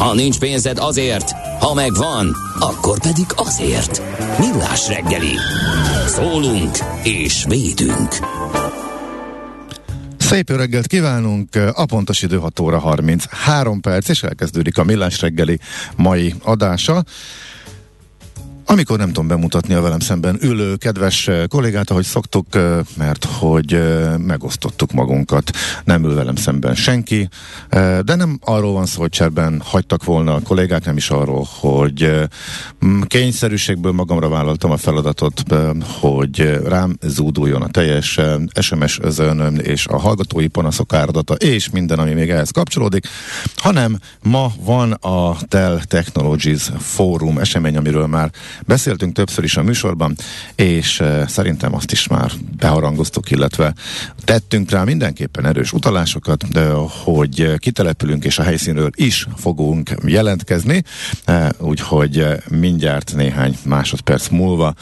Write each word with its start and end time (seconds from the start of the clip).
Ha 0.00 0.14
nincs 0.14 0.38
pénzed 0.38 0.78
azért, 0.78 1.30
ha 1.60 1.74
megvan, 1.74 2.36
akkor 2.58 3.00
pedig 3.00 3.26
azért. 3.36 4.02
Millás 4.38 4.88
reggeli. 4.88 5.34
Szólunk 6.06 6.78
és 7.02 7.44
védünk. 7.48 8.08
Szép 10.16 10.50
reggelt 10.50 10.86
kívánunk, 10.86 11.54
a 11.72 11.84
pontos 11.84 12.22
idő 12.22 12.36
6 12.38 12.60
óra 12.60 12.78
33 12.78 13.80
perc, 13.80 14.08
és 14.08 14.22
elkezdődik 14.22 14.78
a 14.78 14.84
Millás 14.84 15.20
reggeli 15.20 15.58
mai 15.96 16.34
adása. 16.42 17.04
Amikor 18.70 18.98
nem 18.98 19.06
tudom 19.06 19.28
bemutatni 19.28 19.74
a 19.74 19.80
velem 19.80 19.98
szemben 19.98 20.38
ülő 20.40 20.76
kedves 20.76 21.28
eh, 21.28 21.46
kollégát, 21.46 21.90
ahogy 21.90 22.04
szoktuk, 22.04 22.46
eh, 22.54 22.78
mert 22.96 23.24
hogy 23.24 23.74
eh, 23.74 24.16
megosztottuk 24.18 24.92
magunkat. 24.92 25.50
Nem 25.84 26.04
ül 26.04 26.14
velem 26.14 26.36
szemben 26.36 26.74
senki, 26.74 27.28
de 28.04 28.14
nem 28.14 28.38
arról 28.40 28.72
van 28.72 28.86
szó, 28.86 29.00
hogy 29.00 29.10
cserben 29.10 29.62
hagytak 29.64 30.04
volna 30.04 30.34
a 30.34 30.40
kollégák, 30.40 30.84
nem 30.84 30.96
is 30.96 31.10
arról, 31.10 31.46
hogy 31.60 32.28
kényszerűségből 33.06 33.92
magamra 33.92 34.28
vállaltam 34.28 34.70
a 34.70 34.76
feladatot, 34.76 35.42
hogy 36.00 36.60
rám 36.64 36.96
zúduljon 37.02 37.62
a 37.62 37.68
teljes 37.68 38.20
SMS 38.60 38.98
özön 38.98 39.56
és 39.56 39.86
a 39.86 39.98
hallgatói 39.98 40.46
panaszok 40.46 40.92
áradata, 40.92 41.34
és 41.34 41.70
minden, 41.70 41.98
ami 41.98 42.12
még 42.12 42.30
ehhez 42.30 42.50
kapcsolódik, 42.50 43.06
hanem 43.56 43.98
ma 44.22 44.52
van 44.64 44.92
a 44.92 45.36
Dell 45.48 45.80
Technologies 45.84 46.70
Fórum 46.78 47.38
esemény, 47.38 47.76
amiről 47.76 48.06
már 48.06 48.30
Beszéltünk 48.66 49.12
többször 49.12 49.44
is 49.44 49.56
a 49.56 49.62
műsorban, 49.62 50.16
és 50.54 51.00
uh, 51.00 51.26
szerintem 51.26 51.74
azt 51.74 51.92
is 51.92 52.08
már 52.08 52.32
beharangoztuk, 52.58 53.30
illetve 53.30 53.74
tettünk 54.24 54.70
rá 54.70 54.84
mindenképpen 54.84 55.46
erős 55.46 55.72
utalásokat, 55.72 56.44
hogy 57.04 57.54
kitelepülünk, 57.58 58.24
és 58.24 58.38
a 58.38 58.42
helyszínről 58.42 58.90
is 58.94 59.26
fogunk 59.36 59.94
jelentkezni, 60.04 60.82
uh, 61.28 61.48
úgyhogy 61.58 62.26
mindjárt 62.48 63.12
néhány 63.14 63.58
másodperc 63.64 64.28
múlva 64.28 64.74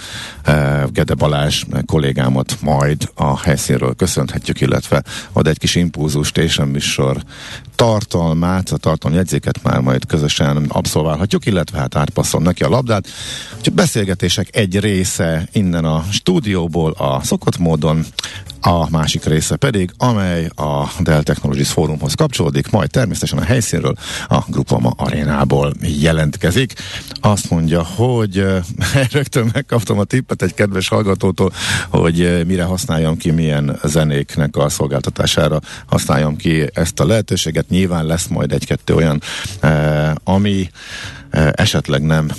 Gede 0.93 1.15
Balázs 1.15 1.65
kollégámat 1.87 2.57
majd 2.61 3.11
a 3.15 3.39
helyszínről 3.39 3.95
köszönhetjük, 3.95 4.61
illetve 4.61 5.03
ad 5.33 5.47
egy 5.47 5.59
kis 5.59 5.75
impulzust 5.75 6.39
és 6.39 6.59
a 6.59 6.65
műsor 6.65 7.23
tartalmát, 7.75 8.71
a 8.71 8.77
tartalmi 8.77 9.17
jegyzéket 9.17 9.63
már 9.63 9.81
majd 9.81 10.07
közösen 10.07 10.65
abszolválhatjuk, 10.69 11.47
illetve 11.47 11.79
hát 11.79 11.97
átpasszol 11.97 12.41
neki 12.41 12.63
a 12.63 12.69
labdát. 12.69 13.09
Úgyhogy 13.57 13.68
beszélgetések 13.73 14.57
egy 14.57 14.81
része 14.81 15.49
innen 15.53 15.85
a 15.85 16.05
stúdióból 16.11 16.91
a 16.91 17.21
szokott 17.23 17.59
módon, 17.59 18.05
a 18.61 18.91
másik 18.91 19.25
része 19.25 19.57
pedig, 19.57 19.91
amely 19.97 20.51
a 20.55 20.91
Dell 21.01 21.23
Technologies 21.23 21.71
Fórumhoz 21.71 22.15
kapcsolódik, 22.15 22.71
majd 22.71 22.91
természetesen 22.91 23.39
a 23.39 23.45
helyszínről, 23.45 23.95
a 24.29 24.39
Grupama 24.49 24.91
arénából 24.97 25.73
jelentkezik. 25.81 26.73
Azt 27.21 27.51
mondja, 27.51 27.83
hogy 27.83 28.45
rögtön 29.13 29.51
megkaptam 29.53 29.99
a 29.99 30.05
tippet 30.05 30.43
egy 30.43 30.55
kedves 30.55 30.89
hallgatótól, 30.89 31.53
hogy 31.89 32.47
mire 32.47 32.65
használjam 32.65 33.17
ki, 33.17 33.31
milyen 33.31 33.79
zenéknek 33.85 34.57
a 34.57 34.69
szolgáltatására 34.69 35.61
használjam 35.87 36.37
ki 36.37 36.71
ezt 36.73 37.01
a 37.01 37.07
lehetőséget. 37.07 37.69
Nyilván 37.69 38.07
lesz 38.07 38.27
majd 38.27 38.53
egy-kettő 38.53 38.95
olyan, 38.95 39.23
ami 40.25 40.71
esetleg 41.53 42.03
nem 42.03 42.31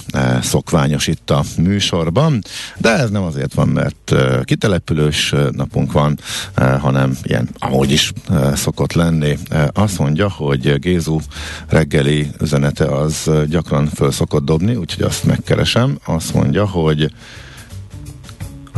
szokványos 0.42 1.08
itt 1.08 1.30
a 1.30 1.44
műsorban, 1.58 2.42
de 2.78 2.90
ez 2.90 3.10
nem 3.10 3.24
azért 3.24 3.54
van, 3.54 3.68
mert 3.68 4.16
kitelepülős 4.44 5.34
napunk 5.52 5.92
van, 5.92 6.09
hanem 6.56 7.18
ilyen 7.24 7.50
amúgy 7.58 7.92
is 7.92 8.14
szokott 8.54 8.94
lenni. 8.94 9.38
Azt 9.74 10.00
mondja, 10.00 10.30
hogy 10.30 10.80
Gézu 10.80 11.20
reggeli 11.68 12.32
üzenete 12.42 12.86
az 12.86 13.30
gyakran 13.48 13.88
föl 13.88 14.12
szokott 14.12 14.46
dobni, 14.46 14.76
úgyhogy 14.76 15.04
azt 15.04 15.24
megkeresem. 15.24 15.98
Azt 16.06 16.34
mondja, 16.34 16.68
hogy 16.68 17.14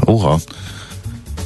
uha, 0.06 0.40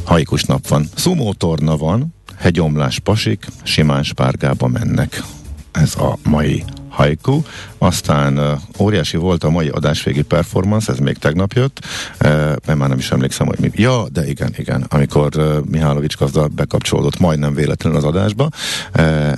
haikus 0.03 0.44
nap 0.44 0.68
van. 0.68 0.88
Szumótorna 0.95 1.78
van, 1.78 2.13
hegyomlás 2.38 3.00
pasik, 3.00 3.45
simán 3.63 4.03
spárgába 4.03 4.68
mennek. 4.68 5.24
Ez 5.72 5.95
a 5.95 6.18
mai 6.24 6.63
haiku, 6.95 7.41
aztán 7.78 8.59
óriási 8.79 9.17
volt 9.17 9.44
a 9.44 9.50
mai 9.50 9.67
adásvégi 9.67 10.22
performance, 10.22 10.91
ez 10.91 10.97
még 10.97 11.17
tegnap 11.17 11.53
jött, 11.53 11.85
mert 12.19 12.75
már 12.75 12.89
nem 12.89 12.97
is 12.97 13.11
emlékszem, 13.11 13.47
hogy 13.47 13.59
mi. 13.59 13.72
Ja, 13.73 14.06
de 14.11 14.28
igen, 14.28 14.53
igen, 14.57 14.85
amikor 14.89 15.61
Mihálovics 15.69 16.17
gazda 16.17 16.47
bekapcsolódott 16.47 17.19
majdnem 17.19 17.53
véletlenül 17.53 17.97
az 17.97 18.03
adásba, 18.03 18.50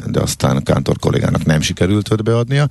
de 0.06 0.19
aztán 0.19 0.63
Kántor 0.63 1.00
kollégának 1.00 1.45
nem 1.45 1.62
sikerült 1.62 2.12
őt 2.12 2.23
beadnia, 2.23 2.68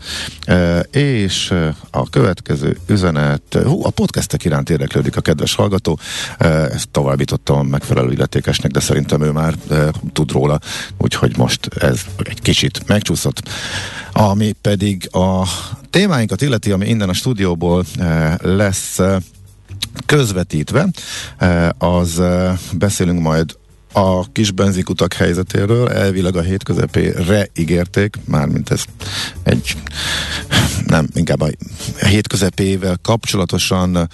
és 0.90 1.54
a 1.90 2.10
következő 2.10 2.78
üzenet, 2.86 3.58
hú, 3.64 3.84
a 3.84 3.90
podcastek 3.90 4.44
iránt 4.44 4.70
érdeklődik 4.70 5.16
a 5.16 5.20
kedves 5.20 5.54
hallgató, 5.54 5.98
ezt 6.38 6.88
továbbítottam 6.88 7.66
megfelelő 7.66 8.12
illetékesnek, 8.12 8.70
de 8.70 8.80
szerintem 8.80 9.22
ő 9.22 9.30
már 9.30 9.54
tud 10.12 10.30
róla, 10.30 10.58
úgyhogy 10.98 11.36
most 11.36 11.66
ez 11.66 12.00
egy 12.18 12.40
kicsit 12.40 12.86
megcsúszott. 12.86 13.48
Ami 14.12 14.52
pedig 14.60 14.75
a 15.12 15.42
témáinkat 15.90 16.42
illeti, 16.42 16.70
ami 16.70 16.88
innen 16.88 17.08
a 17.08 17.12
stúdióból 17.12 17.84
eh, 17.96 18.34
lesz 18.36 18.98
eh, 18.98 19.16
közvetítve, 20.06 20.88
eh, 21.38 21.68
az 21.78 22.22
beszélünk 22.78 23.20
majd 23.20 23.56
a 23.92 24.32
kis 24.32 24.50
benzikutak 24.50 25.12
helyzetéről. 25.12 25.88
Elvileg 25.88 26.36
a 26.36 26.40
hét 26.40 26.62
közepére 26.62 27.48
ígérték, 27.54 28.16
mármint 28.24 28.70
ez 28.70 28.84
egy 29.42 29.76
nem, 30.86 31.08
inkább 31.14 31.40
a 31.40 31.48
hét 32.06 32.28
közepével 32.28 32.98
kapcsolatosan 33.02 34.08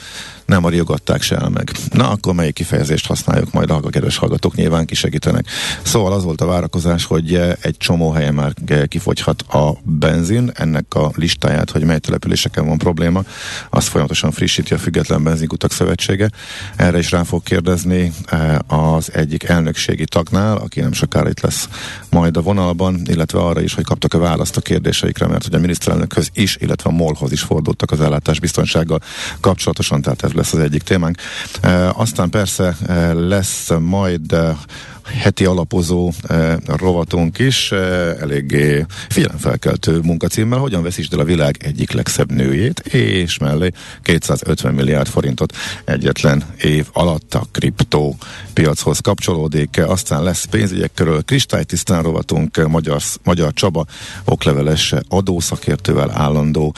nem 0.53 0.69
riogatták 0.69 1.23
se 1.23 1.37
el 1.37 1.49
meg. 1.49 1.71
Na, 1.93 2.11
akkor 2.11 2.35
melyik 2.35 2.55
kifejezést 2.55 3.07
használjuk, 3.07 3.53
majd 3.53 3.71
a 3.71 3.81
kedves 3.81 4.17
hallgatók 4.17 4.55
nyilván 4.55 4.87
kisegítenek. 4.87 5.47
Szóval 5.83 6.13
az 6.13 6.25
volt 6.25 6.41
a 6.41 6.47
várakozás, 6.47 7.05
hogy 7.05 7.35
egy 7.61 7.77
csomó 7.77 8.11
helyen 8.11 8.35
már 8.35 8.53
kifogyhat 8.89 9.43
a 9.43 9.77
benzin, 9.83 10.51
ennek 10.55 10.95
a 10.95 11.11
listáját, 11.15 11.71
hogy 11.71 11.85
mely 11.85 11.99
településeken 11.99 12.67
van 12.67 12.79
probléma, 12.79 13.25
azt 13.71 13.89
folyamatosan 13.89 14.31
frissíti 14.31 14.75
a 14.75 14.79
Független 14.79 15.23
Benzinkutak 15.23 15.73
Szövetsége. 15.73 16.31
Erre 16.77 16.99
is 16.99 17.11
rá 17.11 17.23
fog 17.23 17.43
kérdezni 17.43 18.13
eh, 18.25 18.57
az 18.67 19.13
egyik 19.15 19.43
elnökségi 19.43 20.05
tagnál, 20.05 20.57
aki 20.57 20.81
nem 20.81 20.93
sokára 20.93 21.29
itt 21.29 21.41
lesz 21.41 21.69
majd 22.11 22.37
a 22.37 22.43
vonalban, 22.43 23.01
illetve 23.05 23.39
arra 23.39 23.61
is, 23.61 23.75
hogy 23.75 23.85
kaptak 23.85 24.15
a 24.15 24.19
választ 24.19 24.57
a 24.57 24.61
kérdéseikre, 24.61 25.27
mert 25.27 25.45
hogy 25.45 25.55
a 25.55 25.59
miniszterelnökhöz 25.59 26.31
is, 26.35 26.57
illetve 26.61 26.91
a 26.91 26.93
MOL-hoz 26.93 27.33
is 27.33 27.41
fordultak 27.41 27.91
az 27.91 28.01
ellátásbiztonsággal 28.01 29.01
kapcsolatosan, 29.41 30.03
tehát 30.03 30.23
ez 30.23 30.33
lesz 30.43 30.53
az 30.53 30.59
egyik 30.59 30.83
témánk. 30.83 31.17
Aztán 31.93 32.31
persze 32.31 32.77
lesz 33.13 33.71
majd 33.81 34.37
heti 35.05 35.45
alapozó 35.45 36.13
rovatunk 36.67 37.39
is, 37.39 37.73
eléggé 38.21 38.87
figyelemfelkeltő 39.09 40.01
munkacímmel, 40.03 40.59
hogyan 40.59 40.83
veszítsd 40.83 41.13
el 41.13 41.19
a 41.19 41.25
világ 41.25 41.57
egyik 41.61 41.93
legszebb 41.93 42.33
nőjét, 42.33 42.79
és 42.81 43.39
mellé 43.39 43.71
250 44.03 44.75
milliárd 44.75 45.09
forintot 45.09 45.57
egyetlen 45.85 46.45
év 46.61 46.87
alatt 46.93 47.35
a 47.35 47.47
kriptó 47.51 48.17
piachoz 48.53 48.99
kapcsolódik, 48.99 49.81
aztán 49.87 50.23
lesz 50.23 50.45
pénzügyek 50.45 50.91
körül 50.95 51.23
kristálytisztán 51.23 52.03
rovatunk, 52.03 52.69
Magyar, 52.69 53.01
Magyar 53.25 53.53
Csaba, 53.53 53.87
okleveles 54.25 54.95
adószakértővel 55.09 56.11
állandó 56.11 56.75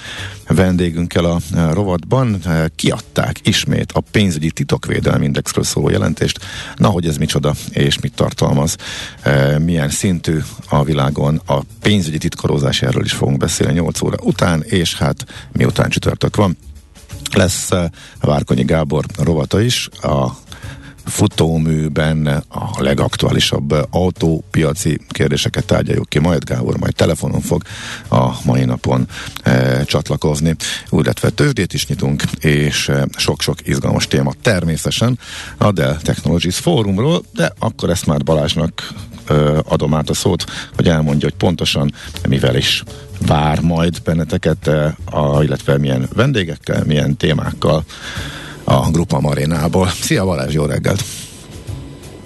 vendégünkkel 0.49 1.25
a 1.25 1.39
rovatban. 1.73 2.43
Kiadták 2.77 3.41
ismét 3.43 3.93
a 3.93 4.01
pénzügyi 4.11 4.51
titokvédelmi 4.51 5.25
indexről 5.25 5.65
szóló 5.65 5.91
jelentést. 5.91 6.39
Na, 6.77 6.89
hogy 6.89 7.07
ez 7.07 7.17
micsoda 7.17 7.55
és 7.71 8.01
mit 8.01 8.15
tartalmaz, 8.15 8.77
milyen 9.59 9.89
szintű 9.89 10.39
a 10.69 10.85
világon 10.85 11.41
a 11.47 11.61
pénzügyi 11.81 12.19
titkolózás, 12.19 12.83
erről 12.83 13.05
is 13.05 13.13
fogunk 13.13 13.39
beszélni 13.39 13.73
8 13.73 14.03
óra 14.03 14.17
után, 14.23 14.63
és 14.63 14.95
hát 14.97 15.25
miután 15.53 15.89
csütörtök 15.89 16.37
van, 16.37 16.57
lesz 17.33 17.69
Várkonyi 18.21 18.65
Gábor 18.65 19.05
rovata 19.19 19.61
is, 19.61 19.89
a 20.03 20.37
futóműben 21.05 22.27
a 22.49 22.83
legaktuálisabb 22.83 23.75
autópiaci 23.91 25.01
kérdéseket 25.09 25.65
tárgyaljuk 25.65 26.09
ki, 26.09 26.19
majd 26.19 26.45
Gábor 26.45 26.79
majd 26.79 26.95
telefonon 26.95 27.41
fog 27.41 27.63
a 28.11 28.29
mai 28.45 28.65
napon 28.65 29.09
e, 29.43 29.85
csatlakozni, 29.85 30.57
illetve 30.91 31.31
tőzsdét 31.31 31.73
is 31.73 31.87
nyitunk, 31.87 32.23
és 32.41 32.89
e, 32.89 33.07
sok-sok 33.17 33.67
izgalmas 33.67 34.07
téma 34.07 34.33
természetesen 34.43 35.19
a 35.57 35.73
Dell 35.73 35.97
Technologies 35.97 36.57
Fórumról, 36.57 37.23
de 37.35 37.53
akkor 37.59 37.91
ezt 37.91 38.07
már 38.07 38.23
Balázsnak 38.23 38.93
e, 39.27 39.35
adom 39.65 39.95
át 39.95 40.11
a 40.11 40.15
szót, 40.15 40.45
hogy 40.77 40.89
elmondja, 40.89 41.29
hogy 41.29 41.39
pontosan 41.39 41.93
mivel 42.29 42.57
is 42.57 42.83
vár 43.27 43.61
majd 43.61 44.03
benneteket, 44.03 44.67
a, 45.05 45.43
illetve 45.43 45.79
milyen 45.79 46.09
vendégekkel, 46.15 46.85
milyen 46.85 47.17
témákkal 47.17 47.85
a 48.65 48.91
Grupa 48.91 49.21
Marénából. 49.21 49.89
Szia 49.89 50.25
Balázs, 50.25 50.55
jó 50.55 50.65
reggelt! 50.65 51.05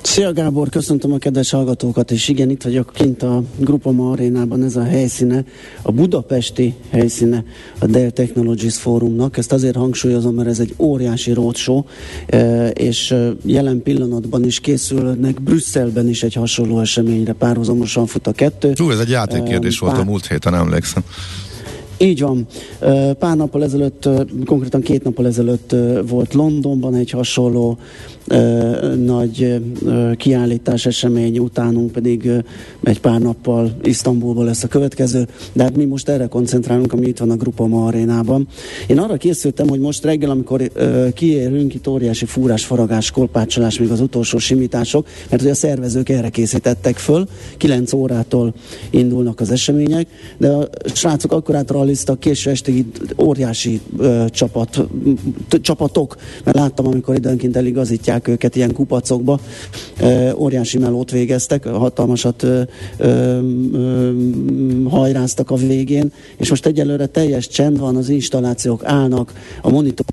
Szia 0.03 0.33
Gábor, 0.33 0.69
köszöntöm 0.69 1.13
a 1.13 1.19
kedves 1.19 1.51
hallgatókat, 1.51 2.11
és 2.11 2.29
igen, 2.29 2.51
itt 2.51 2.63
vagyok 2.63 2.93
kint 2.95 3.23
a 3.23 3.43
Grupa 3.57 4.11
Arénában, 4.11 4.65
ez 4.65 4.77
a 4.77 4.83
helyszíne, 4.83 5.45
a 5.83 5.93
budapesti 5.93 6.75
helyszíne 6.91 7.45
a 7.79 7.87
Dell 7.87 8.11
Technologies 8.11 8.77
Fórumnak. 8.77 9.37
Ezt 9.37 9.53
azért 9.53 9.77
hangsúlyozom, 9.77 10.35
mert 10.35 10.49
ez 10.49 10.59
egy 10.59 10.75
óriási 10.79 11.33
roadshow, 11.33 11.85
e, 12.27 12.69
és 12.69 13.11
e, 13.11 13.31
jelen 13.45 13.83
pillanatban 13.83 14.45
is 14.45 14.61
készülnek 14.61 15.43
Brüsszelben 15.43 16.09
is 16.09 16.23
egy 16.23 16.35
hasonló 16.35 16.81
eseményre, 16.81 17.33
párhuzamosan 17.33 18.07
fut 18.07 18.27
a 18.27 18.33
kettő. 18.33 18.73
Hú, 18.77 18.91
ez 18.91 18.99
egy 18.99 19.11
játékkérdés 19.11 19.79
Pár... 19.79 19.91
volt 19.91 20.03
a 20.03 20.11
múlt 20.11 20.27
héten, 20.27 20.55
emlékszem. 20.55 21.03
Így 21.99 22.21
van. 22.21 22.47
Pár 23.19 23.37
nappal 23.37 23.65
ezelőtt, 23.65 24.09
konkrétan 24.45 24.81
két 24.81 25.05
nappal 25.05 25.27
ezelőtt 25.27 25.75
volt 26.09 26.35
Londonban 26.35 26.95
egy 26.95 27.11
hasonló 27.11 27.79
nagy 29.05 29.61
kiállítás 30.17 30.87
esemény, 30.87 31.39
utánunk 31.39 31.93
pedig 31.93 32.31
egy 32.83 33.01
pár 33.01 33.21
nappal 33.21 33.77
Isztambulban 33.83 34.45
lesz 34.45 34.63
a 34.63 34.69
következő, 34.69 35.27
de 35.53 35.63
hát 35.63 35.77
mi 35.77 35.85
most 35.85 36.09
erre 36.09 36.27
koncentrálunk, 36.27 36.93
ami 36.93 37.07
itt 37.07 37.19
van 37.19 37.31
a 37.31 37.37
Grupa 37.37 37.67
Ma 37.67 37.87
arénában. 37.87 38.49
Én 38.87 38.99
arra 38.99 39.17
készültem, 39.17 39.69
hogy 39.69 39.81
most 39.81 40.05
reggel, 40.05 40.31
amikor 40.31 40.71
kiérünk, 41.15 41.75
itt 41.75 41.89
óriási 41.89 42.25
fúrás, 42.25 42.65
faragás, 42.65 43.11
kolpácsolás, 43.11 43.79
még 43.79 43.91
az 43.91 44.01
utolsó 44.01 44.39
simítások, 44.39 45.07
mert 45.31 45.43
hogy 45.43 45.51
a 45.51 45.55
szervezők 45.55 46.09
erre 46.09 46.29
készítettek 46.29 46.97
föl, 46.97 47.27
9 47.57 47.93
órától 47.93 48.55
indulnak 48.91 49.41
az 49.41 49.51
események, 49.51 50.09
de 50.37 50.49
a 50.49 50.69
srácok 50.95 51.33
akkor 51.33 51.55
átraliztak 51.89 52.21
késő 52.21 52.51
estig 52.51 52.87
óriási 53.23 53.81
ö, 53.99 54.25
csapat, 54.31 54.81
t- 55.49 55.61
csapatok, 55.61 56.17
mert 56.45 56.57
láttam, 56.57 56.87
amikor 56.87 57.15
időnként 57.15 57.57
eligazítják 57.57 58.29
őket 58.29 58.57
ilyen 58.57 58.73
kupacokba. 58.73 59.41
E, 59.97 60.35
óriási 60.37 60.79
melót 60.79 61.11
végeztek, 61.11 61.67
hatalmasat 61.67 62.43
e, 62.43 62.67
e, 62.99 63.39
hajráztak 64.89 65.51
a 65.51 65.55
végén, 65.55 66.13
és 66.37 66.51
most 66.51 66.67
egyelőre 66.67 67.07
teljes 67.07 67.49
csend 67.49 67.79
van, 67.79 67.97
az 67.97 68.09
installációk 68.09 68.85
állnak, 68.85 69.33
a 69.63 69.71
monitor 69.71 70.07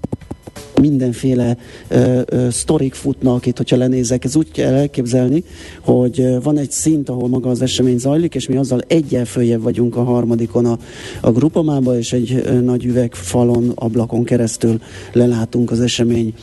mindenféle 0.82 1.58
ö, 1.88 2.22
ö, 2.26 2.48
sztorik 2.50 2.94
futnak 2.94 3.46
itt, 3.46 3.58
hogyha 3.58 3.78
lenézek. 3.78 4.26
Ez 4.26 4.36
úgy 4.36 4.52
kell 4.52 4.74
elképzelni, 4.74 5.44
hogy 5.82 6.44
van 6.44 6.58
egy 6.58 6.72
szint, 6.72 7.10
ahol 7.10 7.28
maga 7.28 7.50
az 7.50 7.62
esemény 7.62 7.98
zajlik, 7.98 8.36
és 8.36 8.48
mi 8.48 8.56
azzal 8.56 8.82
egyel 8.88 9.26
följebb 9.26 9.62
vagyunk 9.62 9.96
a 9.96 10.04
harmadikon 10.04 10.66
a, 10.66 10.78
a 11.22 11.32
grupamába, 11.32 11.98
és 11.98 12.14
egy 12.14 12.42
ö, 12.46 12.60
nagy 12.60 12.86
üvegfalon, 12.86 13.72
ablakon 13.76 14.24
keresztül 14.24 14.80
lelátunk 15.14 15.72
az 15.72 15.80
esemény 15.82 16.34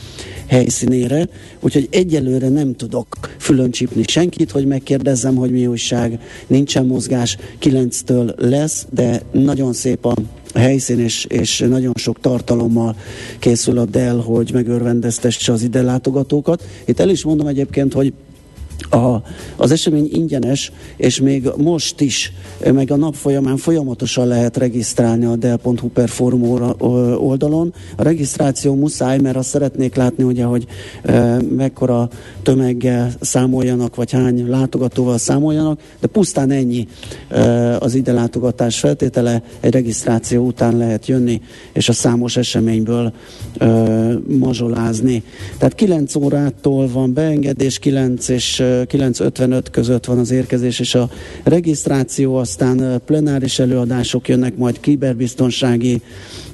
helyszínére. 0.47 1.29
Úgyhogy 1.61 1.89
egyelőre 1.91 2.49
nem 2.49 2.75
tudok 2.77 3.07
fülön 3.39 3.71
csípni 3.71 4.03
senkit, 4.07 4.51
hogy 4.51 4.67
megkérdezzem, 4.67 5.35
hogy 5.35 5.51
mi 5.51 5.67
újság. 5.67 6.19
Nincsen 6.47 6.87
mozgás, 6.87 7.37
kilenctől 7.59 8.35
lesz, 8.37 8.87
de 8.91 9.23
nagyon 9.33 9.73
szép 9.73 10.07
a 10.07 10.15
helyszín, 10.55 10.99
és, 10.99 11.25
és 11.25 11.65
nagyon 11.69 11.93
sok 11.97 12.21
tartalommal 12.21 12.97
készül 13.39 13.79
a 13.79 13.85
Dell, 13.85 14.23
hogy 14.23 14.51
megörvendeztesse 14.53 15.53
az 15.53 15.63
ide 15.63 15.83
látogatókat. 15.83 16.63
Itt 16.85 17.01
el 17.01 17.09
is 17.09 17.25
mondom 17.25 17.47
egyébként, 17.47 17.93
hogy 17.93 18.13
a, 18.93 19.23
az 19.57 19.71
esemény 19.71 20.09
ingyenes, 20.13 20.73
és 20.97 21.21
még 21.21 21.49
most 21.57 22.01
is, 22.01 22.33
meg 22.73 22.91
a 22.91 22.97
nap 22.97 23.15
folyamán 23.15 23.57
folyamatosan 23.57 24.27
lehet 24.27 24.57
regisztrálni 24.57 25.25
a 25.25 25.37
Dell.hu 25.37 25.89
per 25.89 26.09
fórum 26.09 26.43
oldalon. 27.17 27.75
A 27.97 28.03
regisztráció 28.03 28.75
muszáj, 28.75 29.19
mert 29.19 29.37
azt 29.37 29.49
szeretnék 29.49 29.95
látni, 29.95 30.25
ugye, 30.25 30.45
hogy 30.45 30.67
e, 31.03 31.37
mekkora 31.57 32.09
tömeggel 32.43 33.13
számoljanak, 33.21 33.95
vagy 33.95 34.11
hány 34.11 34.49
látogatóval 34.49 35.19
számoljanak, 35.19 35.81
de 36.01 36.07
pusztán 36.07 36.51
ennyi 36.51 36.87
e, 37.29 37.77
az 37.79 37.95
ide 37.95 38.13
látogatás 38.13 38.79
feltétele, 38.79 39.43
egy 39.61 39.73
regisztráció 39.73 40.47
után 40.47 40.77
lehet 40.77 41.07
jönni, 41.07 41.41
és 41.73 41.89
a 41.89 41.93
számos 41.93 42.37
eseményből 42.37 43.13
e, 43.59 43.67
mazsolázni. 44.39 45.23
Tehát 45.59 45.75
9 45.75 46.15
órától 46.15 46.89
van 46.89 47.13
beengedés, 47.13 47.79
9 47.79 48.29
és 48.29 48.63
9.55 48.85 49.63
között 49.71 50.05
van 50.05 50.19
az 50.19 50.31
érkezés 50.31 50.81
és 50.81 50.95
a 50.95 51.11
regisztráció, 51.43 52.37
aztán 52.37 53.01
plenáris 53.05 53.59
előadások 53.59 54.29
jönnek, 54.29 54.57
majd 54.57 54.81
kiberbiztonsági 54.81 56.03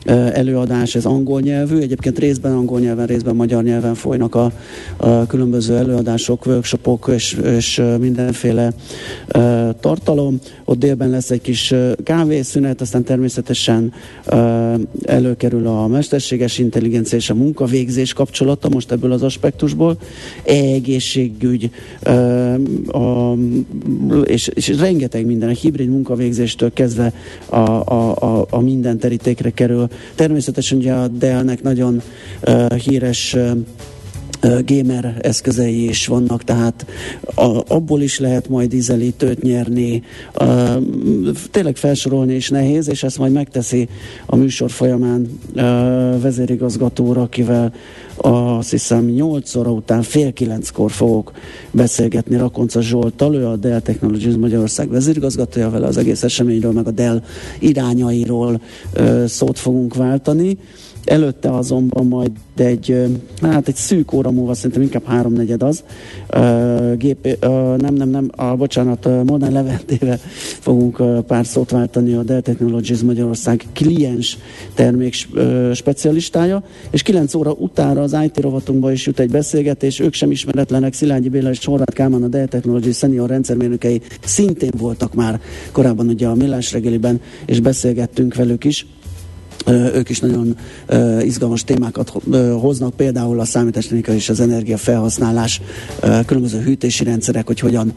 előadás, 0.05 0.95
ez 0.95 1.05
angol 1.05 1.41
nyelvű, 1.41 1.79
egyébként 1.79 2.19
részben 2.19 2.53
angol 2.53 2.81
nyelven, 2.81 3.07
részben 3.07 3.37
magyar 3.37 3.63
nyelven 3.63 3.95
folynak 3.95 4.35
a, 4.35 4.53
a 4.97 5.27
különböző 5.27 5.77
előadások, 5.77 6.47
workshopok 6.47 7.11
és, 7.15 7.33
és 7.45 7.83
mindenféle 8.01 8.73
uh, 9.35 9.69
tartalom. 9.81 10.39
Ott 10.65 10.79
délben 10.79 11.11
lesz 11.11 11.31
egy 11.31 11.41
kis 11.41 11.75
kávészünet, 12.05 12.81
aztán 12.81 13.05
természetesen 13.05 13.93
uh, 14.33 14.75
előkerül 15.03 15.67
a 15.67 15.87
mesterséges 15.87 16.59
intelligencia 16.59 17.19
és 17.19 17.31
a 17.31 17.35
munkavégzés 17.35 18.13
kapcsolata 18.13 18.69
most 18.69 18.93
ebből 18.93 19.13
az 19.13 19.23
aspektusból. 19.23 19.97
Egészségügy, 20.45 21.71
uh, 22.07 22.55
a, 22.89 23.37
és, 24.25 24.49
és 24.55 24.69
rengeteg 24.69 25.27
minden, 25.27 25.49
a 25.49 25.53
hibrid 25.53 25.89
munkavégzéstől 25.89 26.73
kezdve 26.73 27.13
a, 27.47 27.57
a, 27.57 28.15
a, 28.17 28.47
a 28.51 28.61
minden 28.61 28.99
terítékre 28.99 29.51
kerül 29.51 29.89
Természetesen 30.15 30.79
ugye 30.79 30.93
a 30.93 31.09
Dell-nek 31.09 31.63
nagyon 31.63 32.03
híres 32.85 33.37
gamer 34.41 35.19
eszközei 35.21 35.89
is 35.89 36.07
vannak, 36.07 36.45
tehát 36.45 36.87
a, 37.35 37.75
abból 37.75 38.01
is 38.01 38.19
lehet 38.19 38.49
majd 38.49 38.73
ízelítőt 38.73 39.43
nyerni. 39.43 40.03
Uh, 40.41 40.77
tényleg 41.51 41.77
felsorolni 41.77 42.35
is 42.35 42.49
nehéz, 42.49 42.89
és 42.89 43.03
ezt 43.03 43.19
majd 43.19 43.33
megteszi 43.33 43.89
a 44.27 44.37
műsor 44.37 44.71
folyamán 44.71 45.39
uh, 45.55 46.21
vezérigazgatóra, 46.21 47.23
akivel 47.23 47.73
azt 48.17 48.71
hiszem 48.71 49.05
8 49.05 49.55
óra 49.55 49.71
után 49.71 50.03
fél 50.03 50.33
kilenckor 50.33 50.91
fogok 50.91 51.33
beszélgetni 51.71 52.37
Rakonca 52.37 52.81
Zsoltal, 52.81 53.35
ő 53.35 53.47
a 53.47 53.57
Dell 53.57 53.81
Technologies 53.81 54.35
Magyarország 54.35 54.89
vezérigazgatója, 54.89 55.71
vele 55.71 55.87
az 55.87 55.97
egész 55.97 56.23
eseményről, 56.23 56.73
meg 56.73 56.87
a 56.87 56.91
Dell 56.91 57.23
irányairól 57.59 58.61
szót 59.27 59.59
fogunk 59.59 59.95
váltani 59.95 60.59
Előtte 61.09 61.51
azonban 61.51 62.07
majd 62.07 62.31
egy, 62.57 62.97
hát 63.43 63.69
egy 63.69 63.75
szűk 63.75 64.13
óra 64.13 64.31
múlva, 64.31 64.55
szerintem 64.55 64.83
inkább 64.83 65.05
háromnegyed 65.05 65.63
az, 65.63 65.85
gép, 66.97 67.37
nem, 67.77 67.95
nem, 67.95 68.09
nem, 68.09 68.31
a, 68.37 68.57
bocsánat, 68.57 69.09
Modern 69.25 69.53
Leventével 69.53 70.19
fogunk 70.61 71.25
pár 71.27 71.47
szót 71.47 71.71
váltani 71.71 72.13
a 72.15 72.23
Dell 72.23 72.41
Technologies 72.41 73.01
Magyarország 73.01 73.65
kliens 73.73 74.39
termék 74.75 75.15
specialistája, 75.75 76.63
és 76.91 77.03
9 77.03 77.35
óra 77.35 77.53
utára 77.53 78.03
az 78.03 78.17
IT 78.25 78.41
rovatunkba 78.41 78.93
is 78.93 79.07
jut 79.07 79.19
egy 79.19 79.31
beszélgetés, 79.31 80.01
ők 80.01 80.15
sem 80.15 80.31
ismeretlenek, 80.31 80.95
Szilágyi 80.95 81.29
Béla 81.29 81.51
és 81.51 81.65
Horváth 81.65 81.93
Kálmán, 81.93 82.23
a 82.23 82.29
Dell 82.29 82.47
Technologies 82.47 82.97
senior 82.97 83.29
rendszermérnökei 83.29 84.01
szintén 84.25 84.73
voltak 84.79 85.15
már 85.15 85.41
korábban 85.73 86.09
ugye 86.09 86.27
a 86.27 86.35
Millás 86.35 86.73
reggeliben, 86.73 87.21
és 87.47 87.61
beszélgettünk 87.61 88.35
velük 88.35 88.65
is 88.65 88.87
ők 89.67 90.09
is 90.09 90.21
nagyon 90.21 90.57
izgalmas 91.21 91.65
témákat 91.65 92.13
hoznak, 92.61 92.95
például 92.97 93.41
a 93.41 93.45
számítástechnika 93.45 94.13
és 94.13 94.29
az 94.29 94.41
energiafelhasználás, 94.41 95.61
különböző 96.27 96.61
hűtési 96.61 97.05
rendszerek, 97.05 97.47
hogy 97.47 97.61
hogyan 97.61 97.93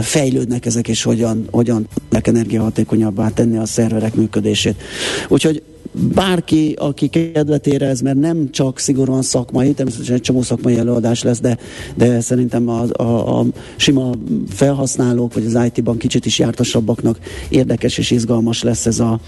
fejlődnek 0.00 0.66
ezek, 0.66 0.88
és 0.88 1.02
hogyan, 1.02 1.48
hogyan 1.50 1.88
tudnak 1.94 2.26
energiahatékonyabbá 2.26 3.28
tenni 3.28 3.56
a 3.56 3.66
szerverek 3.66 4.14
működését. 4.14 4.82
Úgyhogy 5.28 5.62
bárki, 5.92 6.74
aki 6.78 7.08
kedvet 7.08 7.66
érez, 7.66 8.00
mert 8.00 8.18
nem 8.18 8.50
csak 8.50 8.78
szigorúan 8.78 9.22
szakmai, 9.22 9.72
természetesen 9.72 10.14
egy 10.14 10.20
csomó 10.20 10.42
szakmai 10.42 10.76
előadás 10.76 11.22
lesz, 11.22 11.40
de, 11.40 11.58
de 11.94 12.20
szerintem 12.20 12.68
a, 12.68 12.84
a, 12.92 13.38
a 13.40 13.46
sima 13.76 14.10
felhasználók, 14.48 15.34
vagy 15.34 15.46
az 15.46 15.58
IT-ban 15.64 15.96
kicsit 15.96 16.26
is 16.26 16.38
jártasabbaknak 16.38 17.18
érdekes 17.48 17.98
és 17.98 18.10
izgalmas 18.10 18.62
lesz 18.62 18.86
ez, 18.86 19.00
a, 19.00 19.20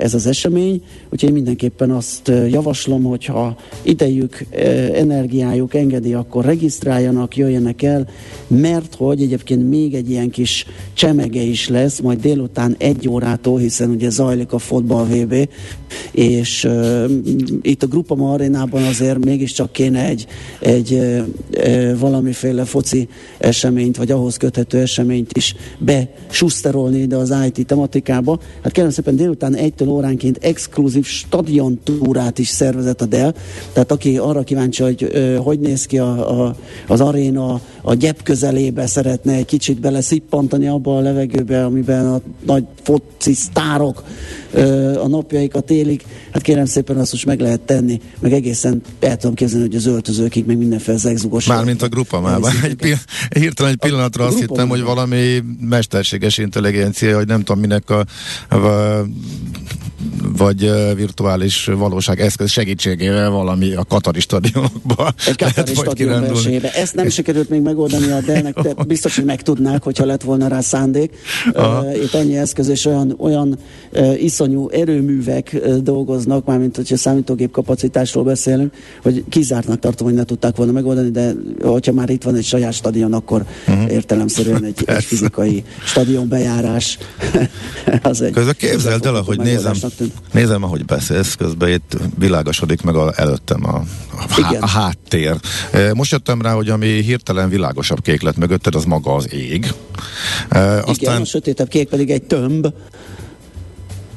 ez 0.00 0.14
az 0.14 0.26
esemény. 0.26 0.82
Úgyhogy 1.10 1.28
én 1.28 1.34
mindenképpen 1.34 1.90
azt 1.90 2.32
javaslom, 2.48 3.02
hogyha 3.02 3.56
idejük, 3.82 4.46
energiájuk 4.92 5.74
engedi, 5.74 6.14
akkor 6.14 6.44
regisztráljanak, 6.44 7.36
jöjjenek 7.36 7.82
el, 7.82 8.08
mert 8.46 8.94
hogy 8.94 9.22
egyébként 9.22 9.68
még 9.68 9.94
egy 9.94 10.10
ilyen 10.10 10.30
kis 10.30 10.66
csemege 10.94 11.40
is 11.40 11.68
lesz, 11.68 12.00
majd 12.00 12.20
délután 12.20 12.74
egy 12.78 13.08
órától, 13.08 13.58
hiszen 13.58 13.90
ugye 13.90 14.10
zajlik 14.10 14.52
a 14.52 14.58
fotball 14.58 15.04
VB, 15.04 15.48
és 16.12 16.64
uh, 16.64 17.10
itt 17.62 17.82
a 17.82 17.86
Grupa 17.86 18.32
arénában 18.32 18.82
azért 18.82 19.24
mégiscsak 19.24 19.72
kéne 19.72 20.06
egy, 20.06 20.26
egy 20.60 20.92
uh, 20.92 21.98
valamiféle 21.98 22.64
foci 22.64 23.08
eseményt, 23.38 23.96
vagy 23.96 24.10
ahhoz 24.10 24.36
köthető 24.36 24.78
eseményt 24.78 25.36
is 25.36 25.54
besuszterolni 25.78 26.98
ide 26.98 27.16
az 27.16 27.34
IT 27.46 27.66
tematikába. 27.66 28.38
Hát 28.62 28.72
kérem 28.72 28.90
szépen 28.90 29.16
délután 29.16 29.54
egytől 29.54 29.88
óránként 29.88 30.38
exkluzív 30.40 31.04
stadion 31.04 31.80
túrát 31.84 32.38
is 32.38 32.48
szervezett 32.48 33.00
a 33.00 33.06
Dell, 33.06 33.34
tehát 33.72 33.92
aki 33.92 34.18
arra 34.18 34.42
kíváncsi, 34.42 34.82
hogy 34.82 35.02
uh, 35.02 35.36
hogy 35.36 35.60
néz 35.60 35.86
ki 35.86 35.98
a, 35.98 36.44
a, 36.44 36.56
az 36.86 37.00
aréna, 37.00 37.60
a 37.82 37.94
gyep 37.94 38.22
közelébe 38.22 38.86
szeretne 38.86 39.32
egy 39.32 39.44
kicsit 39.44 39.80
bele 39.80 40.00
szippantani 40.00 40.68
abba 40.68 40.96
a 40.96 41.00
levegőbe, 41.00 41.64
amiben 41.64 42.06
a 42.06 42.20
nagy 42.46 42.64
foci 42.86 43.34
sztárok 43.34 44.02
a 45.02 45.08
napjaikat 45.08 45.70
élik, 45.70 46.04
hát 46.32 46.42
kérem 46.42 46.64
szépen 46.64 46.96
azt 46.96 47.12
most 47.12 47.26
meg 47.26 47.40
lehet 47.40 47.60
tenni, 47.60 48.00
meg 48.18 48.32
egészen 48.32 48.82
el 49.00 49.16
tudom 49.16 49.34
képzelni, 49.34 49.66
hogy 49.66 49.76
az 49.76 49.86
öltözőkig, 49.86 50.46
meg 50.46 50.58
mindenféle 50.58 50.98
zegzugos. 50.98 51.46
Mármint 51.46 51.82
a 51.82 51.88
grupamában. 51.88 52.52
Egy 52.62 52.74
pi- 52.74 52.96
hirtelen 53.38 53.72
egy 53.72 53.78
pillanatra 53.78 54.24
a 54.24 54.26
azt 54.26 54.38
hittem, 54.38 54.68
hogy 54.68 54.82
valami 54.82 55.42
mesterséges 55.60 56.38
intelligencia, 56.38 57.16
hogy 57.16 57.26
nem 57.26 57.42
tudom 57.42 57.60
minek 57.60 57.90
a, 57.90 58.04
a 58.48 58.56
vagy 60.36 60.70
virtuális 60.94 61.64
valóság 61.64 62.20
eszköz 62.20 62.50
segítségével 62.50 63.30
valami 63.30 63.74
a 63.74 63.84
Katari 63.84 64.20
stadionokba. 64.20 65.12
Egy 65.26 65.36
Katari 65.36 65.74
stadion 65.74 66.20
versenyébe. 66.20 66.72
Ezt 66.72 66.94
nem 66.94 67.08
sikerült 67.08 67.48
még 67.48 67.60
megoldani 67.60 68.10
a 68.10 68.20
Dell-nek, 68.20 68.60
de 68.60 68.74
biztos, 68.86 69.16
hogy 69.16 69.24
megtudnák, 69.24 69.82
hogyha 69.82 70.04
lett 70.04 70.22
volna 70.22 70.48
rá 70.48 70.60
szándék. 70.60 71.10
Uh, 71.54 72.02
itt 72.02 72.14
ennyi 72.14 72.36
eszköz 72.36 72.68
és 72.68 72.84
olyan, 72.84 73.14
olyan 73.18 73.58
iszonyú 74.18 74.68
erőművek 74.68 75.56
dolgoznak, 75.82 76.44
mármint 76.44 76.76
hogyha 76.76 76.96
számítógép 76.96 77.50
kapacitásról 77.50 78.24
beszélünk, 78.24 78.74
hogy 79.02 79.24
kizártnak 79.28 79.78
tartom, 79.78 80.06
hogy 80.06 80.16
ne 80.16 80.24
tudták 80.24 80.56
volna 80.56 80.72
megoldani, 80.72 81.10
de 81.10 81.32
hogyha 81.60 81.92
már 81.92 82.10
itt 82.10 82.22
van 82.22 82.34
egy 82.34 82.44
saját 82.44 82.72
stadion, 82.72 83.12
akkor 83.12 83.44
uh-huh. 83.68 83.92
értelemszerűen 83.92 84.64
egy, 84.64 84.82
egy 84.86 85.04
fizikai 85.04 85.64
stadion 85.84 86.28
bejárás. 86.28 86.98
az 88.02 88.20
egy, 88.20 88.32
Közben 88.32 88.54
képzeld 88.58 89.06
el, 89.06 89.20
hogy 89.20 89.38
nézem, 89.38 89.74
nézem, 90.32 90.62
ahogy 90.62 90.84
beszélsz, 90.84 91.34
közben 91.34 91.68
itt 91.68 91.96
világosodik 92.18 92.82
meg 92.82 92.94
a, 92.94 93.12
előttem 93.16 93.64
a, 93.64 93.82
a, 94.16 94.42
há, 94.42 94.58
a 94.60 94.68
háttér. 94.68 95.36
Most 95.94 96.12
jöttem 96.12 96.42
rá, 96.42 96.52
hogy 96.52 96.68
ami 96.68 96.86
hirtelen 96.86 97.48
világosabb 97.48 98.02
kék 98.02 98.22
lett 98.22 98.36
mögötted, 98.36 98.74
az 98.74 98.84
maga 98.84 99.14
az 99.14 99.32
ég. 99.32 99.74
Igen, 100.50 100.82
Aztán... 100.82 101.20
a 101.20 101.24
sötétebb 101.24 101.68
kék 101.68 101.88
pedig 101.88 102.10
egy 102.10 102.22
tömb 102.22 102.66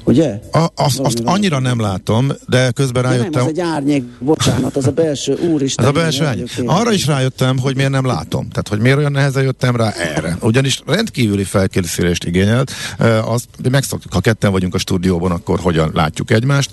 ugye? 0.10 0.40
A, 0.52 0.68
az, 0.76 1.00
azt 1.04 1.22
annyira 1.26 1.60
nem 1.60 1.80
látom, 1.80 2.32
de 2.48 2.72
közben 2.72 3.04
rájöttem... 3.04 3.32
Nem, 3.32 3.42
az 3.42 3.48
egy 3.48 3.60
árnyék, 3.60 4.04
bocsánat, 4.20 4.76
az 4.76 4.88
a 4.88 4.92
belső, 4.92 5.34
úristen. 5.34 5.86
Az 5.86 5.92
a 5.92 5.94
belső 5.94 6.26
árnyék. 6.26 6.50
Arra 6.66 6.92
is 6.92 7.06
rájöttem, 7.06 7.58
hogy 7.60 7.76
miért 7.76 7.92
nem 7.92 8.06
látom. 8.06 8.50
Tehát, 8.50 8.68
hogy 8.68 8.80
miért 8.80 8.98
olyan 8.98 9.12
nehezen 9.12 9.44
jöttem 9.44 9.76
rá 9.76 9.90
erre. 9.90 10.38
Ugyanis 10.42 10.82
rendkívüli 10.86 11.44
felkészülést 11.44 12.24
igényelt. 12.24 12.72
Az, 13.26 13.46
megszoktuk, 13.72 14.14
ha 14.14 14.20
ketten 14.20 14.52
vagyunk 14.52 14.74
a 14.74 14.78
stúdióban, 14.78 15.32
akkor 15.32 15.60
hogyan 15.60 15.92
látjuk 15.94 16.32
egymást. 16.32 16.70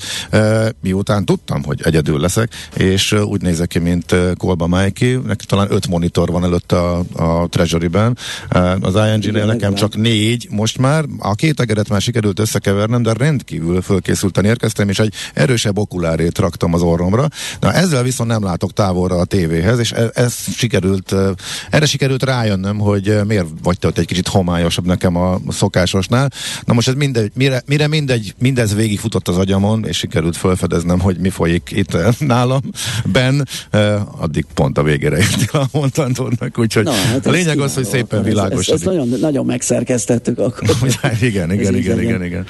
Miután 0.83 1.25
tudtam, 1.25 1.65
hogy 1.65 1.81
egyedül 1.85 2.21
leszek, 2.21 2.53
és 2.77 3.13
úgy 3.13 3.41
nézek 3.43 3.69
ki, 3.69 3.79
mint 3.79 4.15
Kolba 4.37 4.67
Mikey, 4.67 5.17
neki 5.27 5.47
talán 5.47 5.67
öt 5.71 5.89
monitor 5.89 6.31
van 6.31 6.45
előtt 6.45 6.73
a, 6.73 6.99
a 6.99 7.47
Treasury-ben. 7.49 8.17
Az 8.81 8.95
ING-nél 8.95 9.47
nekem 9.47 9.75
csak 9.75 9.97
négy 9.97 10.47
most 10.51 10.79
már. 10.79 11.05
A 11.19 11.35
két 11.35 11.61
egeret 11.61 11.89
már 11.89 12.01
sikerült 12.01 12.39
összekevernem, 12.39 13.03
de 13.03 13.13
rendkívül 13.27 13.83
fölkészülten 13.83 14.45
érkeztem, 14.45 14.89
és 14.89 14.99
egy 14.99 15.15
erősebb 15.35 15.79
okulárét 15.79 16.39
raktam 16.39 16.75
az 16.75 16.83
orromra. 16.83 17.29
Na 17.61 17.73
ezzel 17.73 18.03
viszont 18.03 18.31
nem 18.31 18.43
látok 18.43 18.73
távolra 18.73 19.17
a 19.17 19.25
tévéhez, 19.25 19.79
és 19.79 19.93
ez, 19.93 20.09
ez 20.15 20.35
sikerült, 20.57 21.15
erre 21.71 21.87
sikerült 21.87 22.23
rájönnöm, 22.23 22.79
hogy 22.79 23.21
miért 23.27 23.47
vagy 23.63 23.79
te 23.79 23.87
ott 23.87 23.99
egy 23.99 24.07
kicsit 24.07 24.29
homályosabb 24.29 24.87
nekem 24.87 25.17
a 25.17 25.39
szokásosnál. 25.49 26.31
Na 26.65 26.73
most 26.73 26.89
ez 26.89 26.95
mindegy, 26.95 27.31
mire, 27.35 27.63
mire 27.67 27.87
mindegy, 27.89 28.35
mindez 28.39 28.75
végigfutott 28.75 29.29
az 29.29 29.37
agyamon, 29.37 29.85
és 29.87 29.97
sikerült 29.97 30.37
felfedeznem, 30.37 31.01
hogy 31.01 31.17
mi 31.19 31.29
folyik 31.29 31.71
itt 31.75 32.19
nálam, 32.19 32.61
ben, 33.05 33.49
addig 34.19 34.45
pont 34.55 34.79
a 34.79 34.83
végére 34.83 35.17
értél 35.17 35.61
a 35.61 35.67
mondandónak, 35.73 36.59
úgyhogy 36.59 36.85
Na, 36.85 36.93
hát 36.93 37.27
a 37.27 37.31
lényeg 37.31 37.59
az, 37.59 37.75
hogy 37.75 37.85
szépen 37.85 38.23
világos. 38.23 38.67
Ezt, 38.67 38.75
ezt 38.75 38.85
nagyon, 38.85 39.09
nagyon 39.21 39.47
megszerkeztettük 39.47 40.39
akkor. 40.39 40.69
igen, 41.21 41.53
igen, 41.53 41.75
igen, 41.77 42.01
igen, 42.01 42.25
igen. 42.25 42.47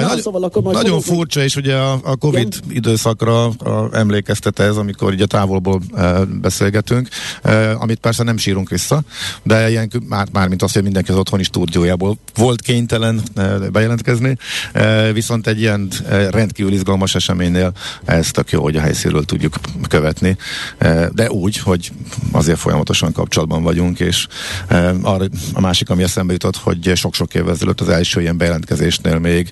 Na, 0.00 0.06
Nagy, 0.06 0.20
szóval 0.20 0.42
akkor 0.42 0.62
majd 0.62 0.76
nagyon 0.76 1.00
fogunk... 1.00 1.18
furcsa, 1.18 1.42
és 1.42 1.56
ugye 1.56 1.74
a, 1.76 2.00
a 2.02 2.16
Covid 2.16 2.54
Igen? 2.62 2.76
időszakra 2.76 3.44
a, 3.44 3.88
emlékeztet 3.92 4.58
ez, 4.58 4.76
amikor 4.76 5.12
ugye 5.12 5.26
távolból 5.26 5.80
e, 5.94 6.24
beszélgetünk, 6.24 7.08
e, 7.42 7.76
amit 7.76 7.98
persze 7.98 8.22
nem 8.22 8.36
sírunk 8.36 8.68
vissza, 8.68 9.02
de 9.42 9.70
ilyen, 9.70 9.90
már, 10.08 10.26
már 10.32 10.48
mint 10.48 10.62
azt, 10.62 10.74
hogy 10.74 10.82
mindenki 10.82 11.10
az 11.10 11.16
otthoni 11.16 11.42
stúdiójából 11.42 12.18
volt 12.34 12.60
kénytelen 12.60 13.20
e, 13.34 13.58
bejelentkezni, 13.58 14.36
e, 14.72 15.12
viszont 15.12 15.46
egy 15.46 15.60
ilyen 15.60 15.88
e, 16.08 16.30
rendkívül 16.30 16.72
izgalmas 16.72 17.14
eseménynél 17.14 17.72
ez 18.04 18.30
tök 18.30 18.50
jó, 18.50 18.62
hogy 18.62 18.76
a 18.76 18.80
helyszínről 18.80 19.24
tudjuk 19.24 19.54
követni, 19.88 20.36
e, 20.78 21.08
de 21.12 21.30
úgy, 21.30 21.58
hogy 21.58 21.92
azért 22.32 22.58
folyamatosan 22.58 23.12
kapcsolatban 23.12 23.62
vagyunk, 23.62 24.00
és 24.00 24.26
e, 24.68 24.94
arra, 25.02 25.24
a 25.52 25.60
másik, 25.60 25.90
ami 25.90 26.02
eszembe 26.02 26.32
jutott, 26.32 26.56
hogy 26.56 26.92
sok-sok 26.96 27.34
évvel 27.34 27.50
ezelőtt 27.50 27.80
az 27.80 27.88
első 27.88 28.20
ilyen 28.20 28.36
bejelentkezésnél 28.36 29.18
még 29.18 29.50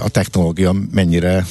a 0.00 0.08
technológia 0.08 0.74
mennyire 0.90 1.44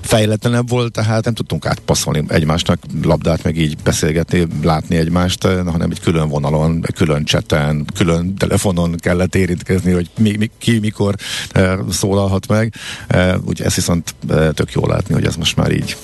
fejletlenebb 0.00 0.68
volt, 0.68 0.92
tehát 0.92 1.24
nem 1.24 1.34
tudtunk 1.34 1.66
átpasszolni 1.66 2.24
egymásnak 2.28 2.78
labdát, 3.02 3.42
meg 3.42 3.56
így 3.56 3.76
beszélgetni, 3.84 4.46
látni 4.62 4.96
egymást, 4.96 5.42
hanem 5.46 5.90
egy 5.90 6.00
külön 6.00 6.28
vonalon, 6.28 6.84
külön 6.94 7.24
cseten, 7.24 7.86
külön 7.94 8.34
telefonon 8.34 8.94
kellett 8.96 9.34
érintkezni, 9.34 9.92
hogy 9.92 10.10
mi, 10.18 10.36
mi, 10.36 10.50
ki 10.58 10.78
mikor 10.78 11.14
e, 11.52 11.78
szólalhat 11.90 12.48
meg. 12.48 12.74
E, 13.06 13.36
ugye 13.36 13.64
ezt 13.64 13.76
viszont 13.76 14.14
tök 14.54 14.72
jó 14.72 14.86
látni, 14.86 15.14
hogy 15.14 15.26
ez 15.26 15.36
most 15.36 15.56
már 15.56 15.72
így 15.72 15.96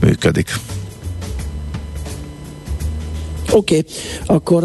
működik. 0.00 0.54
Oké, 3.52 3.76
okay. 3.76 3.90
akkor 4.26 4.64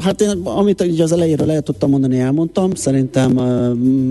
hát 0.00 0.20
én, 0.20 0.40
amit 0.44 0.80
ugye 0.80 1.02
az 1.02 1.12
elejéről 1.12 1.46
lehet 1.46 1.64
tudtam 1.64 1.90
mondani, 1.90 2.18
elmondtam. 2.18 2.74
Szerintem 2.74 3.32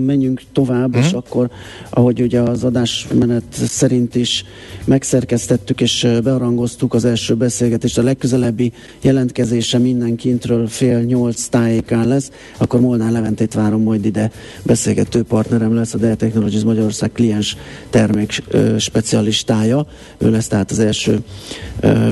menjünk 0.04 0.42
tovább, 0.52 0.96
mm. 0.96 1.00
és 1.00 1.12
akkor, 1.12 1.50
ahogy 1.90 2.20
ugye 2.20 2.40
az 2.40 2.64
adásmenet 2.64 3.42
szerint 3.50 4.14
is 4.14 4.44
megszerkesztettük 4.84 5.80
és 5.80 6.08
bearangoztuk 6.22 6.94
az 6.94 7.04
első 7.04 7.34
beszélgetést, 7.34 7.98
a 7.98 8.02
legközelebbi 8.02 8.72
jelentkezése 9.00 9.78
mindenkintről 9.78 10.66
fél 10.68 11.00
nyolc 11.00 11.46
tájékán 11.46 12.08
lesz, 12.08 12.30
akkor 12.58 12.80
Molnár 12.80 13.10
Leventét 13.10 13.54
várom 13.54 13.82
majd 13.82 14.04
ide 14.04 14.30
beszélgető 14.62 15.22
partnerem 15.22 15.74
lesz, 15.74 15.94
a 15.94 15.98
Dell 15.98 16.14
Technologies 16.14 16.62
Magyarország 16.62 17.12
kliens 17.12 17.56
termék 17.90 18.42
specialistája. 18.78 19.86
Ő 20.18 20.30
lesz 20.30 20.48
tehát 20.48 20.70
az 20.70 20.78
első 20.78 21.20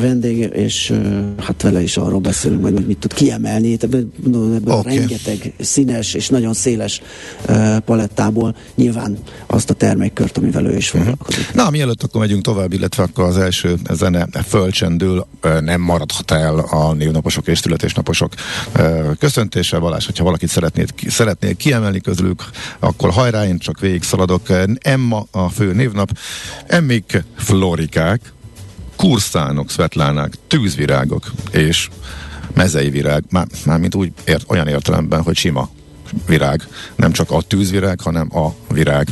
vendég, 0.00 0.50
és 0.52 0.92
hát 1.36 1.62
vele 1.62 1.82
is 1.82 1.96
arról 1.98 2.20
beszélünk 2.20 2.60
majd, 2.60 2.74
hogy 2.74 2.86
mit 2.86 2.98
tud 2.98 3.14
kiemelni. 3.14 3.76
Ebből, 3.80 4.08
ebből 4.24 4.74
okay. 4.74 4.96
rengeteg 4.96 5.52
színes 5.60 6.14
és 6.14 6.28
nagyon 6.28 6.54
széles 6.54 7.00
uh, 7.48 7.78
palettából 7.78 8.56
nyilván 8.74 9.18
azt 9.46 9.70
a 9.70 9.74
termékkört, 9.74 10.38
amivel 10.38 10.66
ő 10.66 10.76
is 10.76 10.92
mhm. 10.92 10.98
foglalkozik. 10.98 11.40
Uh-huh. 11.40 11.56
Na, 11.56 11.70
mielőtt 11.70 12.02
akkor 12.02 12.20
megyünk 12.20 12.42
tovább, 12.42 12.72
illetve 12.72 13.02
akkor 13.02 13.24
az 13.24 13.38
első 13.38 13.76
zene 13.92 14.28
fölcsendül, 14.46 15.26
nem 15.60 15.80
maradhat 15.80 16.30
el 16.30 16.58
a 16.58 16.92
névnaposok 16.92 17.46
és 17.46 17.58
születésnaposok 17.58 18.32
köszöntése. 19.18 19.78
Valás, 19.78 20.06
hogyha 20.06 20.24
valakit 20.24 20.48
szeretnél, 20.48 20.86
szeretnél 21.08 21.54
kiemelni 21.54 22.00
közülük, 22.00 22.44
akkor 22.78 23.10
hajrá, 23.10 23.46
én 23.46 23.58
csak 23.58 23.80
végig 23.80 24.02
szaladok. 24.02 24.42
Emma 24.78 25.26
a 25.30 25.48
fő 25.48 25.72
névnap, 25.72 26.10
Emmik 26.66 27.24
Florikák, 27.36 28.32
kurszánok, 28.98 29.70
szvetlánák, 29.70 30.32
tűzvirágok 30.46 31.32
és 31.50 31.88
mezei 32.54 32.90
virág, 32.90 33.24
már, 33.30 33.46
már 33.64 33.78
mint 33.78 33.94
úgy 33.94 34.12
ért, 34.24 34.44
olyan 34.48 34.68
értelemben, 34.68 35.22
hogy 35.22 35.36
sima 35.36 35.68
virág, 36.26 36.68
nem 36.96 37.12
csak 37.12 37.30
a 37.30 37.42
tűzvirág, 37.42 38.00
hanem 38.00 38.36
a 38.36 38.54
virág 38.72 39.08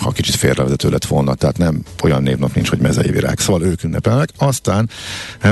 ha 0.00 0.10
kicsit 0.10 0.34
félrevezető 0.34 0.88
lett 0.88 1.04
volna, 1.04 1.34
tehát 1.34 1.58
nem 1.58 1.82
olyan 2.02 2.22
névnap 2.22 2.54
nincs, 2.54 2.68
hogy 2.68 2.78
mezei 2.78 3.10
virág, 3.10 3.38
szóval 3.38 3.62
ők 3.62 3.82
ünnepelnek. 3.82 4.28
Aztán 4.36 4.90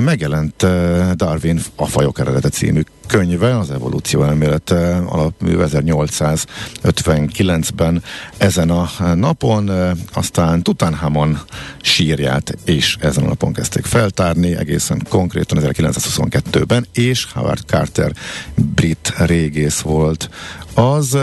megjelent 0.00 0.66
Darwin 1.14 1.60
a 1.76 1.86
fajok 1.86 2.18
eredete 2.18 2.48
című 2.48 2.80
könyve, 3.06 3.58
az 3.58 3.70
evolúció 3.70 4.22
elmélete 4.22 4.96
alapmű 4.96 5.56
1859-ben 5.58 8.02
ezen 8.36 8.70
a 8.70 8.90
napon, 9.14 9.70
aztán 10.12 10.62
Tutankhamon 10.62 11.40
sírját 11.82 12.58
is 12.64 12.96
ezen 13.00 13.24
a 13.24 13.26
napon 13.26 13.52
kezdték 13.52 13.84
feltárni, 13.84 14.56
egészen 14.56 15.02
konkrétan 15.08 15.58
1922-ben, 15.62 16.86
és 16.92 17.26
Howard 17.32 17.62
Carter 17.66 18.12
brit 18.54 19.12
régész 19.18 19.80
volt 19.80 20.30
az, 20.74 21.18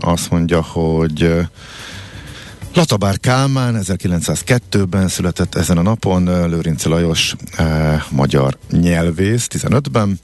azt 0.00 0.30
mondja, 0.30 0.62
hogy 0.62 1.48
Latabár 2.74 3.18
Kálmán 3.18 3.80
1902-ben 3.80 5.08
született 5.08 5.54
ezen 5.54 5.78
a 5.78 5.82
napon, 5.82 6.48
Lőrinci 6.48 6.88
Lajos 6.88 7.36
eh, 7.56 8.02
magyar 8.10 8.58
nyelvész 8.70 9.46
15-ben, 9.50 10.20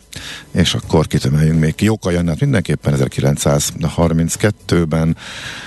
és 0.53 0.75
akkor 0.75 1.07
kitemeljünk 1.07 1.61
még 1.61 1.75
Jóka 1.79 2.11
Jannát 2.11 2.41
mindenképpen 2.41 2.95
1932-ben 2.99 5.17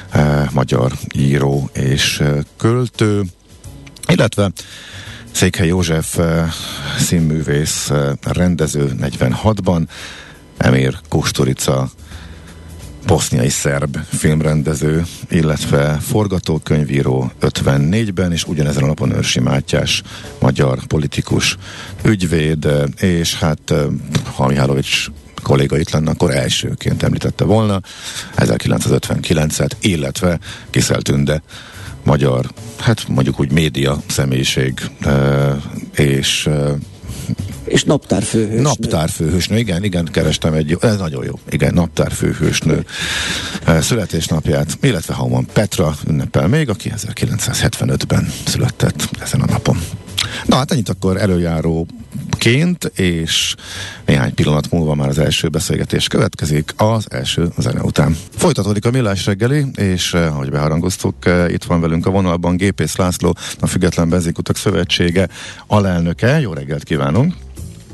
eh, 0.09 0.47
magyar 0.51 0.91
író 1.15 1.69
és 1.73 2.19
eh, 2.19 2.37
költő, 2.57 3.23
illetve 4.07 4.51
Székely 5.31 5.67
József 5.67 6.17
eh, 6.17 6.51
színművész 6.97 7.89
eh, 7.89 8.11
rendező 8.21 8.95
46-ban, 9.01 9.87
Emir 10.57 10.99
Kusturica 11.09 11.89
boszniai 13.05 13.49
szerb 13.49 13.97
filmrendező, 14.09 15.05
illetve 15.29 15.97
forgatókönyvíró 16.01 17.31
54-ben, 17.41 18.31
és 18.31 18.43
ugyanezen 18.43 18.83
a 18.83 18.87
napon 18.87 19.15
Őrsi 19.15 19.39
Mátyás, 19.39 20.01
magyar 20.39 20.85
politikus, 20.85 21.57
ügyvéd, 22.03 22.67
és 22.97 23.35
hát 23.35 23.73
ha 24.35 24.47
Mihálovics 24.47 25.07
kolléga 25.43 25.77
itt 25.77 25.89
lenne, 25.89 26.11
akkor 26.11 26.35
elsőként 26.35 27.03
említette 27.03 27.43
volna 27.43 27.81
1959-et, 28.37 29.71
illetve 29.79 30.39
Kiszel 30.69 31.01
Tünde, 31.01 31.41
magyar, 32.03 32.49
hát 32.79 33.07
mondjuk 33.07 33.39
úgy 33.39 33.51
média 33.51 34.01
személyiség, 34.07 34.81
és 35.95 36.49
és 37.63 37.83
naptárfőhősnő. 37.83 38.61
Naptárfőhősnő, 38.61 39.57
igen, 39.57 39.83
igen, 39.83 40.05
kerestem 40.11 40.53
egy, 40.53 40.77
ez 40.81 40.97
nagyon 40.97 41.25
jó, 41.25 41.39
igen, 41.49 41.73
naptárfőhősnő 41.73 42.85
születésnapját, 43.79 44.77
illetve 44.81 45.13
Hauman 45.13 45.45
Petra 45.53 45.95
ünnepel 46.07 46.47
még, 46.47 46.69
aki 46.69 46.91
1975-ben 46.95 48.31
született 48.45 49.09
ezen 49.21 49.41
a 49.41 49.45
napon. 49.45 49.77
Na 50.45 50.55
hát 50.55 50.71
ennyit 50.71 50.89
akkor 50.89 51.17
előjáró 51.17 51.87
ként, 52.37 52.91
és 52.95 53.55
néhány 54.05 54.33
pillanat 54.33 54.71
múlva 54.71 54.95
már 54.95 55.07
az 55.07 55.17
első 55.19 55.47
beszélgetés 55.47 56.07
következik 56.07 56.73
az 56.77 57.05
első 57.11 57.49
zene 57.57 57.81
után. 57.81 58.17
Folytatódik 58.35 58.85
a 58.85 58.91
millás 58.91 59.25
reggeli, 59.25 59.65
és 59.75 60.13
ahogy 60.13 60.49
beharangoztuk, 60.49 61.15
itt 61.47 61.63
van 61.63 61.81
velünk 61.81 62.05
a 62.05 62.11
vonalban 62.11 62.57
Gépész 62.57 62.95
László, 62.95 63.35
a 63.59 63.67
Független 63.67 64.09
Benzinkutak 64.09 64.55
Szövetsége 64.55 65.27
alelnöke. 65.67 66.39
Jó 66.39 66.53
reggelt 66.53 66.83
kívánunk! 66.83 67.33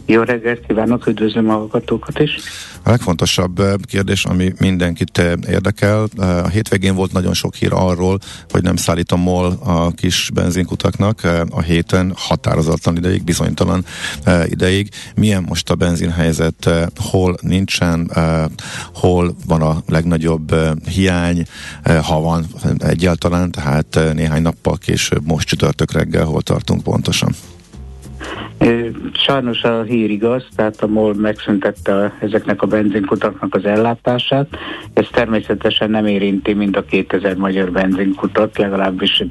Jó 0.06 0.22
reggelt 0.22 0.66
kívánok, 0.68 1.08
üdvözlöm 1.08 1.50
a 1.50 1.54
hallgatókat 1.54 2.20
is! 2.20 2.38
A 2.84 2.90
legfontosabb 2.90 3.60
eh, 3.60 3.74
kérdés, 3.82 4.26
ami 4.26 4.54
mindenkit 4.60 5.18
eh, 5.18 5.34
érdekel, 5.50 6.08
eh, 6.18 6.44
a 6.44 6.48
hétvégén 6.48 6.96
volt 6.96 7.12
nagyon 7.12 7.34
sok 7.34 7.56
hír 7.56 7.74
arról, 7.74 8.20
hogy 8.50 8.64
nem 8.64 8.76
szállít 8.76 9.12
a 9.12 9.16
MOL 9.16 9.58
a 9.64 9.92
kis 9.92 10.30
benzinkutaknak 10.34 11.22
a 11.50 11.62
héten 11.62 12.14
határozatlan 12.16 12.98
ideig, 12.98 13.24
bizonytalan 13.24 13.86
ideig. 14.46 14.90
Milyen 15.16 15.44
most 15.48 15.70
a 15.70 15.76
benzinhelyzet, 15.76 16.70
hol 16.96 17.38
nincsen, 17.42 18.12
hol 18.94 19.36
van 19.46 19.62
a 19.62 19.84
legnagyobb 19.88 20.56
hiány, 20.90 21.46
ha 22.04 22.20
van 22.20 22.46
egyáltalán, 22.78 23.52
tehát 23.52 24.00
néhány 24.14 24.42
nappal 24.42 24.78
később, 24.78 25.28
most 25.28 25.48
csütörtök 25.48 25.92
reggel, 25.92 26.26
hol 26.26 26.42
tartunk 26.42 26.84
pontosan? 26.84 27.36
Sajnos 29.14 29.64
a 29.64 29.82
hír 29.82 30.10
igaz, 30.10 30.48
tehát 30.56 30.82
a 30.82 30.88
MOL 30.88 31.14
megszüntette 31.14 32.18
ezeknek 32.20 32.62
a 32.62 32.68
benzinkutaknak 32.68 33.56
az 33.56 33.66
ellátását. 33.66 34.48
Ez 34.94 35.08
természetesen 35.12 35.90
nem 35.90 36.06
érinti 36.06 36.54
mind 36.54 36.76
a 36.76 36.86
2000 36.86 37.36
magyar 37.36 37.72
benzinkutat, 37.72 38.58
legalábbis 38.58 39.24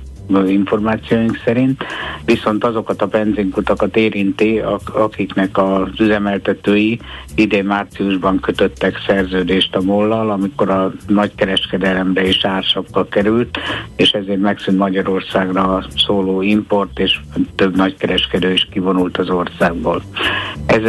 információink 0.46 1.40
szerint, 1.44 1.84
viszont 2.24 2.64
azokat 2.64 3.02
a 3.02 3.06
benzinkutakat 3.06 3.96
érinti, 3.96 4.62
akiknek 4.92 5.58
az 5.58 6.00
üzemeltetői 6.00 7.00
idén 7.34 7.64
márciusban 7.64 8.40
kötöttek 8.40 9.02
szerződést 9.06 9.76
a 9.76 9.82
mollal, 9.82 10.30
amikor 10.30 10.70
a 10.70 10.92
nagykereskedelemre 11.06 12.26
és 12.26 12.44
ársapka 12.44 13.04
került, 13.08 13.58
és 13.96 14.10
ezért 14.10 14.40
megszűnt 14.40 14.78
Magyarországra 14.78 15.84
szóló 16.06 16.42
import, 16.42 16.98
és 16.98 17.20
több 17.54 17.76
nagykereskedő 17.76 18.52
is 18.52 18.68
kivonult 18.70 19.18
az 19.18 19.30
országból. 19.30 20.02
Ez 20.66 20.82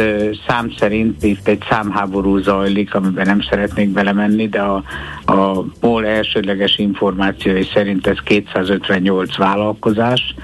szám 0.46 0.72
szerint 0.78 1.22
itt 1.22 1.48
egy 1.48 1.62
számháború 1.68 2.38
zajlik, 2.38 2.94
amiben 2.94 3.26
nem 3.26 3.40
szeretnék 3.40 3.88
belemenni, 3.88 4.48
de 4.48 4.60
a, 4.60 4.82
a 5.26 5.64
MOL 5.80 6.06
elsődleges 6.06 6.78
információi 6.78 7.62
szerint 7.74 8.06
ez 8.06 8.18
258 8.24 9.25
vállalkozás 9.34 10.34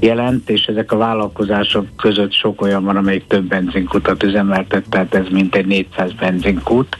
jelent, 0.00 0.50
és 0.50 0.64
ezek 0.64 0.92
a 0.92 0.96
vállalkozások 0.96 1.86
között 1.96 2.32
sok 2.32 2.62
olyan 2.62 2.84
van, 2.84 2.96
amelyik 2.96 3.26
több 3.26 3.44
benzinkutat 3.44 4.22
üzemeltet, 4.22 4.88
tehát 4.88 5.14
ez 5.14 5.26
mintegy 5.30 5.66
400 5.66 6.12
benzinkút, 6.12 6.96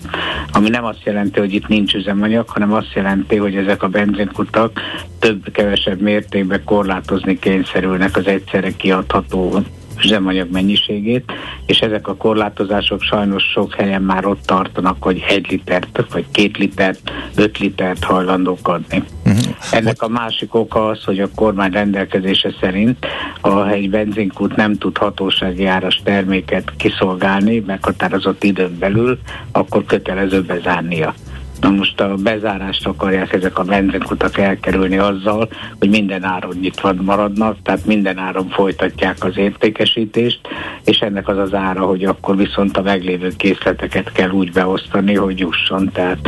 ami 0.52 0.68
nem 0.68 0.85
azt 0.85 1.05
jelenti, 1.05 1.40
hogy 1.40 1.55
itt 1.55 1.68
nincs 1.68 1.94
üzemanyag, 1.94 2.48
hanem 2.48 2.72
azt 2.72 2.92
jelenti, 2.94 3.37
hogy 3.37 3.55
ezek 3.57 3.83
a 3.83 3.88
benzinkutak 3.88 4.81
több-kevesebb 5.18 6.00
mértékben 6.00 6.64
korlátozni 6.64 7.38
kényszerülnek 7.38 8.16
az 8.16 8.26
egyszerre 8.26 8.70
kiadható 8.70 9.62
üzemanyag 10.05 10.50
mennyiségét, 10.50 11.33
és 11.66 11.78
ezek 11.78 12.09
a 12.09 12.16
korlátozások 12.16 13.02
sajnos 13.02 13.42
sok 13.42 13.74
helyen 13.74 14.02
már 14.02 14.26
ott 14.26 14.42
tartanak, 14.44 15.02
hogy 15.02 15.24
egy 15.28 15.46
litert, 15.50 16.05
vagy 16.12 16.24
két 16.31 16.57
litert, 16.59 17.12
öt 17.35 17.59
litert 17.59 18.05
hajlandók 18.05 18.68
adni. 18.68 19.02
Uh-huh. 19.24 19.41
Ennek 19.70 20.02
a 20.02 20.08
másik 20.08 20.54
oka 20.54 20.88
az, 20.88 21.04
hogy 21.04 21.20
a 21.20 21.28
kormány 21.34 21.72
rendelkezése 21.72 22.54
szerint, 22.60 23.06
ha 23.40 23.70
egy 23.70 23.90
benzinkút 23.90 24.56
nem 24.56 24.78
tud 24.78 24.96
hatósági 24.96 25.66
áras 25.66 26.00
terméket 26.04 26.72
kiszolgálni 26.76 27.62
meghatározott 27.66 28.44
időn 28.44 28.78
belül, 28.78 29.18
akkor 29.52 29.84
kötelező 29.84 30.42
bezárnia. 30.42 31.14
Na 31.62 31.70
most 31.70 32.01
a 32.01 32.14
bezárást 32.14 32.87
akarják 32.87 33.33
ezek 33.33 33.59
a 33.59 33.62
benzinkutak 33.62 34.38
elkerülni 34.38 34.98
azzal, 34.98 35.48
hogy 35.79 35.88
minden 35.88 36.25
áron 36.25 36.57
nyitva 36.61 36.92
maradnak, 36.92 37.57
tehát 37.62 37.87
minden 37.87 38.18
áron 38.18 38.48
folytatják 38.48 39.25
az 39.25 39.37
értékesítést, 39.37 40.40
és 40.85 40.98
ennek 40.98 41.29
az 41.29 41.38
az 41.38 41.55
ára, 41.55 41.81
hogy 41.81 42.05
akkor 42.05 42.37
viszont 42.37 42.77
a 42.77 42.83
meglévő 42.83 43.33
készleteket 43.37 44.12
kell 44.12 44.31
úgy 44.31 44.53
beosztani, 44.53 45.14
hogy 45.14 45.38
jusson, 45.38 45.90
tehát 45.92 46.18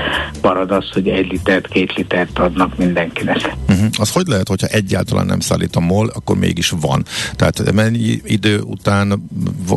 marad 0.42 0.70
az, 0.70 0.90
hogy 0.92 1.08
egy 1.08 1.30
litert, 1.30 1.68
két 1.68 1.94
litert 1.94 2.38
adnak 2.38 2.76
mindenkinek. 2.76 3.54
Uh-huh. 3.68 3.86
Az 3.98 4.12
hogy 4.12 4.26
lehet, 4.26 4.48
hogyha 4.48 4.66
egyáltalán 4.66 5.26
nem 5.26 5.40
szállít 5.40 5.76
a 5.76 5.80
MOL, 5.80 6.10
akkor 6.14 6.36
mégis 6.36 6.72
van? 6.80 7.04
Tehát 7.36 7.72
mennyi 7.72 8.20
idő 8.24 8.60
után 8.60 9.28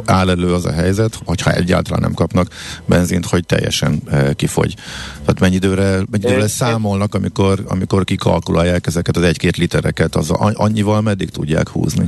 áll 0.05 0.29
elő 0.29 0.53
az 0.53 0.65
a 0.65 0.71
helyzet, 0.71 1.19
hogyha 1.25 1.51
egyáltalán 1.51 2.01
nem 2.01 2.13
kapnak 2.13 2.47
benzint, 2.85 3.25
hogy 3.25 3.45
teljesen 3.45 4.01
e, 4.09 4.33
kifogy? 4.33 4.73
Tehát 5.25 5.39
mennyi 5.47 5.65
időre, 5.65 5.89
mennyi 5.89 6.23
időre 6.25 6.47
számolnak, 6.47 7.15
amikor, 7.15 7.59
amikor 7.67 8.03
kikalkulálják 8.03 8.87
ezeket 8.87 9.17
az 9.17 9.23
egy-két 9.23 9.57
litereket, 9.57 10.15
az 10.15 10.29
annyival 10.53 11.01
meddig 11.01 11.29
tudják 11.29 11.69
húzni? 11.69 12.05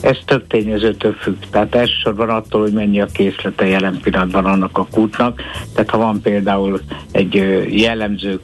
Ez 0.00 0.16
több 0.24 0.46
tényezőtől 0.46 1.12
függ. 1.12 1.36
Tehát 1.50 1.74
elsősorban 1.74 2.28
attól, 2.28 2.60
hogy 2.60 2.72
mennyi 2.72 3.00
a 3.00 3.06
készlete 3.06 3.66
jelen 3.66 3.98
pillanatban 4.02 4.44
annak 4.44 4.78
a 4.78 4.86
kútnak. 4.90 5.40
Tehát 5.74 5.90
ha 5.90 5.98
van 5.98 6.20
például 6.20 6.80
egy 7.12 7.34
jellemző 7.70 8.40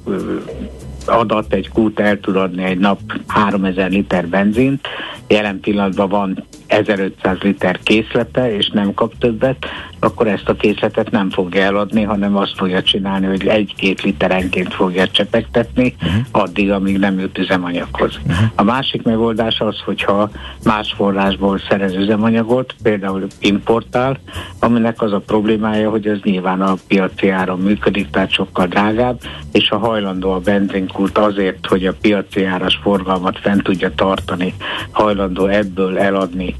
adat, 1.06 1.52
egy 1.52 1.68
kút 1.68 2.00
el 2.00 2.20
tud 2.20 2.36
adni 2.36 2.64
egy 2.64 2.78
nap 2.78 3.00
3000 3.26 3.90
liter 3.90 4.28
benzint, 4.28 4.86
jelen 5.28 5.60
pillanatban 5.60 6.08
van 6.08 6.44
1500 6.72 7.38
liter 7.40 7.78
készlete, 7.82 8.56
és 8.56 8.68
nem 8.68 8.94
kap 8.94 9.18
többet, 9.18 9.66
akkor 10.00 10.26
ezt 10.26 10.48
a 10.48 10.54
készletet 10.54 11.10
nem 11.10 11.30
fogja 11.30 11.62
eladni, 11.62 12.02
hanem 12.02 12.36
azt 12.36 12.56
fogja 12.56 12.82
csinálni, 12.82 13.26
hogy 13.26 13.46
egy-két 13.46 14.02
literenként 14.02 14.74
fogja 14.74 15.08
csepegtetni, 15.08 15.94
uh-huh. 15.96 16.22
addig, 16.30 16.70
amíg 16.70 16.98
nem 16.98 17.18
jut 17.18 17.38
üzemanyaghoz. 17.38 18.18
Uh-huh. 18.26 18.46
A 18.54 18.62
másik 18.62 19.02
megoldás 19.02 19.60
az, 19.60 19.78
hogyha 19.84 20.30
más 20.64 20.92
forrásból 20.96 21.60
szerez 21.68 21.94
üzemanyagot, 21.94 22.74
például 22.82 23.26
importál, 23.40 24.18
aminek 24.58 25.02
az 25.02 25.12
a 25.12 25.20
problémája, 25.20 25.90
hogy 25.90 26.06
az 26.06 26.18
nyilván 26.22 26.60
a 26.60 26.74
piaci 26.88 27.28
áron 27.28 27.58
működik, 27.58 28.10
tehát 28.10 28.30
sokkal 28.30 28.66
drágább, 28.66 29.20
és 29.52 29.70
a 29.70 29.78
hajlandó 29.78 30.30
a 30.30 30.38
benzinkút 30.38 31.18
azért, 31.18 31.66
hogy 31.66 31.86
a 31.86 31.94
piaci 32.00 32.44
áras 32.44 32.78
forgalmat 32.82 33.38
fent 33.38 33.62
tudja 33.62 33.94
tartani, 33.94 34.54
hajlandó 34.90 35.46
ebből 35.46 35.98
eladni 35.98 36.54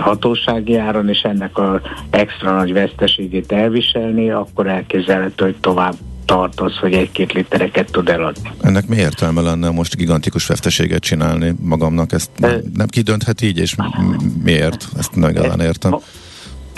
hatósági 0.00 0.76
áron, 0.76 1.08
és 1.08 1.20
ennek 1.20 1.58
a 1.58 1.80
extra 2.10 2.52
nagy 2.56 2.72
veszteségét 2.72 3.52
elviselni, 3.52 4.30
akkor 4.30 4.66
elképzelhető, 4.66 5.44
hogy 5.44 5.56
tovább 5.60 5.94
tart 6.24 6.60
az, 6.60 6.76
hogy 6.76 6.92
egy-két 6.92 7.32
litereket 7.32 7.90
tud 7.90 8.08
eladni. 8.08 8.52
Ennek 8.62 8.86
mi 8.86 8.96
értelme 8.96 9.40
lenne 9.40 9.70
most 9.70 9.96
gigantikus 9.96 10.46
veszteséget 10.46 11.02
csinálni 11.02 11.54
magamnak? 11.60 12.12
Ezt 12.12 12.30
nem, 12.36 12.60
nem 12.74 12.86
kidönthet 12.86 13.42
így, 13.42 13.58
és 13.58 13.74
miért? 14.42 14.88
Ezt 14.98 15.16
igazán 15.16 15.60
értem 15.60 15.98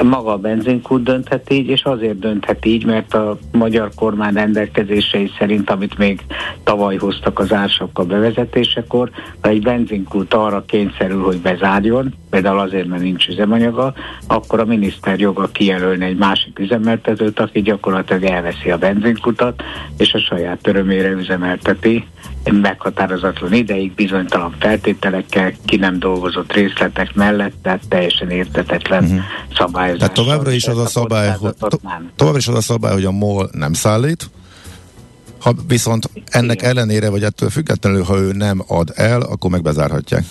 maga 0.03 0.33
a 0.33 0.37
benzinkút 0.37 1.03
dönthet 1.03 1.51
így, 1.53 1.69
és 1.69 1.83
azért 1.83 2.19
dönthet 2.19 2.65
így, 2.67 2.85
mert 2.85 3.15
a 3.15 3.39
magyar 3.53 3.91
kormány 3.95 4.33
rendelkezései 4.33 5.31
szerint, 5.39 5.71
amit 5.71 5.99
még 5.99 6.21
tavaly 6.63 6.97
hoztak 6.97 7.39
az 7.39 7.53
ársakkal 7.53 8.05
bevezetésekor, 8.05 9.11
ha 9.41 9.49
egy 9.49 9.63
benzinkút 9.63 10.35
arra 10.35 10.65
kényszerül, 10.67 11.23
hogy 11.23 11.41
bezárjon, 11.41 12.15
például 12.31 12.59
azért, 12.59 12.87
mert 12.87 13.03
nincs 13.03 13.29
üzemanyaga, 13.29 13.93
akkor 14.27 14.61
a 14.61 14.65
miniszter 14.65 15.19
joga 15.19 15.47
kijelölni 15.53 16.05
egy 16.05 16.19
másik 16.19 16.59
üzemeltetőt, 16.59 17.41
aki 17.41 17.63
gyakorlatilag 17.63 18.25
elveszi 18.25 18.71
a 18.71 18.79
benzinkutat, 18.79 19.63
és 19.99 20.15
a 20.15 20.19
saját 20.19 20.67
örömére 20.67 21.11
üzemelteti 21.11 22.07
meghatározatlan 22.45 23.53
ideig, 23.53 23.95
bizonytalan 23.95 24.55
feltételekkel, 24.59 25.53
ki 25.65 25.77
nem 25.77 25.99
dolgozott 25.99 26.53
részletek 26.53 27.15
mellett, 27.15 27.53
tehát 27.63 27.89
teljesen 27.89 28.31
értetetlen 28.31 29.05
uh-huh. 29.05 29.21
szabályozás. 29.57 29.99
Tehát 29.99 30.15
továbbra 30.15 30.51
is 30.51 30.67
az 30.67 30.79
a, 30.79 30.87
szabály, 30.87 31.37
hogy, 31.39 31.55
to, 31.59 31.69
továbbra 32.17 32.39
is 32.39 32.49
az 32.49 32.55
a 32.55 32.61
szabály, 32.61 32.93
hogy 32.93 33.05
a 33.05 33.11
MOL 33.11 33.51
nem 33.53 33.73
szállít, 33.73 34.31
ha 35.41 35.55
viszont 35.67 36.11
ennek 36.27 36.63
ellenére, 36.63 37.11
vagy 37.11 37.23
ettől 37.23 37.51
függetlenül, 37.51 38.03
ha 38.03 38.17
ő 38.17 38.33
nem 38.33 38.63
ad 38.67 38.93
el, 38.95 39.21
akkor 39.21 39.51
meg 39.51 39.63
bezárhatják 39.63 40.25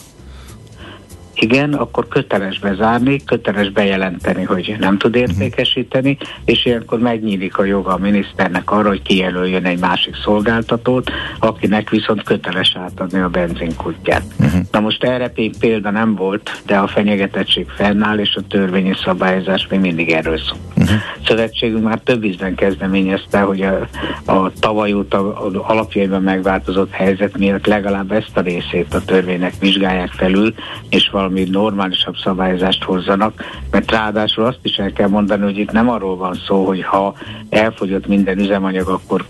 igen, 1.42 1.74
akkor 1.74 2.08
köteles 2.08 2.60
bezárni, 2.60 3.24
köteles 3.26 3.70
bejelenteni, 3.70 4.44
hogy 4.44 4.76
nem 4.80 4.98
tud 4.98 5.12
mhm. 5.12 5.20
értékesíteni, 5.20 6.18
és 6.46 6.66
ilyenkor 6.66 7.00
megnyílik 7.00 7.58
a 7.58 7.64
joga 7.64 7.94
a 7.94 7.98
miniszternek 7.98 8.72
arra, 8.72 8.88
hogy 8.88 9.02
kijelöljön 9.02 9.66
egy 9.66 9.80
másik 9.80 10.16
szolgáltatót, 10.24 11.12
akinek 11.40 11.90
viszont 11.90 12.24
köteles 12.24 12.76
átadni 12.76 13.20
a 13.20 13.30
benzinkutját. 13.30 14.24
Uh-huh. 14.40 14.62
Na 14.72 14.80
most 14.80 15.04
erre 15.04 15.32
még 15.36 15.58
példa 15.58 15.92
nem 15.92 16.16
volt, 16.16 16.62
de 16.66 16.78
a 16.78 16.88
fenyegetettség 16.88 17.68
fennáll, 17.68 18.18
és 18.18 18.36
a 18.36 18.42
törvényi 18.48 18.94
szabályozás 19.04 19.68
még 19.70 19.80
mindig 19.80 20.10
erről 20.10 20.38
szól. 20.38 20.58
Uh-huh. 20.76 20.98
Szövetségünk 21.26 21.84
már 21.84 22.00
több 22.00 22.24
ízben 22.24 22.56
kezdeményezte, 22.56 23.40
hogy 23.40 23.62
a, 23.62 23.88
a 24.26 24.52
tavaly 24.60 24.94
óta 24.94 25.34
alapjaiban 25.68 26.22
megváltozott 26.22 26.92
helyzet 26.92 27.38
miatt 27.38 27.66
legalább 27.66 28.12
ezt 28.12 28.38
a 28.38 28.42
részét 28.42 28.94
a 28.94 29.06
törvénynek 29.06 29.54
vizsgálják 29.60 30.12
felül, 30.12 30.54
és 30.90 31.10
valami 31.10 31.29
valami 31.30 31.50
normálisabb 31.50 32.16
szabályozást 32.24 32.84
hozzanak, 32.84 33.44
mert 33.72 33.92
ráadásul 33.92 34.46
azt 34.46 34.60
is 34.62 34.78
el 34.78 34.94
kell 34.94 35.08
mondani, 35.08 35.44
hogy 35.44 35.58
itt 35.58 35.72
nem 35.72 35.90
arról 35.90 36.18
van 36.18 36.34
szó, 36.48 36.66
hogy 36.66 36.84
ha 36.84 37.14
elfogyott 37.50 38.08
minden 38.08 38.40
üzemanyag, 38.40 38.88
akkor 38.88 39.26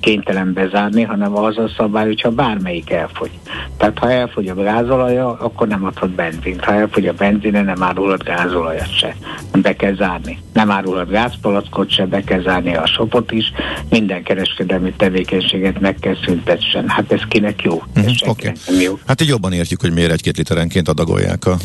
kénytelen 0.00 0.52
bezárni, 0.52 1.02
hanem 1.02 1.36
az 1.36 1.58
a 1.58 1.68
szabály, 1.76 2.06
hogyha 2.06 2.30
bármelyik 2.30 2.90
elfogy. 2.90 3.30
Tehát 3.76 3.98
ha 3.98 4.10
elfogy 4.10 4.48
a 4.48 4.54
gázolaja, 4.54 5.32
akkor 5.38 5.68
nem 5.68 5.84
adhat 5.84 6.10
benzint. 6.10 6.64
Ha 6.64 6.72
elfogy 6.72 7.06
a 7.06 7.12
benzine, 7.12 7.62
nem 7.62 7.82
árulhat 7.82 8.24
gázolajat 8.24 8.96
se. 8.98 9.16
Be 9.62 9.76
kell 9.76 9.94
zárni. 9.94 10.38
Nem 10.52 10.70
árulhat 10.70 11.10
gázpalackot 11.10 11.90
se, 11.90 12.06
be 12.06 12.24
kell 12.24 12.40
zárni 12.40 12.74
a 12.76 12.86
sopot 12.86 13.32
is. 13.32 13.52
Minden 13.90 14.22
kereskedelmi 14.22 14.92
tevékenységet 14.96 15.80
meg 15.80 15.96
kell 16.00 16.16
szüntessen. 16.24 16.88
Hát 16.88 17.12
ez 17.12 17.20
kinek 17.28 17.62
jó? 17.62 17.82
Mm-hmm, 17.98 18.10
okay. 18.26 18.52
jó. 18.80 18.98
Hát 19.06 19.20
így 19.20 19.28
jobban 19.28 19.52
értjük, 19.52 19.80
hogy 19.80 19.92
miért 19.92 20.10
egy-két 20.10 20.36
literenként 20.36 20.88
adagolják 20.88 21.46
a 21.46 21.56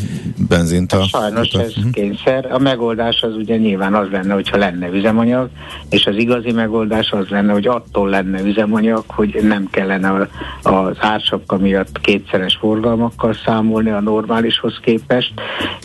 benzint. 0.48 0.92
A, 0.92 1.02
Sajnos 1.02 1.52
a, 1.52 1.60
ez 1.60 1.76
uh-huh. 1.76 1.92
kényszer. 1.92 2.52
A 2.52 2.58
megoldás 2.58 3.22
az 3.22 3.34
ugye 3.34 3.56
nyilván 3.56 3.94
az 3.94 4.08
lenne, 4.10 4.34
hogyha 4.34 4.56
lenne 4.56 4.88
üzemanyag, 4.88 5.48
és 5.90 6.06
az 6.06 6.16
igazi 6.16 6.52
megoldás 6.52 7.10
az 7.10 7.28
lenne, 7.28 7.52
hogy 7.52 7.66
attól 7.66 8.08
lenne 8.08 8.42
üzemanyag, 8.42 9.04
hogy 9.06 9.38
nem 9.42 9.68
kellene 9.70 10.28
az 10.62 10.96
ársapka 10.98 11.56
miatt 11.56 12.00
kétszeres 12.00 12.56
forgalmakkal 12.60 13.34
számolni 13.44 13.90
a 13.90 14.00
normálishoz 14.00 14.78
képest, 14.82 15.32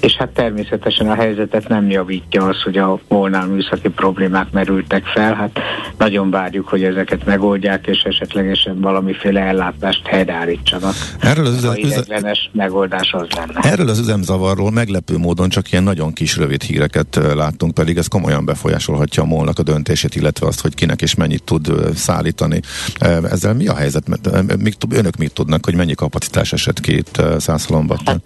és 0.01 0.13
hát 0.13 0.29
természetesen 0.29 1.09
a 1.09 1.15
helyzetet 1.15 1.67
nem 1.67 1.89
javítja 1.89 2.45
az, 2.45 2.61
hogy 2.61 2.77
a 2.77 2.92
molnál 3.08 3.45
műszaki 3.45 3.89
problémák 3.89 4.51
merültek 4.51 5.06
fel. 5.06 5.34
Hát 5.34 5.60
nagyon 5.97 6.29
várjuk, 6.29 6.67
hogy 6.67 6.84
ezeket 6.84 7.25
megoldják, 7.25 7.88
és 7.88 8.01
esetlegesen 8.01 8.79
valamiféle 8.82 9.41
ellátást 9.41 10.08
helyreállítsanak. 10.08 10.93
Erről 11.19 11.45
az 11.45 11.53
üze- 11.77 12.49
megoldás 12.51 13.13
az 13.13 13.27
lenne. 13.36 13.60
Erről 13.69 13.89
az 13.89 13.99
üzemzavarról 13.99 14.71
meglepő 14.71 15.17
módon 15.17 15.49
csak 15.49 15.71
ilyen 15.71 15.84
nagyon 15.84 16.13
kis 16.13 16.38
rövid 16.38 16.62
híreket 16.62 17.19
láttunk, 17.36 17.73
pedig 17.73 17.97
ez 17.97 18.08
komolyan 18.08 18.45
befolyásolhatja 18.45 19.23
a 19.23 19.25
molnak 19.25 19.60
a 19.60 19.63
döntését, 19.63 20.15
illetve 20.15 20.47
azt, 20.47 20.62
hogy 20.62 20.75
kinek 20.75 21.01
és 21.01 21.15
mennyit 21.15 21.43
tud 21.43 21.95
szállítani. 21.95 22.60
Ezzel 23.32 23.53
mi 23.53 23.67
a 23.67 23.75
helyzet? 23.75 24.03
Önök 24.89 25.17
mit 25.17 25.34
tudnak, 25.34 25.65
hogy 25.65 25.75
mennyi 25.75 25.93
kapacitás 25.93 26.53
esett 26.53 26.79
ki 26.79 26.95
itt 26.95 27.21
Szászolombattal? 27.38 28.13
Hát 28.13 28.23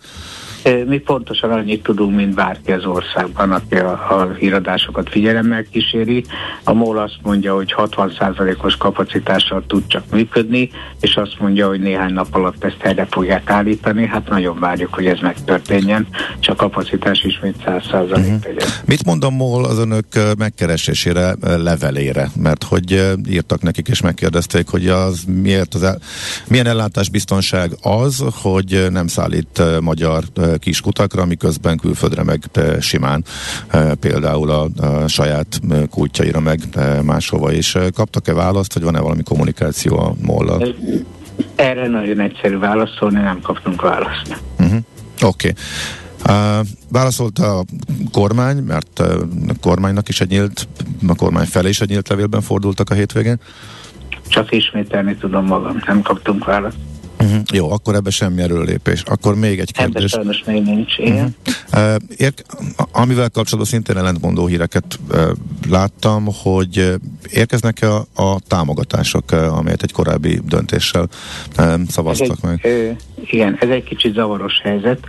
mi 0.87 0.97
pontosan 0.97 1.51
annyit 1.51 1.83
tudunk, 1.83 2.15
mint 2.15 2.35
bárki 2.35 2.71
az 2.71 2.85
országban, 2.85 3.51
aki 3.51 3.75
a, 3.75 3.91
a 3.91 4.33
híradásokat 4.39 5.09
figyelemmel 5.09 5.63
kíséri. 5.71 6.23
A 6.63 6.73
MOL 6.73 6.97
azt 6.97 7.17
mondja, 7.21 7.55
hogy 7.55 7.73
60%-os 7.77 8.75
kapacitással 8.75 9.63
tud 9.67 9.87
csak 9.87 10.03
működni, 10.11 10.69
és 10.99 11.15
azt 11.15 11.35
mondja, 11.39 11.67
hogy 11.67 11.79
néhány 11.79 12.13
nap 12.13 12.35
alatt 12.35 12.63
ezt 12.63 12.77
helyre 12.79 13.07
fogják 13.09 13.49
állítani. 13.49 14.05
Hát 14.05 14.29
nagyon 14.29 14.59
várjuk, 14.59 14.93
hogy 14.93 15.05
ez 15.05 15.19
megtörténjen, 15.19 16.07
és 16.39 16.47
a 16.47 16.55
kapacitás 16.55 17.23
ismét 17.23 17.55
100% 17.65 17.81
uh-huh. 17.93 18.15
legyen. 18.43 18.67
Mit 18.85 19.05
mond 19.05 19.23
a 19.23 19.29
MOL 19.29 19.65
az 19.65 19.77
önök 19.77 20.05
megkeresésére, 20.37 21.35
levelére? 21.41 22.29
Mert 22.35 22.63
hogy 22.63 23.15
írtak 23.29 23.61
nekik 23.61 23.87
és 23.87 24.01
megkérdezték, 24.01 24.67
hogy 24.67 24.87
az 24.87 25.23
miért 25.41 25.73
az 25.73 25.83
el, 25.83 25.99
milyen 26.47 26.67
ellátásbiztonság 26.67 27.71
az, 27.81 28.23
hogy 28.41 28.87
nem 28.91 29.07
szállít 29.07 29.61
magyar 29.81 30.23
kiskutakra, 30.59 31.25
miközben 31.25 31.77
külföldre 31.77 32.23
meg 32.23 32.43
simán 32.79 33.23
például 33.99 34.49
a, 34.49 34.67
a 34.85 35.07
saját 35.07 35.61
kultjaira 35.89 36.39
meg 36.39 36.59
máshova 37.03 37.51
is. 37.51 37.77
Kaptak-e 37.93 38.33
választ, 38.33 38.73
vagy 38.73 38.83
van-e 38.83 38.99
valami 38.99 39.23
kommunikáció 39.23 39.99
a 39.99 40.15
mollal? 40.21 40.75
Erre 41.55 41.87
nagyon 41.87 42.19
egyszerű 42.19 42.57
válaszolni, 42.57 43.19
nem 43.19 43.39
kaptunk 43.41 43.81
választ. 43.81 44.41
Uh-huh. 44.59 44.79
Oké. 45.21 45.49
Okay. 45.49 45.53
Uh, 46.29 46.65
válaszolt 46.91 47.39
a 47.39 47.63
kormány, 48.11 48.57
mert 48.57 48.99
a 48.99 49.17
kormánynak 49.61 50.09
is 50.09 50.21
egy 50.21 50.29
nyílt, 50.29 50.67
a 51.07 51.15
kormány 51.15 51.45
felé 51.45 51.69
is 51.69 51.81
egy 51.81 51.89
nyílt 51.89 52.07
levélben 52.09 52.41
fordultak 52.41 52.89
a 52.89 52.93
hétvégén? 52.93 53.39
Csak 54.27 54.51
ismételni 54.51 55.15
tudom 55.15 55.45
magam, 55.45 55.81
nem 55.85 56.01
kaptunk 56.01 56.45
választ. 56.45 56.77
Uh-huh. 57.19 57.41
Jó, 57.53 57.71
akkor 57.71 57.95
ebbe 57.95 58.09
semmi 58.09 58.41
erőlépés. 58.41 59.01
Akkor 59.05 59.35
még 59.35 59.59
egy 59.59 59.71
Ebben 59.75 59.91
kérdés. 59.91 60.11
sajnos 60.11 60.43
még 60.45 60.63
nincs, 60.63 60.97
igen. 60.97 61.35
Uh, 61.73 61.95
érk, 62.17 62.41
amivel 62.91 63.29
kapcsolatban 63.29 63.65
szintén 63.65 63.97
ellentmondó 63.97 64.45
híreket 64.45 64.99
uh, 65.11 65.21
láttam, 65.69 66.27
hogy 66.43 66.93
érkeznek-e 67.29 67.93
a, 67.93 68.05
a 68.15 68.39
támogatások, 68.47 69.23
uh, 69.31 69.57
amelyet 69.57 69.83
egy 69.83 69.91
korábbi 69.91 70.39
döntéssel 70.45 71.07
uh, 71.57 71.73
szavaztak 71.89 72.37
Ez 72.41 72.49
meg? 72.49 72.59
ö, 72.63 72.89
igen, 73.31 73.57
ez 73.59 73.69
egy 73.69 73.83
kicsit 73.83 74.13
zavaros 74.13 74.59
helyzet. 74.63 74.99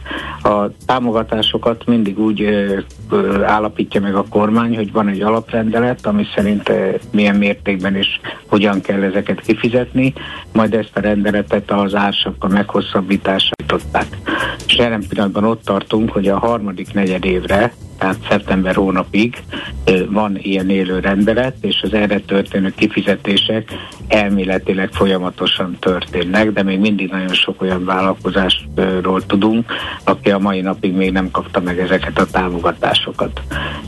A 0.43 0.71
támogatásokat 0.87 1.87
mindig 1.87 2.19
úgy 2.19 2.43
ö, 2.43 2.79
ö, 3.11 3.43
állapítja 3.43 4.01
meg 4.01 4.15
a 4.15 4.25
kormány, 4.29 4.77
hogy 4.77 4.93
van 4.93 5.09
egy 5.09 5.21
alaprendelet, 5.21 6.07
ami 6.07 6.25
szerint 6.35 6.69
ö, 6.69 6.91
milyen 7.13 7.37
mértékben 7.37 7.95
és 7.97 8.07
hogyan 8.47 8.81
kell 8.81 9.03
ezeket 9.03 9.41
kifizetni, 9.41 10.13
majd 10.53 10.75
ezt 10.75 10.91
a 10.95 11.01
rendeletet 11.01 11.71
az 11.71 11.95
ársapka 11.99 12.49
meghosszabbítását 12.49 13.61
jutották. 13.61 14.07
És 14.67 14.77
jelen 14.77 15.05
pillanatban 15.09 15.45
ott 15.45 15.65
tartunk, 15.65 16.11
hogy 16.11 16.29
a 16.29 16.39
harmadik 16.39 16.93
negyed 16.93 17.25
évre, 17.25 17.73
tehát 17.99 18.17
szeptember 18.29 18.75
hónapig 18.75 19.43
van 20.09 20.39
ilyen 20.39 20.71
élő 20.71 20.99
rendelet, 20.99 21.57
és 21.61 21.81
az 21.83 21.95
erre 21.95 22.21
történő 22.21 22.73
kifizetések 22.77 23.73
elméletileg 24.09 24.93
folyamatosan 24.93 25.77
történnek, 25.81 26.53
de 26.53 26.63
még 26.63 26.79
mindig 26.79 27.11
nagyon 27.11 27.35
sok 27.35 27.63
olyan 27.63 27.85
vállalkozásról 27.85 29.27
tudunk, 29.27 29.73
aki 30.05 30.31
a 30.31 30.39
mai 30.39 30.61
napig 30.61 30.95
még 30.95 31.13
nem 31.13 31.31
kapta 31.31 31.61
meg 31.61 31.79
ezeket 31.79 32.19
a 32.19 32.27
támogatásokat. 32.27 33.41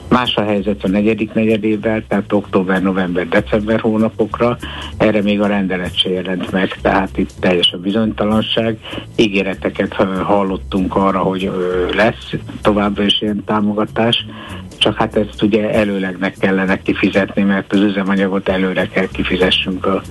Más 0.09 0.37
a 0.37 0.45
helyzet 0.45 0.85
a 0.85 0.89
negyedik 0.89 1.33
negyedével, 1.33 2.05
tehát 2.09 2.33
október, 2.33 2.83
november, 2.83 3.29
december 3.29 3.81
hónapokra, 3.81 4.57
erre 4.97 5.23
még 5.23 5.41
a 5.41 5.47
rendelet 5.47 5.99
se 5.99 6.11
jelent 6.11 6.51
meg, 6.51 6.79
tehát 6.83 7.19
itt 7.19 7.31
teljes 7.41 7.73
a 7.73 7.79
bizonytalanság. 8.01 8.79
Ígéreteket 9.17 9.95
hallottunk 10.23 10.97
arra, 10.97 11.19
hogy 11.19 11.51
lesz 11.93 12.33
továbbra 12.63 13.05
is 13.05 13.21
ilyen 13.21 13.45
támogatás, 13.45 14.27
csak 14.79 14.97
hát 14.97 15.17
ezt 15.17 15.43
ugye 15.43 15.71
előlegnek 15.73 16.37
kellene 16.39 16.83
kifizetni, 16.83 17.43
mert 17.43 17.73
az 17.73 17.81
üzemanyagot 17.81 18.49
előre 18.49 18.87
kell 18.87 19.07
kifizessünk 19.13 19.87
a, 19.87 20.03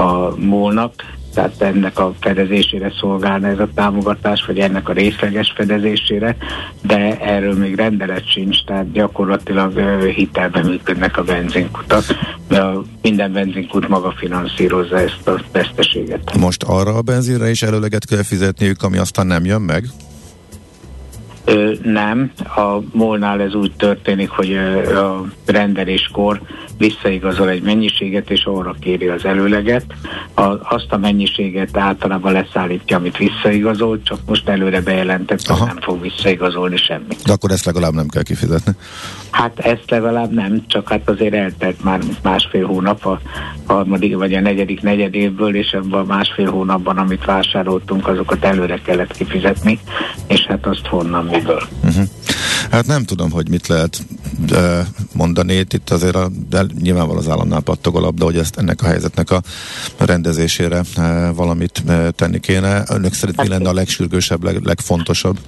a 0.00 0.34
múlnak, 0.36 0.92
tehát 1.34 1.62
ennek 1.62 1.98
a 1.98 2.14
fedezésére 2.20 2.92
szolgálna 3.00 3.46
ez 3.46 3.58
a 3.58 3.68
támogatás, 3.74 4.44
vagy 4.46 4.58
ennek 4.58 4.88
a 4.88 4.92
részleges 4.92 5.52
fedezésére, 5.56 6.36
de 6.82 7.18
erről 7.20 7.54
még 7.54 7.74
rendelet 7.74 8.30
sincs, 8.30 8.64
tehát 8.64 8.92
gyakorlatilag 8.92 9.78
hitelben 10.14 10.66
működnek 10.66 11.16
a 11.16 11.22
benzinkutak, 11.22 12.04
de 12.48 12.60
a, 12.60 12.82
minden 13.02 13.32
benzinkut 13.32 13.88
maga 13.88 14.14
finanszírozza 14.16 15.00
ezt 15.00 15.28
a 15.28 15.40
veszteséget. 15.52 16.36
Most 16.38 16.62
arra 16.62 16.94
a 16.94 17.02
benzinre 17.02 17.50
is 17.50 17.62
előleget 17.62 18.06
kell 18.06 18.22
fizetniük, 18.22 18.82
ami 18.82 18.98
aztán 18.98 19.26
nem 19.26 19.44
jön 19.44 19.60
meg? 19.60 19.84
Ö, 21.44 21.72
nem, 21.82 22.32
a 22.36 22.78
molnál 22.92 23.40
ez 23.40 23.54
úgy 23.54 23.72
történik, 23.76 24.28
hogy 24.28 24.52
ö, 24.52 24.98
a 24.98 25.24
rendeléskor 25.46 26.40
visszaigazol 26.86 27.48
egy 27.48 27.62
mennyiséget, 27.62 28.30
és 28.30 28.44
arra 28.44 28.74
kéri 28.80 29.08
az 29.08 29.24
előleget. 29.24 29.84
A, 30.34 30.42
azt 30.74 30.86
a 30.88 30.96
mennyiséget 30.96 31.76
általában 31.76 32.32
leszállítja, 32.32 32.96
amit 32.96 33.16
visszaigazol, 33.16 34.02
csak 34.02 34.18
most 34.26 34.48
előre 34.48 34.80
bejelentett, 34.80 35.46
hogy 35.46 35.66
nem 35.66 35.80
fog 35.80 36.00
visszaigazolni 36.00 36.76
semmit. 36.76 37.22
De 37.24 37.32
akkor 37.32 37.50
ezt 37.50 37.64
legalább 37.64 37.92
nem 37.92 38.08
kell 38.08 38.22
kifizetni. 38.22 38.72
Hát 39.30 39.58
ezt 39.58 39.90
legalább 39.90 40.32
nem, 40.32 40.64
csak 40.66 40.88
hát 40.88 41.08
azért 41.08 41.34
eltelt 41.34 41.84
már 41.84 42.00
másfél 42.22 42.66
hónap 42.66 43.06
a 43.06 43.20
harmadik 43.66 44.16
vagy 44.16 44.34
a 44.34 44.40
negyedik 44.40 44.80
negyed 44.82 45.14
évből, 45.14 45.56
és 45.56 45.70
ebben 45.70 46.00
a 46.00 46.04
másfél 46.04 46.50
hónapban, 46.50 46.98
amit 46.98 47.24
vásároltunk, 47.24 48.08
azokat 48.08 48.44
előre 48.44 48.80
kellett 48.84 49.16
kifizetni, 49.16 49.78
és 50.26 50.40
hát 50.40 50.66
azt 50.66 50.86
honnan, 50.86 51.24
miből. 51.24 51.62
Uh-huh. 51.84 52.04
Hát 52.70 52.86
nem 52.86 53.04
tudom, 53.04 53.30
hogy 53.30 53.48
mit 53.48 53.66
lehet 53.66 53.98
mondani. 55.12 55.54
Itt 55.54 55.90
azért 55.90 56.14
a, 56.14 56.30
de 56.48 56.66
nyilvánvalóan 56.80 57.24
az 57.24 57.30
államnál 57.30 57.60
pattog 57.60 57.96
a 57.96 58.00
labda, 58.00 58.24
hogy 58.24 58.36
ezt 58.36 58.56
ennek 58.56 58.82
a 58.82 58.86
helyzetnek 58.86 59.30
a 59.30 59.42
rendezésére 59.98 60.82
valamit 61.34 61.82
tenni 62.10 62.40
kéne. 62.40 62.84
Önök 62.88 63.12
szerint 63.12 63.42
mi 63.42 63.48
lenne 63.48 63.68
a 63.68 63.74
legsürgősebb, 63.74 64.44
leg, 64.44 64.62
legfontosabb? 64.62 65.38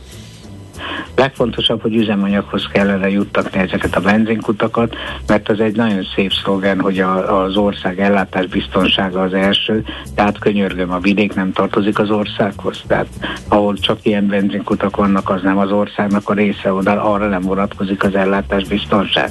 Legfontosabb, 1.15 1.83
hogy 1.83 1.95
üzemanyaghoz 1.95 2.69
kellene 2.73 3.11
juttatni 3.11 3.59
ezeket 3.59 3.97
a 3.97 4.01
benzinkutakat, 4.01 4.97
mert 5.27 5.49
az 5.49 5.61
egy 5.61 5.77
nagyon 5.77 6.07
szép 6.15 6.33
szlogen, 6.33 6.81
hogy 6.81 6.99
a, 6.99 7.43
az 7.43 7.57
ország 7.57 8.01
ellátás 8.01 8.47
biztonsága 8.47 9.21
az 9.21 9.35
első, 9.35 9.85
tehát 10.15 10.39
könyörgöm, 10.39 10.93
a 10.93 10.99
vidék 10.99 11.35
nem 11.35 11.53
tartozik 11.53 11.99
az 11.99 12.11
országhoz, 12.11 12.83
tehát 12.87 13.07
ahol 13.49 13.75
csak 13.77 13.99
ilyen 14.03 14.27
benzinkutak 14.27 14.97
vannak, 14.97 15.31
az 15.31 15.43
nem 15.43 15.59
az 15.59 15.71
országnak 15.71 16.29
a 16.29 16.35
része, 16.35 16.73
oda 16.73 17.03
arra 17.03 17.29
nem 17.29 17.43
vonatkozik 17.43 18.05
az 18.05 18.15
ellátás 18.15 18.65
biztonság. 18.65 19.31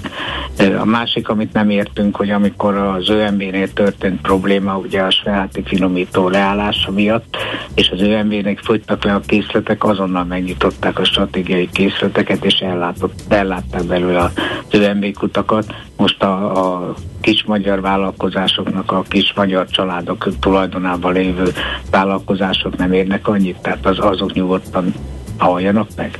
A 0.79 0.85
másik, 0.85 1.29
amit 1.29 1.53
nem 1.53 1.69
értünk, 1.69 2.15
hogy 2.15 2.29
amikor 2.29 2.75
az 2.75 3.09
ÖMB-nél 3.09 3.73
történt 3.73 4.21
probléma, 4.21 4.77
ugye 4.77 5.01
a 5.01 5.11
Sveháti 5.11 5.63
finomító 5.65 6.29
leállása 6.29 6.91
miatt, 6.91 7.37
és 7.75 7.89
az 7.89 8.01
ÖMB-nek 8.01 8.59
fogytak 8.59 9.03
le 9.03 9.13
a 9.13 9.19
készletek, 9.19 9.83
azonnal 9.83 10.23
megnyitották 10.23 10.99
a 10.99 11.05
stratégiai 11.35 11.69
készleteket, 11.71 12.45
és 12.45 12.53
ellátott, 12.53 13.19
ellátták 13.27 13.83
belőle 13.83 14.19
az 14.19 14.31
ÖMB 14.71 15.13
kutakat. 15.13 15.75
Most 15.97 16.23
a, 16.23 16.51
a 16.63 16.93
kis 17.21 17.43
magyar 17.43 17.81
vállalkozásoknak, 17.81 18.91
a 18.91 19.01
kis 19.01 19.33
magyar 19.35 19.69
családok 19.69 20.29
tulajdonában 20.39 21.13
lévő 21.13 21.51
vállalkozások 21.91 22.77
nem 22.77 22.93
érnek 22.93 23.27
annyit, 23.27 23.57
tehát 23.61 23.85
az, 23.85 23.99
azok 23.99 24.33
nyugodtan 24.33 24.93
halljanak 25.37 25.87
meg. 25.95 26.19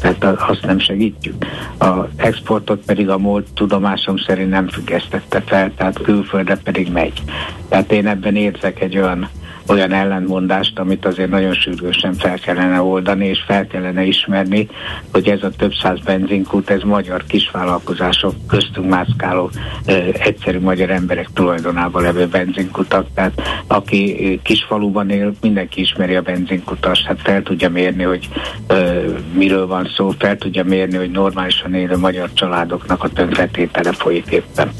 Tehát 0.00 0.24
azt 0.40 0.66
nem 0.66 0.78
segítjük. 0.78 1.46
Az 1.78 2.04
exportot 2.16 2.84
pedig 2.84 3.08
a 3.08 3.18
múlt 3.18 3.46
tudomásom 3.54 4.16
szerint 4.16 4.50
nem 4.50 4.68
függesztette 4.68 5.40
fel, 5.46 5.72
tehát 5.76 6.02
külföldre 6.02 6.56
pedig 6.56 6.92
megy. 6.92 7.22
Tehát 7.68 7.92
én 7.92 8.06
ebben 8.06 8.36
érzek 8.36 8.80
egy 8.80 8.98
olyan 8.98 9.28
olyan 9.66 9.92
ellentmondást, 9.92 10.78
amit 10.78 11.06
azért 11.06 11.30
nagyon 11.30 11.54
sürgősen 11.54 12.14
fel 12.14 12.38
kellene 12.38 12.80
oldani, 12.80 13.26
és 13.26 13.38
fel 13.46 13.66
kellene 13.66 14.02
ismerni, 14.02 14.68
hogy 15.12 15.28
ez 15.28 15.42
a 15.42 15.50
több 15.50 15.72
száz 15.82 15.98
benzinkút, 16.04 16.70
ez 16.70 16.82
magyar 16.82 17.24
kisvállalkozások 17.26 18.34
köztünk 18.46 18.88
mászkáló 18.88 19.50
egyszerű 20.12 20.60
magyar 20.60 20.90
emberek 20.90 21.28
tulajdonában 21.34 22.02
levő 22.02 22.26
benzinkutak. 22.26 23.06
Tehát 23.14 23.42
aki 23.66 24.40
kisfaluban 24.42 25.10
él, 25.10 25.32
mindenki 25.40 25.80
ismeri 25.80 26.14
a 26.14 26.22
benzinkutas, 26.22 27.02
hát 27.02 27.20
fel 27.22 27.42
tudja 27.42 27.70
mérni, 27.70 28.02
hogy 28.02 28.28
ö, 28.66 29.10
miről 29.34 29.66
van 29.66 29.90
szó, 29.96 30.12
fel 30.18 30.38
tudja 30.38 30.64
mérni, 30.64 30.96
hogy 30.96 31.10
normálisan 31.10 31.74
élő 31.74 31.96
magyar 31.96 32.32
családoknak 32.32 33.04
a 33.04 33.08
tönkretétele 33.08 33.92
folyik 33.92 34.26
éppen. 34.26 34.70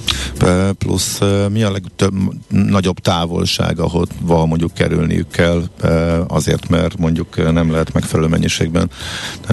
Plusz 0.79 1.21
mi 1.53 1.63
a 1.63 1.71
legtöbb, 1.71 2.13
nagyobb 2.49 2.99
távolság, 2.99 3.79
ahova 3.79 4.47
mondjuk 4.47 4.71
kerülniük 4.81 5.31
kell, 5.31 5.63
uh, 5.83 6.19
azért, 6.29 6.69
mert 6.69 6.99
mondjuk 6.99 7.35
uh, 7.39 7.51
nem 7.53 7.71
lehet 7.71 7.93
megfelelő 7.93 8.29
mennyiségben 8.29 8.91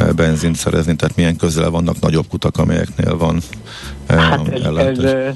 uh, 0.02 0.13
benzint 0.13 0.56
szerezni, 0.56 0.96
tehát 0.96 1.16
milyen 1.16 1.36
közel 1.36 1.70
vannak 1.70 2.00
nagyobb 2.00 2.28
kutak, 2.30 2.58
amelyeknél 2.58 3.18
van 3.18 3.40
Hát 4.08 4.48
ez, 4.48 4.54
ez 4.54 4.62
ellátás. 4.66 5.04
ö, 5.04 5.30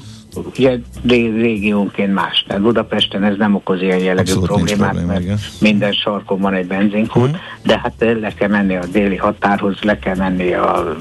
ugye 0.56 0.78
ré- 1.06 1.34
régiónként 1.36 2.14
más. 2.14 2.44
Tehát 2.48 2.62
Budapesten 2.62 3.24
ez 3.24 3.36
nem 3.36 3.54
okoz 3.54 3.80
ilyen 3.82 3.98
jellegű 3.98 4.20
Abszolút 4.32 4.46
problémát, 4.46 4.88
probléma, 4.88 5.06
mert 5.12 5.22
igen. 5.22 5.38
minden 5.60 5.92
sarkon 5.92 6.40
van 6.40 6.54
egy 6.54 6.66
benzinkút, 6.66 7.30
Mhm. 7.30 7.36
de 7.64 7.78
hát 7.82 7.92
le 8.20 8.32
kell 8.34 8.48
menni 8.48 8.76
a 8.76 8.84
déli 8.92 9.16
határhoz, 9.16 9.76
le 9.80 9.98
kell 9.98 10.16
menni 10.16 10.52
a 10.54 10.96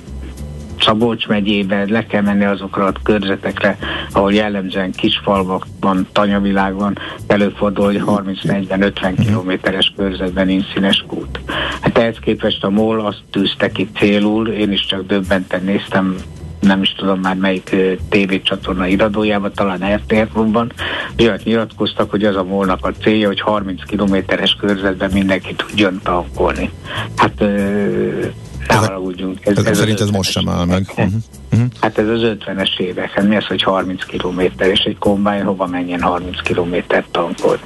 Szabolcs 0.82 1.28
megyébe, 1.28 1.86
le 1.90 2.06
kell 2.06 2.22
menni 2.22 2.44
azokra 2.46 2.86
a 2.86 2.94
körzetekre, 3.04 3.78
ahol 4.12 4.34
jellemzően 4.34 4.92
kis 4.92 5.20
falvakban, 5.24 6.08
tanyavilágban 6.12 6.98
előfordul, 7.28 7.86
hogy 7.86 8.02
30-40-50 8.06 9.14
kilométeres 9.26 9.94
körzetben 9.96 10.46
nincs 10.46 10.74
színes 10.74 11.04
kút. 11.08 11.40
Hát 11.82 11.98
ehhez 11.98 12.18
képest 12.22 12.64
a 12.64 12.70
MOL 12.70 13.06
azt 13.06 13.24
tűzte 13.32 13.72
ki 13.72 13.90
célul, 13.96 14.48
én 14.48 14.72
is 14.72 14.86
csak 14.86 15.08
döbbenten 15.08 15.64
néztem 15.64 16.16
nem 16.62 16.82
is 16.82 16.94
tudom 16.94 17.20
már 17.20 17.36
melyik 17.36 17.76
tévécsatorna 18.10 18.88
iradójában, 18.88 19.52
talán 19.54 19.96
RTL-ban, 19.96 20.72
olyat 21.20 21.44
nyilatkoztak, 21.44 22.10
hogy 22.10 22.24
az 22.24 22.36
a 22.36 22.44
molnak 22.44 22.86
a 22.86 22.92
célja, 22.92 23.28
hogy 23.28 23.42
30 23.42 23.86
kilométeres 23.86 24.56
körzetben 24.60 25.12
mindenki 25.14 25.56
tudjon 25.56 26.00
tankolni. 26.04 26.72
Hát 27.16 27.42
ö, 27.42 28.26
ne 28.72 28.78
Ez 28.78 28.86
haragudjunk. 28.86 29.46
Ez, 29.46 29.58
ez 29.58 29.78
szerint 29.78 30.00
ez 30.00 30.10
most 30.10 30.32
sem 30.32 30.50
áll 30.50 30.66
meg. 30.66 30.86
50-es 30.88 30.98
Uh-huh. 30.98 31.14
Uh-huh. 31.52 31.68
Hát 31.82 31.98
ez 31.98 32.08
az 32.08 32.22
50-es 32.24 32.80
évek, 32.80 33.12
hát 33.12 33.28
mi 33.28 33.36
az, 33.36 33.46
hogy 33.46 33.62
30 33.62 34.06
kilométer, 34.06 34.68
és 34.68 34.80
egy 34.80 34.98
kombány 34.98 35.44
hova 35.44 35.66
menjen 35.66 36.02
30 36.02 36.42
kilométert 36.42 37.08
tankol? 37.12 37.60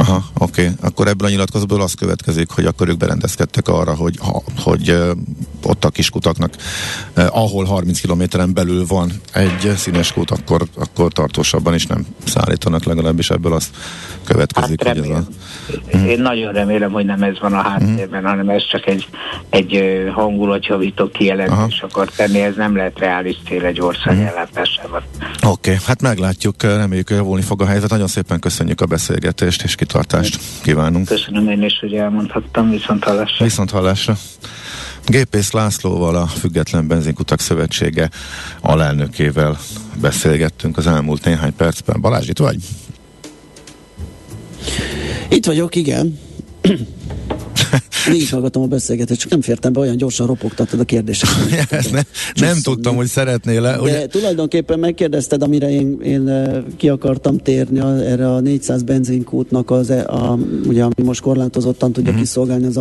Aha, 0.00 0.24
oké. 0.38 0.62
Okay. 0.62 0.74
Akkor 0.80 1.08
ebből 1.08 1.28
a 1.28 1.30
nyilatkozatból 1.30 1.80
az 1.80 1.94
következik, 1.94 2.50
hogy 2.50 2.64
akkor 2.66 2.88
ők 2.88 2.96
berendezkedtek 2.96 3.68
arra, 3.68 3.94
hogy, 3.94 4.14
ha, 4.18 4.42
hogy 4.56 4.88
ö, 4.88 5.12
ott 5.62 5.84
a 5.84 5.90
kiskutaknak, 5.90 6.54
eh, 7.14 7.36
ahol 7.36 7.64
30 7.64 8.00
kilométeren 8.00 8.54
belül 8.54 8.86
van 8.86 9.12
egy 9.32 9.72
színes 9.76 10.12
kút, 10.12 10.30
akkor, 10.30 10.62
akkor 10.76 11.12
tartósabban 11.12 11.74
is 11.74 11.86
nem 11.86 12.06
szállítanak, 12.24 12.84
legalábbis 12.84 13.30
ebből 13.30 13.52
azt 13.52 13.70
következik, 14.24 14.84
Hát 14.84 14.96
hogy 14.96 15.04
ez 15.04 15.08
a... 15.08 15.24
remélem. 15.92 16.08
Én 16.08 16.20
nagyon 16.20 16.52
remélem, 16.52 16.90
hogy 16.90 17.04
nem 17.04 17.22
ez 17.22 17.38
van 17.40 17.52
a 17.52 17.62
háttérben, 17.62 18.24
hanem 18.24 18.48
ez 18.48 18.68
csak 18.70 18.86
egy, 18.86 19.08
egy 19.50 20.02
hangulatjavító 20.14 21.08
kijelentés 21.08 21.80
akar 21.80 22.08
tenni, 22.08 22.40
ez 22.40 22.54
nem 22.56 22.76
lehet 22.76 22.98
reális 22.98 23.36
cél 23.46 23.64
egy 23.64 23.80
ország 23.80 24.18
ellátásában. 24.18 25.02
Oké, 25.42 25.70
okay, 25.70 25.76
hát 25.86 26.02
meglátjuk, 26.02 26.62
reméljük, 26.62 27.10
javulni 27.10 27.42
fog 27.42 27.62
a 27.62 27.66
helyzet. 27.66 27.90
Nagyon 27.90 28.06
szépen 28.06 28.40
köszönjük 28.40 28.80
a 28.80 28.86
beszélgetést 28.86 29.62
és 29.62 29.74
kitartást 29.88 30.38
kívánunk. 30.62 31.06
Köszönöm 31.06 31.48
én 31.48 31.62
is, 31.62 31.78
hogy 31.80 31.94
elmondhattam, 31.94 32.70
viszont 32.70 33.04
hallásra. 33.04 33.44
Viszont 33.44 33.70
hallásra. 33.70 34.16
Gépész 35.06 35.50
Lászlóval, 35.50 36.16
a 36.16 36.26
Független 36.26 36.86
Benzinkutak 36.86 37.40
Szövetsége 37.40 38.10
alelnökével 38.60 39.58
beszélgettünk 40.00 40.76
az 40.76 40.86
elmúlt 40.86 41.24
néhány 41.24 41.56
percben. 41.56 42.00
Balázs, 42.00 42.28
itt 42.28 42.38
vagy? 42.38 42.56
Itt 45.28 45.46
vagyok, 45.46 45.74
igen. 45.74 46.18
Végighallgatom 48.06 48.62
a 48.62 48.66
beszélgetést, 48.66 49.20
csak 49.20 49.30
nem 49.30 49.40
fértem 49.40 49.72
be, 49.72 49.80
olyan 49.80 49.96
gyorsan 49.96 50.26
ropogtattad 50.26 50.80
a 50.80 50.84
kérdéseket. 50.84 51.72
Ezt 51.72 51.92
ne, 51.92 52.00
nem 52.34 52.56
tudtam, 52.62 52.96
hogy 52.96 53.06
szeretnél. 53.06 53.62
De 53.62 53.80
Ugye, 53.80 54.06
tulajdonképpen 54.06 54.78
megkérdezted, 54.78 55.42
amire 55.42 55.70
én, 55.70 56.00
én 56.02 56.28
eh, 56.28 56.62
ki 56.76 56.88
akartam 56.88 57.38
térni, 57.38 57.78
a, 57.78 57.96
erre 57.96 58.32
a 58.32 58.40
400 58.40 58.82
benzinkútnak, 58.82 59.70
az, 59.70 59.90
e- 59.90 60.04
a, 60.06 60.38
ugye, 60.66 60.82
ami 60.82 61.02
most 61.02 61.20
korlátozottan 61.20 61.92
tudja 61.92 62.02
Mhm. 62.02 62.20
uh-huh. 62.20 62.22
kiszolgálni 62.28 62.66
az 62.66 62.76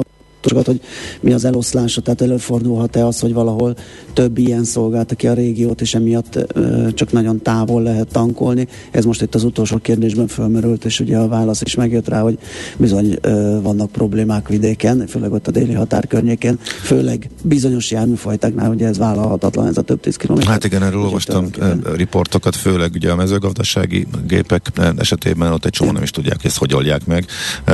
autósokat, 0.47 0.65
hogy 0.65 0.81
mi 1.21 1.33
az 1.33 1.45
eloszlása, 1.45 2.01
tehát 2.01 2.21
előfordulhat-e 2.21 3.05
az, 3.05 3.19
hogy 3.19 3.33
valahol 3.33 3.75
több 4.13 4.37
ilyen 4.37 4.63
szolgálta 4.63 5.15
ki 5.15 5.27
a 5.27 5.33
régiót, 5.33 5.81
és 5.81 5.93
emiatt 5.93 6.53
csak 6.93 7.11
nagyon 7.11 7.41
távol 7.41 7.81
lehet 7.81 8.07
tankolni. 8.11 8.67
Ez 8.91 9.05
most 9.05 9.21
itt 9.21 9.35
az 9.35 9.43
utolsó 9.43 9.77
kérdésben 9.77 10.27
fölmerült, 10.27 10.85
és 10.85 10.99
ugye 10.99 11.17
a 11.17 11.27
válasz 11.27 11.61
is 11.61 11.75
megjött 11.75 12.07
rá, 12.07 12.21
hogy 12.21 12.37
bizony 12.77 13.19
vannak 13.61 13.91
problémák 13.91 14.47
vidéken, 14.47 15.07
főleg 15.07 15.31
ott 15.31 15.47
a 15.47 15.51
déli 15.51 15.73
határ 15.73 16.07
környékén, 16.07 16.59
főleg 16.61 17.29
bizonyos 17.43 17.91
járműfajtáknál, 17.91 18.69
ugye 18.69 18.87
ez 18.87 18.97
vállalhatatlan, 18.97 19.67
ez 19.67 19.77
a 19.77 19.81
több 19.81 19.99
tíz 19.99 20.15
kilométer. 20.15 20.51
Hát 20.51 20.63
igen, 20.63 20.83
erről 20.83 21.01
olvastam 21.01 21.49
riportokat, 21.95 22.55
főleg 22.55 22.91
ugye 22.93 23.11
a 23.11 23.15
mezőgazdasági 23.15 24.07
gépek 24.27 24.71
esetében 24.97 25.51
ott 25.51 25.65
egy 25.65 25.71
csomó 25.71 25.91
nem 25.91 26.03
is 26.03 26.11
tudják, 26.11 26.35
hogy 26.35 26.45
ezt 26.45 26.57
hogy 26.57 26.73
oldják 26.73 27.05
meg. 27.05 27.25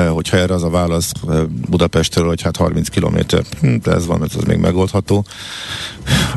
Hogyha 0.10 0.38
erre 0.38 0.54
az 0.54 0.64
a 0.64 0.70
válasz 0.70 1.12
Budapestről, 1.70 2.28
hogy 2.28 2.42
hát 2.42 2.58
30 2.64 2.90
kilométer, 2.90 3.44
hm, 3.62 3.76
de 3.84 3.92
ez 3.92 4.06
van, 4.06 4.24
ez 4.24 4.44
még 4.48 4.58
megoldható, 4.58 5.26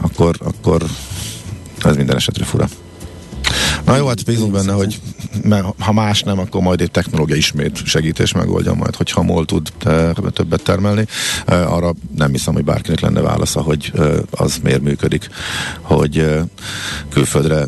akkor, 0.01 0.37
akkor 0.45 0.83
ez 1.83 1.97
minden 1.97 2.17
esetre 2.17 2.45
fura. 2.45 2.69
Na 3.85 3.97
jó, 3.97 4.07
hát 4.07 4.25
bízunk 4.25 4.53
benne, 4.53 4.73
hogy 4.73 5.01
ha 5.79 5.93
más 5.93 6.23
nem, 6.23 6.39
akkor 6.39 6.63
majd 6.63 6.81
egy 6.81 6.91
technológia 6.91 7.37
ismét 7.37 7.87
segít 7.87 8.19
és 8.19 8.33
megoldja 8.33 8.75
majd, 8.75 8.97
hogyha 8.97 9.23
MOL 9.23 9.45
tud 9.45 9.73
többet 10.33 10.63
termelni. 10.63 11.07
Arra 11.47 11.95
nem 12.17 12.31
hiszem, 12.31 12.55
hogy 12.55 12.65
bárkinek 12.65 13.01
lenne 13.01 13.21
válasza, 13.21 13.63
hogy 13.63 13.93
az 14.31 14.59
miért 14.63 14.83
működik, 14.83 15.29
hogy 15.81 16.27
külföldre 17.09 17.67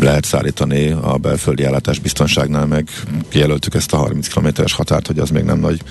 lehet 0.00 0.24
szállítani 0.24 0.90
a 0.90 1.16
belföldi 1.16 1.64
ellátás 1.64 1.98
biztonságnál, 1.98 2.66
meg 2.66 2.88
kijelöltük 3.28 3.74
ezt 3.74 3.92
a 3.92 3.96
30 3.96 4.28
kilométeres 4.28 4.72
határt, 4.72 5.06
hogy 5.06 5.18
az 5.18 5.30
még 5.30 5.44
nem 5.44 5.58
nagy 5.58 5.82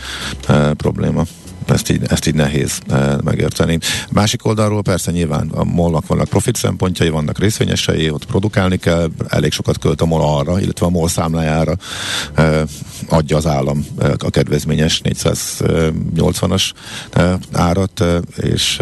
probléma. 0.78 1.24
Ezt 1.70 1.90
így, 1.90 2.02
ezt 2.08 2.28
így 2.28 2.36
nehéz 2.36 2.80
e, 2.90 3.18
megérteni. 3.24 3.80
Másik 4.12 4.46
oldalról 4.46 4.82
persze 4.82 5.12
nyilván 5.12 5.50
a 5.50 5.64
molnak 5.64 6.08
vannak 6.08 6.28
profit 6.28 6.56
szempontjai, 6.56 7.10
vannak 7.10 7.40
részvényesei, 7.40 8.10
ott 8.10 8.26
produkálni 8.26 8.78
kell, 8.78 9.10
elég 9.28 9.52
sokat 9.52 9.78
költ 9.78 10.02
a 10.02 10.06
MOL 10.06 10.22
arra, 10.22 10.60
illetve 10.60 10.86
a 10.86 10.90
MOL 10.90 11.10
számlájára 11.10 11.76
e, 12.36 12.64
adja 13.10 13.38
az 13.38 13.46
állam 13.46 13.86
e, 14.00 14.14
a 14.18 14.30
kedvezményes 14.30 15.02
480-as 15.04 16.72
e, 17.12 17.38
árat, 17.52 18.04
és 18.42 18.82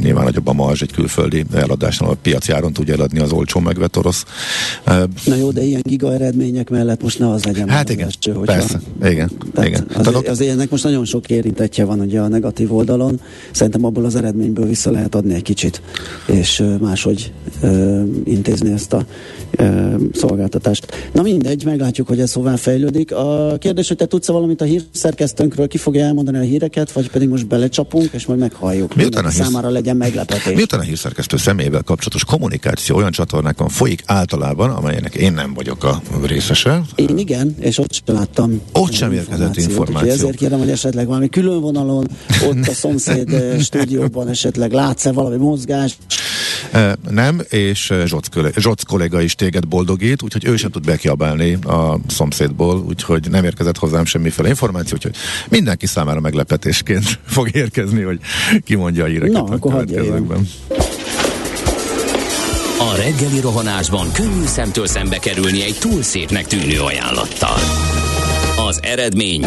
nyilván 0.00 0.24
nagyobb 0.24 0.46
a 0.46 0.52
marzs 0.52 0.80
egy 0.82 0.92
külföldi 0.92 1.44
eladásnál, 1.54 2.10
a 2.10 2.16
piaci 2.22 2.52
áron 2.52 2.72
tudja 2.72 2.94
eladni 2.94 3.18
az 3.18 3.32
olcsó 3.32 3.60
megvett 3.60 3.96
orosz. 3.96 4.24
Na 5.24 5.34
jó, 5.34 5.50
de 5.50 5.62
ilyen 5.62 5.80
giga 5.84 6.12
eredmények 6.12 6.70
mellett 6.70 7.02
most 7.02 7.18
ne 7.18 7.30
az 7.30 7.44
legyen. 7.44 7.68
Hát 7.68 7.90
igen, 7.90 8.10
hogyha- 8.24 8.40
persze, 8.40 8.80
igen, 9.04 9.30
Tehát 9.54 9.68
igen. 9.68 9.86
Az, 9.94 10.02
Tehát 10.06 10.28
azért 10.28 10.52
ennek 10.52 10.70
most 10.70 10.84
nagyon 10.84 11.04
sok 11.04 11.28
érintetje 11.28 11.84
van 11.90 12.00
ugye 12.00 12.20
a 12.20 12.28
negatív 12.28 12.74
oldalon. 12.74 13.20
Szerintem 13.50 13.84
abból 13.84 14.04
az 14.04 14.14
eredményből 14.14 14.66
vissza 14.66 14.90
lehet 14.90 15.14
adni 15.14 15.34
egy 15.34 15.42
kicsit, 15.42 15.82
és 16.26 16.64
máshogy 16.80 17.32
ö, 17.62 18.02
intézni 18.24 18.72
ezt 18.72 18.92
a 18.92 19.04
ö, 19.50 19.94
szolgáltatást. 20.12 20.86
Na 21.12 21.22
mindegy, 21.22 21.64
meglátjuk, 21.64 22.06
hogy 22.06 22.20
ez 22.20 22.32
hová 22.32 22.56
fejlődik. 22.56 23.12
A 23.14 23.56
kérdés, 23.58 23.88
hogy 23.88 23.96
te 23.96 24.06
tudsz 24.06 24.26
valamit 24.26 24.60
a 24.60 24.64
hírszerkesztőnkről, 24.64 25.68
ki 25.68 25.78
fogja 25.78 26.04
elmondani 26.04 26.38
a 26.38 26.40
híreket, 26.40 26.92
vagy 26.92 27.10
pedig 27.10 27.28
most 27.28 27.46
belecsapunk, 27.46 28.08
és 28.12 28.26
majd 28.26 28.38
meghalljuk. 28.38 28.94
Miután 28.94 29.24
a 29.24 29.28
hírsz- 29.28 29.44
számára 29.44 29.68
legyen 29.70 29.96
meglepetés. 29.96 30.54
Miután 30.54 30.80
a 30.80 30.82
hírszerkesztő 30.82 31.36
személyével 31.36 31.82
kapcsolatos 31.82 32.24
kommunikáció 32.24 32.96
olyan 32.96 33.10
csatornákon 33.10 33.68
folyik 33.68 34.02
általában, 34.06 34.70
amelynek 34.70 35.14
én 35.14 35.32
nem 35.32 35.54
vagyok 35.54 35.84
a 35.84 36.02
részese, 36.26 36.82
Én 36.94 37.18
igen, 37.18 37.54
és 37.58 37.78
ott 37.78 37.92
sem 37.92 38.14
láttam. 38.14 38.60
Ott 38.72 38.92
sem 38.92 39.12
érkezett 39.12 39.56
információ. 39.56 39.94
úgyhogy 39.94 40.08
Ezért 40.08 40.36
kérem, 40.36 40.58
hogy 40.58 40.70
esetleg 40.70 41.06
valami 41.06 41.28
külön 41.28 41.60
vonalon, 41.80 42.06
ott 42.48 42.66
a 42.66 42.72
szomszéd 42.72 43.60
stúdióban 43.62 44.28
esetleg 44.28 44.72
látsz-e 44.72 45.12
valami 45.12 45.36
mozgást. 45.36 45.96
Nem, 47.10 47.40
és 47.48 47.92
Zsoc, 48.04 48.26
Zsoc 48.56 48.82
kolléga 48.82 49.20
is 49.20 49.34
téged 49.34 49.68
boldogít, 49.68 50.22
úgyhogy 50.22 50.46
ő 50.46 50.56
sem 50.56 50.70
tud 50.70 50.84
bekiabálni 50.84 51.54
a 51.54 51.98
szomszédból, 52.06 52.84
úgyhogy 52.88 53.30
nem 53.30 53.44
érkezett 53.44 53.76
hozzám 53.76 54.04
semmiféle 54.04 54.48
információ, 54.48 54.94
úgyhogy 54.94 55.14
mindenki 55.48 55.86
számára 55.86 56.20
meglepetésként 56.20 57.18
fog 57.26 57.48
érkezni, 57.52 58.02
hogy 58.02 58.18
kimondja 58.64 59.04
a 59.04 59.06
híreket 59.06 59.32
Na, 59.32 59.44
a 59.44 59.52
akkor 59.52 59.72
következőkben. 59.72 60.48
A 62.78 62.96
reggeli 62.96 63.40
rohanásban 63.40 64.12
könnyű 64.12 64.44
szemtől 64.44 64.86
szembe 64.86 65.18
kerülni 65.18 65.62
egy 65.62 65.76
túl 65.80 66.02
szépnek 66.02 66.46
tűnő 66.46 66.80
ajánlattal. 66.80 67.58
Az 68.68 68.80
eredmény 68.82 69.46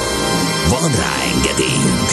Van 0.71 0.91
rá 0.91 1.13
engedélyünk! 1.35 2.09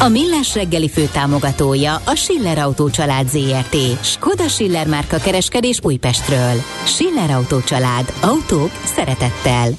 A 0.00 0.08
Millás 0.08 0.54
reggeli 0.54 0.88
főtámogatója 0.88 1.94
a 1.94 2.14
Schiller 2.14 2.58
Autó 2.58 2.90
család 2.90 3.28
ZRT. 3.28 4.04
Skoda 4.04 4.48
Schiller 4.48 4.86
márka 4.86 5.16
kereskedés 5.16 5.78
Újpestről. 5.82 6.62
Schiller 6.84 7.30
Autó 7.30 7.60
család. 7.60 8.12
Autók 8.20 8.70
szeretettel. 8.94 9.70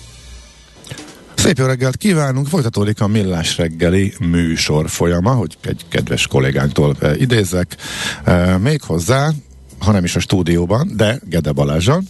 Szép 1.36 1.58
jó 1.58 1.66
reggelt 1.66 1.98
kívánunk! 1.98 2.48
Folytatódik 2.48 3.02
a 3.02 3.08
Millás 3.08 3.58
reggeli 3.58 4.14
műsor 4.20 4.90
folyama, 4.90 5.32
hogy 5.32 5.58
egy 5.64 5.86
kedves 5.90 6.28
kollégánktól 6.28 6.96
e, 7.00 7.16
idézzek. 7.16 7.76
E, 8.24 8.58
még 8.58 8.82
hozzá, 8.82 9.32
ha 9.80 9.92
nem 9.92 10.04
is 10.04 10.16
a 10.16 10.20
stúdióban, 10.20 10.92
de 10.96 11.20
Gede 11.30 11.52
Balázsal, 11.52 12.04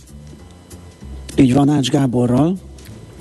Így 1.35 1.53
van 1.53 1.69
Ács 1.69 1.89
Gáborral. 1.89 2.57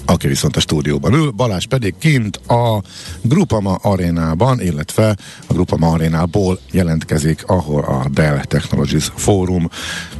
Aki 0.06 0.28
viszont 0.28 0.56
a 0.56 0.60
stúdióban 0.60 1.12
ül, 1.12 1.30
Balázs 1.30 1.64
pedig 1.64 1.94
kint 1.98 2.36
a 2.36 2.82
Grupama 3.22 3.74
arénában, 3.74 4.60
illetve 4.60 5.16
a 5.46 5.52
Grupama 5.52 5.90
arénából 5.90 6.58
jelentkezik, 6.70 7.44
ahol 7.46 7.84
a 7.84 8.08
Dell 8.12 8.44
Technologies 8.44 9.12
Fórum 9.14 9.68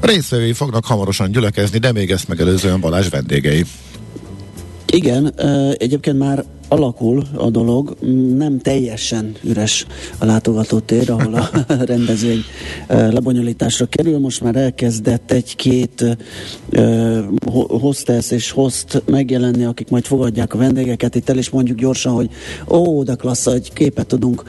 részvevői 0.01 0.53
fognak 0.53 0.85
hamarosan 0.85 1.31
gyülekezni, 1.31 1.79
de 1.79 1.93
még 1.93 2.11
ezt 2.11 2.29
megelőzően 2.29 2.81
Balázs 2.81 3.09
vendégei. 3.09 3.65
Igen, 4.87 5.35
egyébként 5.79 6.19
már 6.19 6.45
alakul 6.69 7.23
a 7.37 7.51
dolog, 7.51 7.97
nem 8.37 8.59
teljesen 8.59 9.35
üres 9.43 9.87
a 10.19 10.25
látogatótér, 10.25 11.11
ahol 11.11 11.35
a 11.35 11.51
rendezvény 11.85 12.41
lebonyolításra 12.89 13.87
kerül. 13.87 14.19
Most 14.19 14.43
már 14.43 14.57
elkezdett 14.57 15.31
egy-két 15.31 16.17
hostess 17.69 18.31
és 18.31 18.51
host 18.51 19.03
megjelenni, 19.07 19.65
akik 19.65 19.89
majd 19.89 20.05
fogadják 20.05 20.55
a 20.55 20.59
vendégeket. 20.59 21.15
Itt 21.15 21.29
el 21.29 21.39
is 21.39 21.51
mondjuk 21.51 21.79
gyorsan, 21.79 22.13
hogy 22.13 22.31
ó, 22.69 23.03
de 23.03 23.15
klassz, 23.15 23.47
egy 23.47 23.73
képet 23.73 24.07
tudunk 24.07 24.43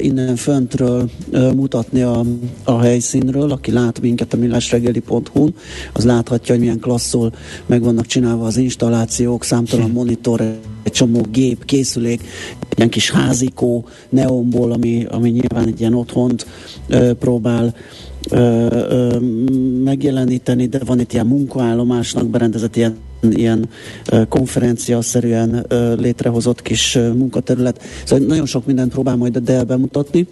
innen 0.00 0.36
föntről 0.36 1.10
mutatni 1.32 2.02
a, 2.02 2.24
a 2.64 2.80
helyszínről. 2.80 3.50
Aki 3.50 3.72
lát 3.72 4.00
minket 4.00 4.32
a 4.32 4.36
millásregeli.hu-n, 4.36 5.54
az 5.92 6.04
láthatja, 6.04 6.54
hogy 6.54 6.62
milyen 6.62 6.80
klasszul 6.80 7.30
meg 7.66 7.82
vannak 7.82 8.06
csinálva 8.06 8.46
az 8.46 8.56
installációk, 8.56 9.44
számtalan 9.44 9.90
monitor, 10.00 10.58
egy 10.88 10.94
csomó 10.94 11.20
gép, 11.30 11.64
készülék, 11.64 12.22
ilyen 12.76 12.90
kis 12.90 13.10
házikó 13.10 13.84
neonból, 14.08 14.72
ami, 14.72 15.06
ami 15.10 15.30
nyilván 15.30 15.66
egy 15.66 15.80
ilyen 15.80 15.94
otthont 15.94 16.46
ö, 16.88 17.14
próbál 17.14 17.74
ö, 18.30 18.36
ö, 18.36 19.18
megjeleníteni, 19.84 20.66
de 20.66 20.80
van 20.84 21.00
itt 21.00 21.12
ilyen 21.12 21.26
munkaállomásnak 21.26 22.26
berendezett 22.28 22.76
ilyen 22.76 22.96
ilyen 23.30 23.68
konferencia-szerűen 24.28 25.66
létrehozott 25.98 26.62
kis 26.62 26.94
munkaterület. 26.94 27.82
Szóval 28.04 28.26
nagyon 28.26 28.46
sok 28.46 28.66
mindent 28.66 28.92
próbál 28.92 29.16
majd 29.16 29.36
a 29.36 29.40
Dell 29.40 29.64
bemutatni 29.64 30.26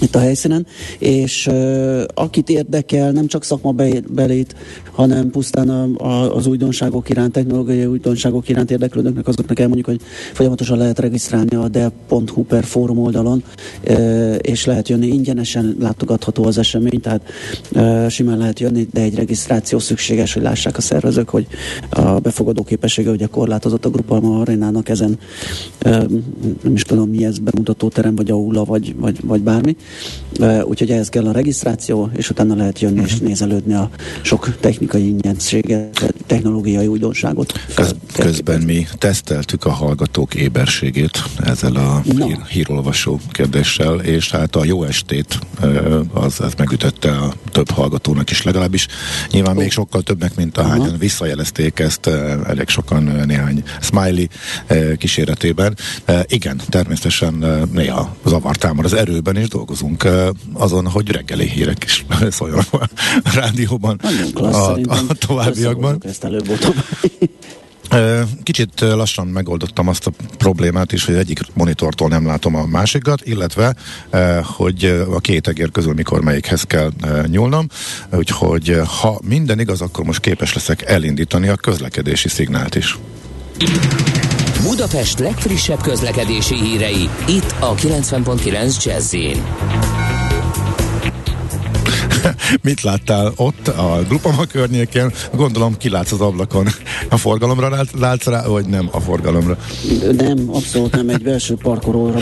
itt 0.00 0.14
a 0.14 0.18
helyszínen, 0.18 0.66
és 0.98 1.46
uh, 1.46 2.02
akit 2.14 2.48
érdekel, 2.48 3.10
nem 3.10 3.26
csak 3.26 3.44
szakmabelét, 3.44 4.54
hanem 4.92 5.30
pusztán 5.30 5.68
a, 5.68 5.88
a, 5.96 6.36
az 6.36 6.46
újdonságok 6.46 7.08
iránt, 7.08 7.32
technológiai 7.32 7.86
újdonságok 7.86 8.48
iránt 8.48 8.70
érdeklődőknek, 8.70 9.28
azoknak 9.28 9.58
elmondjuk, 9.58 9.86
hogy 9.86 10.00
folyamatosan 10.32 10.78
lehet 10.78 10.98
regisztrálni 10.98 11.56
a 11.56 11.68
dell.hu 11.68 12.42
per 12.42 12.64
fórum 12.64 12.98
oldalon, 12.98 13.42
uh, 13.88 14.36
és 14.40 14.64
lehet 14.64 14.88
jönni. 14.88 15.06
Ingyenesen, 15.06 15.76
látogatható 15.80 16.44
az 16.44 16.58
esemény, 16.58 17.00
tehát 17.00 17.22
uh, 17.72 18.08
simán 18.08 18.38
lehet 18.38 18.60
jönni, 18.60 18.86
de 18.92 19.00
egy 19.00 19.14
regisztráció 19.14 19.78
szükséges, 19.78 20.32
hogy 20.32 20.42
lássák 20.42 20.76
a 20.76 20.80
szervezők, 20.80 21.28
hogy 21.28 21.46
a 21.90 22.18
befogadó 22.18 22.62
képessége 22.62 23.10
ugye 23.10 23.26
korlátozott 23.26 23.84
a 23.84 23.90
Grupalma 23.90 24.40
arénának 24.40 24.88
ezen, 24.88 25.18
uh, 25.84 26.04
nem 26.62 26.74
is 26.74 26.82
tudom 26.82 27.08
mi 27.08 27.24
ez, 27.24 27.38
bemutató 27.38 27.88
terem, 27.88 28.14
vagy 28.14 28.30
aula, 28.30 28.64
vagy, 28.64 28.94
vagy, 28.96 29.18
vagy 29.24 29.40
bármi 29.40 29.76
úgyhogy 30.64 30.90
ehhez 30.90 31.08
kell 31.08 31.26
a 31.26 31.32
regisztráció, 31.32 32.10
és 32.16 32.30
utána 32.30 32.54
lehet 32.54 32.80
jönni 32.80 32.94
uh-huh. 32.94 33.10
és 33.10 33.16
mhm. 33.16 33.26
nézelődni 33.26 33.74
a 33.74 33.90
sok 34.22 34.56
technikai 34.60 35.08
ingyenséget, 35.08 36.14
technológiai 36.26 36.86
újdonságot. 36.86 37.52
Köz, 37.74 37.94
közben 38.16 38.60
mi 38.60 38.86
teszteltük 38.98 39.64
a 39.64 39.70
hallgatók 39.70 40.34
éberségét 40.34 41.22
ezzel 41.44 41.76
a 41.76 42.02
no. 42.12 42.26
hír, 42.26 42.36
hírolvasó 42.48 43.20
kérdéssel, 43.30 44.00
és 44.00 44.30
hát 44.30 44.56
a 44.56 44.64
jó 44.64 44.84
estét 44.84 45.38
az, 46.12 46.40
az 46.40 46.52
megütötte 46.56 47.10
a 47.10 47.34
több 47.52 47.70
hallgatónak 47.70 48.30
is 48.30 48.42
legalábbis. 48.42 48.86
Nyilván 49.30 49.56
oh. 49.56 49.62
még 49.62 49.70
sokkal 49.70 50.02
többnek, 50.02 50.36
mint 50.36 50.58
a 50.58 50.62
uh-huh. 50.62 50.98
visszajelezték 50.98 51.78
ezt, 51.78 52.06
elég 52.46 52.68
sokan 52.68 53.02
néhány 53.26 53.62
smiley 53.80 54.26
kíséretében. 54.96 55.76
Igen, 56.26 56.60
természetesen 56.68 57.44
néha 57.72 58.16
zavar 58.26 58.56
támad 58.56 58.84
az 58.84 58.92
erőben, 58.92 59.36
és 59.36 59.48
dolgozunk 59.48 59.75
dolgozunk 59.76 60.32
azon, 60.52 60.88
hogy 60.88 61.10
reggeli 61.10 61.48
hírek 61.48 61.84
is 61.84 62.06
szóljanak 62.30 62.66
a 62.72 62.88
rádióban 63.34 64.00
klassz, 64.34 64.56
a, 64.56 64.78
a 65.08 65.14
továbbiakban. 65.26 66.02
Ezt 66.04 66.24
Kicsit 68.42 68.80
lassan 68.80 69.26
megoldottam 69.26 69.88
azt 69.88 70.06
a 70.06 70.10
problémát 70.38 70.92
is, 70.92 71.04
hogy 71.04 71.14
egyik 71.14 71.40
monitortól 71.54 72.08
nem 72.08 72.26
látom 72.26 72.54
a 72.54 72.66
másikat, 72.66 73.20
illetve 73.24 73.74
hogy 74.42 75.04
a 75.10 75.18
két 75.20 75.48
egér 75.48 75.70
közül 75.70 75.94
mikor 75.94 76.20
melyikhez 76.20 76.62
kell 76.62 76.90
nyúlnom, 77.26 77.68
úgyhogy 78.12 78.80
ha 79.00 79.20
minden 79.24 79.60
igaz, 79.60 79.80
akkor 79.80 80.04
most 80.04 80.20
képes 80.20 80.54
leszek 80.54 80.82
elindítani 80.82 81.48
a 81.48 81.56
közlekedési 81.56 82.28
szignált 82.28 82.74
is. 82.74 82.98
Budapest 84.62 85.18
legfrissebb 85.18 85.80
közlekedési 85.80 86.54
hírei, 86.54 87.08
itt 87.28 87.54
a 87.60 87.74
90.9 87.74 88.84
jazz 88.84 89.14
Mit 92.62 92.80
láttál 92.82 93.32
ott 93.36 93.68
a 93.68 94.02
Grupama 94.08 94.44
környékén? 94.44 95.12
Gondolom 95.34 95.76
kilátsz 95.76 96.12
az 96.12 96.20
ablakon. 96.20 96.66
A 97.10 97.16
forgalomra 97.16 97.84
látsz 97.98 98.26
rá, 98.26 98.46
vagy 98.46 98.66
nem 98.66 98.88
a 98.92 99.00
forgalomra? 99.00 99.56
Nem, 100.16 100.38
abszolút 100.52 100.96
nem. 100.96 101.08
Egy 101.08 101.22
belső 101.22 101.54
parkolóra 101.54 102.18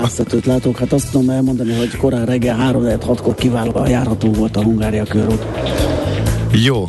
háztetőt 0.00 0.46
látok. 0.46 0.78
Hát 0.78 0.92
azt 0.92 1.10
tudom 1.10 1.30
elmondani, 1.30 1.74
hogy 1.74 1.96
korán 1.96 2.24
reggel 2.24 2.56
3 2.56 3.00
6 3.00 3.20
kor 3.20 3.34
kiválóan 3.34 3.88
járható 3.88 4.32
volt 4.32 4.56
a 4.56 4.62
Hungária 4.62 5.04
körút. 5.04 5.44
Jó, 6.54 6.88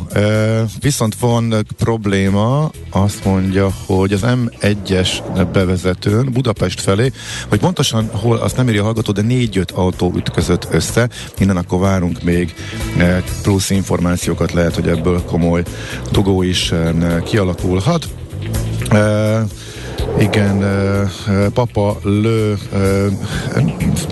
viszont 0.80 1.14
van 1.18 1.66
probléma, 1.78 2.70
azt 2.90 3.24
mondja, 3.24 3.70
hogy 3.86 4.12
az 4.12 4.24
M1-es 4.24 5.08
bevezetőn 5.52 6.32
Budapest 6.32 6.80
felé, 6.80 7.12
hogy 7.48 7.58
pontosan 7.58 8.10
hol, 8.12 8.36
azt 8.36 8.56
nem 8.56 8.68
írja 8.68 8.80
a 8.80 8.84
hallgató, 8.84 9.12
de 9.12 9.22
négy-öt 9.22 9.70
autó 9.70 10.12
ütközött 10.16 10.68
össze, 10.70 11.08
innen 11.38 11.56
akkor 11.56 11.80
várunk 11.80 12.22
még 12.22 12.54
plusz 13.42 13.70
információkat, 13.70 14.52
lehet, 14.52 14.74
hogy 14.74 14.88
ebből 14.88 15.24
komoly 15.24 15.62
dugó 16.10 16.42
is 16.42 16.72
kialakulhat. 17.24 18.08
Igen, 20.18 20.64
papa 21.52 21.98
lő 22.02 22.58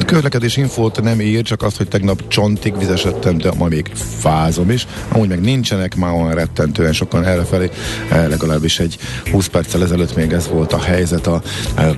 közlekedés 0.07 0.57
infót 0.57 1.03
nem 1.03 1.21
ír, 1.21 1.43
csak 1.43 1.63
azt, 1.63 1.77
hogy 1.77 1.89
tegnap 1.89 2.29
csontig 2.29 2.79
vizesedtem, 2.79 3.39
de 3.39 3.53
ma 3.59 3.69
még 3.69 3.91
fázom 3.95 4.71
is. 4.71 4.87
Amúgy 5.09 5.29
meg 5.29 5.41
nincsenek 5.41 5.97
már 5.97 6.13
olyan 6.13 6.35
rettentően 6.35 6.93
sokan 6.93 7.25
errefelé, 7.25 7.71
legalábbis 8.11 8.79
egy 8.79 8.99
20 9.31 9.47
perccel 9.47 9.83
ezelőtt 9.83 10.17
még 10.17 10.33
ez 10.33 10.49
volt 10.49 10.73
a 10.73 10.81
helyzet 10.81 11.27
a 11.27 11.43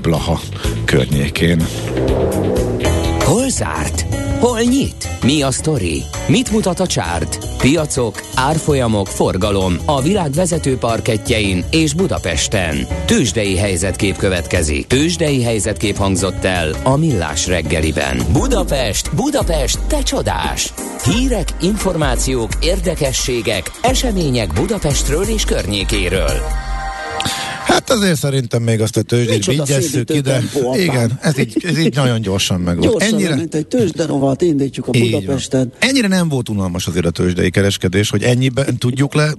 Blaha 0.03 0.41
környékén. 0.85 1.67
Hol 3.19 3.49
zárt? 3.49 4.14
Hol 4.45 4.61
nyit? 4.61 5.09
Mi 5.23 5.43
a 5.43 5.51
sztori? 5.51 6.03
Mit 6.29 6.51
mutat 6.51 6.81
a 6.81 6.87
csárt? 6.87 7.39
Piacok, 7.59 8.21
árfolyamok, 8.35 9.07
forgalom 9.07 9.77
a 9.85 10.01
világ 10.01 10.31
vezető 10.31 10.77
parketjein 10.77 11.65
és 11.71 11.95
Budapesten. 11.95 12.87
Tősdei 13.07 13.57
helyzetkép 13.57 14.17
következik. 14.17 14.87
Tősdei 14.87 15.43
helyzetkép 15.43 15.97
hangzott 15.97 16.45
el 16.45 16.71
a 16.83 16.97
Millás 16.97 17.47
reggeliben. 17.47 18.19
Budapest, 18.33 19.15
Budapest, 19.15 19.79
te 19.87 20.03
csodás! 20.03 20.73
Hírek, 21.05 21.49
információk, 21.61 22.51
érdekességek, 22.61 23.71
események 23.83 24.53
Budapestről 24.53 25.25
és 25.25 25.45
környékéről. 25.45 26.41
Hát 27.87 27.97
azért 27.97 28.19
szerintem 28.19 28.63
még 28.63 28.81
azt 28.81 28.97
a 28.97 29.03
tőzsdét 29.03 29.45
vigyesszük 29.45 30.11
ide. 30.15 30.43
Igen, 30.75 31.19
ez 31.23 31.39
így, 31.39 31.65
ez 31.65 31.79
így 31.79 31.95
nagyon 31.95 32.21
gyorsan 32.21 32.61
meg 32.61 32.77
volt. 32.77 32.91
Gyorsan, 32.91 33.15
Ennyire... 33.15 33.35
mint 33.35 33.55
egy 33.55 33.67
tőzsderovat 33.67 34.43
indítjuk 34.43 34.87
a 34.87 34.91
Budapesten. 34.91 35.73
Ennyire 35.79 36.09
nem 36.09 36.29
volt 36.29 36.49
unalmas 36.49 36.87
azért 36.87 37.07
a 37.07 37.11
tőzsdei 37.11 37.51
kereskedés, 37.51 38.11
hogy 38.11 38.23
ennyiben 38.23 38.79
tudjuk 38.79 39.15
le, 39.15 39.35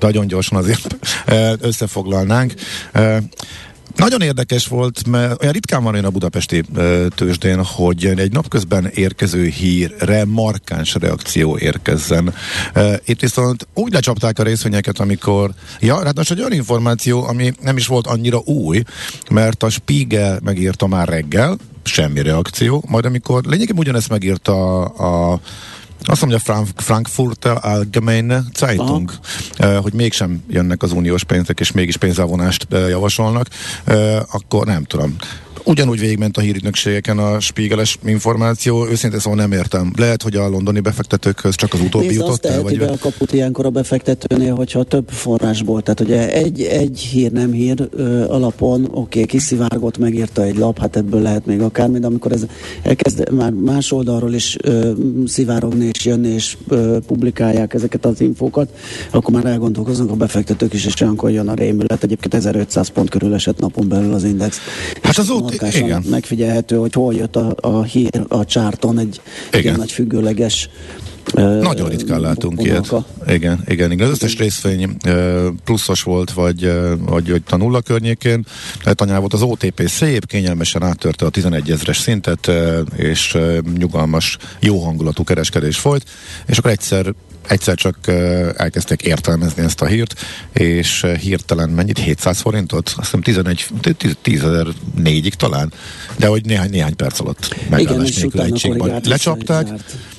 nagyon 0.00 0.26
gyorsan 0.26 0.58
azért 0.58 0.96
összefoglalnánk. 1.60 2.54
Nagyon 4.00 4.20
érdekes 4.20 4.66
volt, 4.66 5.06
mert 5.06 5.40
olyan 5.42 5.52
ritkán 5.52 5.82
van 5.82 5.92
olyan 5.92 6.04
a 6.04 6.10
budapesti 6.10 6.64
tőzsdén, 7.14 7.64
hogy 7.64 8.06
egy 8.06 8.32
napközben 8.32 8.90
érkező 8.94 9.46
hírre 9.46 10.24
markáns 10.24 10.94
reakció 10.94 11.58
érkezzen. 11.58 12.34
Itt 13.04 13.20
viszont 13.20 13.66
úgy 13.74 13.92
lecsapták 13.92 14.38
a 14.38 14.42
részvényeket, 14.42 14.98
amikor, 14.98 15.50
ja, 15.80 16.04
hát 16.04 16.16
most 16.16 16.30
egy 16.30 16.38
olyan 16.38 16.52
információ, 16.52 17.24
ami 17.24 17.52
nem 17.62 17.76
is 17.76 17.86
volt 17.86 18.06
annyira 18.06 18.38
új, 18.38 18.82
mert 19.30 19.62
a 19.62 19.68
Spiegel 19.68 20.40
megírta 20.44 20.86
már 20.86 21.08
reggel, 21.08 21.56
semmi 21.82 22.22
reakció, 22.22 22.84
majd 22.88 23.04
amikor 23.04 23.44
lényegében 23.44 23.80
ugyanezt 23.80 24.08
megírta 24.08 24.84
a, 24.84 25.32
a 25.32 25.40
azt 26.04 26.20
mondja 26.20 26.38
Frank, 26.38 26.68
Frankfurter 26.76 27.58
Allgemeine 27.60 28.42
Zeitung, 28.54 29.12
uh, 29.58 29.76
hogy 29.76 29.92
mégsem 29.92 30.42
jönnek 30.48 30.82
az 30.82 30.92
uniós 30.92 31.24
pénzek, 31.24 31.60
és 31.60 31.72
mégis 31.72 31.96
pénzelvonást 31.96 32.66
javasolnak, 32.70 33.46
akkor 34.30 34.66
nem 34.66 34.84
tudom 34.84 35.16
ugyanúgy 35.64 35.98
végigment 35.98 36.36
a 36.36 36.40
hírügynökségeken 36.40 37.18
a 37.18 37.40
spiegeles 37.40 37.98
információ, 38.04 38.86
őszintén 38.86 39.18
szóval 39.18 39.38
nem 39.38 39.52
értem. 39.52 39.92
Lehet, 39.96 40.22
hogy 40.22 40.36
a 40.36 40.48
londoni 40.48 40.80
befektetőkhöz 40.80 41.54
csak 41.54 41.74
az 41.74 41.80
utóbbi 41.80 42.06
Nézd, 42.06 42.18
jutott 42.18 42.46
el, 42.46 42.62
vagy... 42.62 42.78
be 42.78 42.86
a 42.86 42.96
kaput 43.00 43.32
ilyenkor 43.32 43.66
a 43.66 43.70
befektetőnél, 43.70 44.54
hogyha 44.54 44.82
több 44.82 45.08
forrásból, 45.08 45.82
tehát 45.82 46.00
ugye 46.00 46.32
egy, 46.32 46.62
egy 46.62 46.98
hír 46.98 47.32
nem 47.32 47.52
hír 47.52 47.88
ö, 47.90 48.24
alapon, 48.28 48.84
oké, 48.84 48.94
okay, 48.94 49.26
kiszivárgott, 49.26 49.98
megírta 49.98 50.42
egy 50.42 50.56
lap, 50.56 50.78
hát 50.78 50.96
ebből 50.96 51.20
lehet 51.20 51.46
még 51.46 51.60
akármi, 51.60 51.98
de 51.98 52.06
amikor 52.06 52.32
ez 52.32 52.44
elkezd 52.82 53.32
már 53.32 53.52
más 53.52 53.92
oldalról 53.92 54.34
is 54.34 54.56
ö, 54.62 54.92
szivárogni 55.26 55.90
és 55.92 56.04
jönni 56.04 56.28
és 56.28 56.56
ö, 56.68 56.98
publikálják 57.06 57.74
ezeket 57.74 58.06
az 58.06 58.20
infókat, 58.20 58.68
akkor 59.10 59.34
már 59.34 59.44
elgondolkoznak 59.44 60.10
a 60.10 60.14
befektetők 60.14 60.72
is, 60.72 60.86
és 60.86 61.00
olyankor 61.00 61.30
jön 61.30 61.48
a 61.48 61.54
rémület. 61.54 62.02
Egyébként 62.02 62.34
1500 62.34 62.88
pont 62.88 63.10
körül 63.10 63.34
esett 63.34 63.58
napon 63.58 63.88
belül 63.88 64.14
az 64.14 64.24
index. 64.24 64.58
Hát 65.02 65.18
az 65.18 65.30
markánsan 65.42 65.84
igen. 65.84 66.04
Megfigyelhető, 66.10 66.76
hogy 66.76 66.92
hol 66.92 67.14
jött 67.14 67.36
a, 67.36 67.54
a 67.60 67.82
hír 67.82 68.24
a 68.28 68.44
csárton 68.44 68.98
egy 68.98 69.20
Igen. 69.48 69.60
igen. 69.60 69.74
nagy 69.76 69.92
függőleges 69.92 70.68
Nagyon 71.34 71.88
ritkán 71.88 72.20
látunk 72.20 72.62
ilyet. 72.62 72.86
vonalka. 72.86 73.32
Igen, 73.32 73.60
igen, 73.66 73.90
igen. 73.92 74.06
Az 74.06 74.12
összes 74.12 74.38
részvény 74.38 74.96
pluszos 75.64 76.02
volt, 76.02 76.32
vagy, 76.32 76.72
vagy, 76.98 77.30
vagy 77.30 77.42
a 77.50 77.56
nulla 77.56 77.80
környékén. 77.80 78.46
Tehát 78.82 79.00
anyá 79.00 79.18
volt 79.18 79.32
az 79.32 79.42
OTP 79.42 79.88
szép, 79.88 80.26
kényelmesen 80.26 80.82
áttörte 80.82 81.26
a 81.26 81.30
11 81.30 81.70
ezres 81.70 81.98
szintet, 81.98 82.50
és 82.96 83.36
nyugalmas, 83.78 84.36
jó 84.60 84.78
hangulatú 84.84 85.24
kereskedés 85.24 85.78
folyt, 85.78 86.04
és 86.46 86.58
akkor 86.58 86.70
egyszer 86.70 87.14
egyszer 87.50 87.74
csak 87.74 87.96
elkezdték 88.56 89.02
értelmezni 89.02 89.62
ezt 89.62 89.80
a 89.80 89.86
hírt, 89.86 90.20
és 90.52 91.06
hirtelen 91.20 91.68
mennyit? 91.68 91.98
700 91.98 92.40
forintot? 92.40 92.88
Azt 92.88 92.96
hiszem 92.96 93.20
11, 93.20 93.66
10.004-ig 93.82 95.32
talán, 95.32 95.72
de 96.16 96.26
hogy 96.26 96.44
néhány, 96.44 96.70
néhány 96.70 96.96
perc 96.96 97.20
alatt 97.20 97.56
megállás 97.70 98.14
nélkül 98.14 98.40
korrigált 98.40 98.90
vissza, 98.90 99.08
lecsapták, 99.08 99.68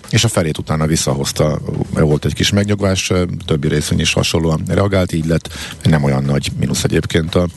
és 0.09 0.23
a 0.23 0.27
felét 0.27 0.57
utána 0.57 0.85
visszahozta, 0.85 1.59
volt 1.89 2.25
egy 2.25 2.33
kis 2.33 2.51
megnyugvás, 2.51 3.11
többi 3.45 3.67
részvény 3.67 3.99
is 3.99 4.13
hasonlóan 4.13 4.61
reagált, 4.67 5.13
így 5.13 5.25
lett. 5.25 5.49
Nem 5.83 6.03
olyan 6.03 6.23
nagy 6.23 6.51
mínusz 6.59 6.83
egyébként 6.83 7.35
a 7.35 7.47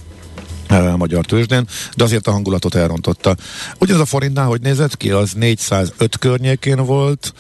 magyar 0.97 1.25
tőzsdén, 1.25 1.67
de 1.97 2.05
azért 2.05 2.27
a 2.27 2.31
hangulatot 2.31 2.75
elrontotta. 2.75 3.37
Ugyanaz 3.79 4.03
a 4.03 4.07
forintnál, 4.07 4.47
hogy 4.47 4.61
nézett 4.61 4.97
ki, 4.97 5.11
az 5.11 5.33
405 5.33 6.19
környékén 6.19 6.85
volt, 6.85 7.35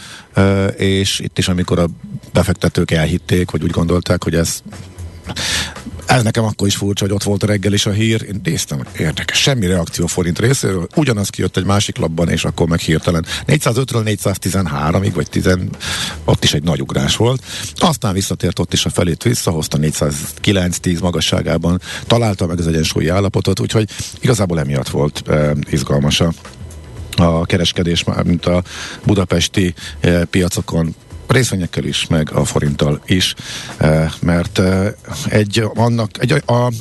és 0.76 1.18
itt 1.18 1.38
is, 1.38 1.48
amikor 1.48 1.78
a 1.78 1.88
befektetők 2.32 2.90
elhitték, 2.90 3.50
hogy 3.50 3.62
úgy 3.62 3.70
gondolták, 3.70 4.24
hogy 4.24 4.34
ez 4.34 4.62
ez 6.06 6.22
nekem 6.22 6.44
akkor 6.44 6.66
is 6.66 6.76
furcsa, 6.76 7.04
hogy 7.04 7.14
ott 7.14 7.22
volt 7.22 7.42
a 7.42 7.46
reggel 7.46 7.72
is 7.72 7.86
a 7.86 7.90
hír. 7.90 8.22
Én 8.22 8.40
néztem, 8.44 8.82
érdekes, 8.98 9.40
semmi 9.40 9.66
reakció 9.66 10.06
forint 10.06 10.38
részéről. 10.38 10.86
Ugyanaz 10.96 11.28
kijött 11.28 11.56
egy 11.56 11.64
másik 11.64 11.96
lapban, 11.96 12.28
és 12.28 12.44
akkor 12.44 12.68
meg 12.68 12.78
hirtelen 12.78 13.26
405-ről 13.46 14.16
413-ig, 14.22 15.10
vagy 15.14 15.30
10, 15.30 15.58
ott 16.24 16.44
is 16.44 16.54
egy 16.54 16.62
nagy 16.62 16.80
ugrás 16.80 17.16
volt. 17.16 17.42
Aztán 17.74 18.12
visszatért 18.12 18.58
ott 18.58 18.72
is 18.72 18.84
a 18.84 18.90
felét 18.90 19.22
visszahozta 19.22 19.78
409-10 19.80 21.00
magasságában, 21.00 21.80
találta 22.06 22.46
meg 22.46 22.58
az 22.58 22.66
egyensúlyi 22.66 23.08
állapotot, 23.08 23.60
úgyhogy 23.60 23.88
igazából 24.20 24.58
emiatt 24.58 24.88
volt 24.88 25.22
eh, 25.26 25.50
izgalmas 25.70 26.20
a 26.20 26.32
a 27.16 27.46
kereskedés, 27.46 28.04
mint 28.24 28.46
a 28.46 28.62
budapesti 29.04 29.74
eh, 30.00 30.22
piacokon 31.24 31.36
részvényekkel 31.36 31.84
is, 31.84 32.06
meg 32.06 32.32
a 32.32 32.44
forinttal 32.44 33.00
is, 33.06 33.34
eh, 33.76 34.10
mert 34.20 34.58
eh, 34.58 34.92
egy, 35.28 35.64
annak, 35.74 36.10
egy, 36.18 36.32
a 36.46 36.72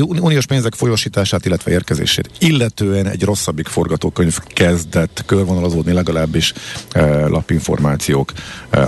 uniós 0.00 0.46
pénzek 0.46 0.74
folyosítását, 0.74 1.44
illetve 1.46 1.70
érkezését, 1.70 2.30
illetően 2.38 3.06
egy 3.06 3.22
rosszabbik 3.22 3.68
forgatókönyv 3.68 4.38
kezdett 4.46 5.22
körvonalazódni 5.26 5.92
legalábbis 5.92 6.52
eh, 6.90 7.28
lapinformációk 7.28 8.32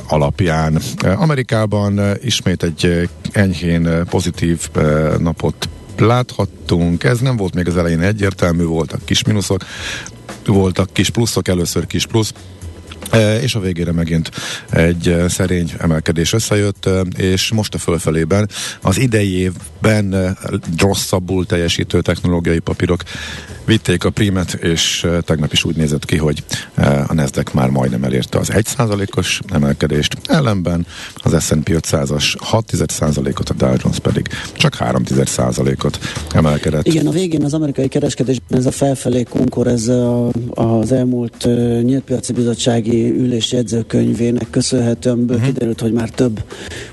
alapján. 0.08 0.80
Amerikában 1.02 2.00
ismét 2.22 2.62
egy 2.62 3.08
enyhén 3.32 4.04
pozitív 4.10 4.68
napot 5.18 5.68
láthattunk. 5.98 7.04
Ez 7.04 7.18
nem 7.18 7.36
volt 7.36 7.54
még 7.54 7.68
az 7.68 7.76
elején 7.76 8.00
egyértelmű, 8.00 8.64
voltak 8.64 9.04
kis 9.04 9.24
mínuszok, 9.24 9.64
voltak 10.46 10.92
kis 10.92 11.10
pluszok, 11.10 11.48
először 11.48 11.86
kis 11.86 12.06
plusz, 12.06 12.32
és 13.40 13.54
a 13.54 13.60
végére 13.60 13.92
megint 13.92 14.30
egy 14.70 15.16
szerény 15.28 15.72
emelkedés 15.78 16.32
összejött, 16.32 16.88
és 17.16 17.52
most 17.52 17.74
a 17.74 17.78
fölfelében 17.78 18.48
az 18.82 18.98
idei 18.98 19.36
évben 19.38 20.36
rosszabbul 20.78 21.46
teljesítő 21.46 22.00
technológiai 22.00 22.58
papírok 22.58 23.02
vitték 23.68 24.04
a 24.04 24.10
prímet, 24.10 24.52
és 24.52 25.06
tegnap 25.24 25.52
is 25.52 25.64
úgy 25.64 25.76
nézett 25.76 26.04
ki, 26.04 26.16
hogy 26.16 26.44
a 27.06 27.14
Nasdaq 27.14 27.50
már 27.54 27.68
majdnem 27.68 28.04
elérte 28.04 28.38
az 28.38 28.50
1%-os 28.52 29.40
emelkedést, 29.52 30.16
ellenben 30.26 30.86
az 31.14 31.44
S&P 31.44 31.68
500-as 31.68 32.34
6%-ot, 32.52 33.48
a 33.48 33.54
Dow 33.54 33.74
Jones 33.82 33.98
pedig 33.98 34.28
csak 34.52 34.76
3%-ot 34.78 35.98
emelkedett. 36.34 36.86
Igen, 36.86 37.06
a 37.06 37.10
végén 37.10 37.44
az 37.44 37.54
amerikai 37.54 37.88
kereskedésben 37.88 38.58
ez 38.58 38.66
a 38.66 38.70
felfelé 38.70 39.22
konkor, 39.22 39.66
ez 39.66 39.88
a, 39.88 40.28
az 40.50 40.92
elmúlt 40.92 41.44
uh, 41.44 41.82
nyíltpiaci 41.82 42.32
bizottsági 42.32 42.97
ülés 43.04 43.52
jegyzőkönyvének 43.52 44.50
köszönhetően 44.50 45.18
uh-huh. 45.18 45.44
kiderült, 45.44 45.80
hogy 45.80 45.92
már 45.92 46.10
több 46.10 46.44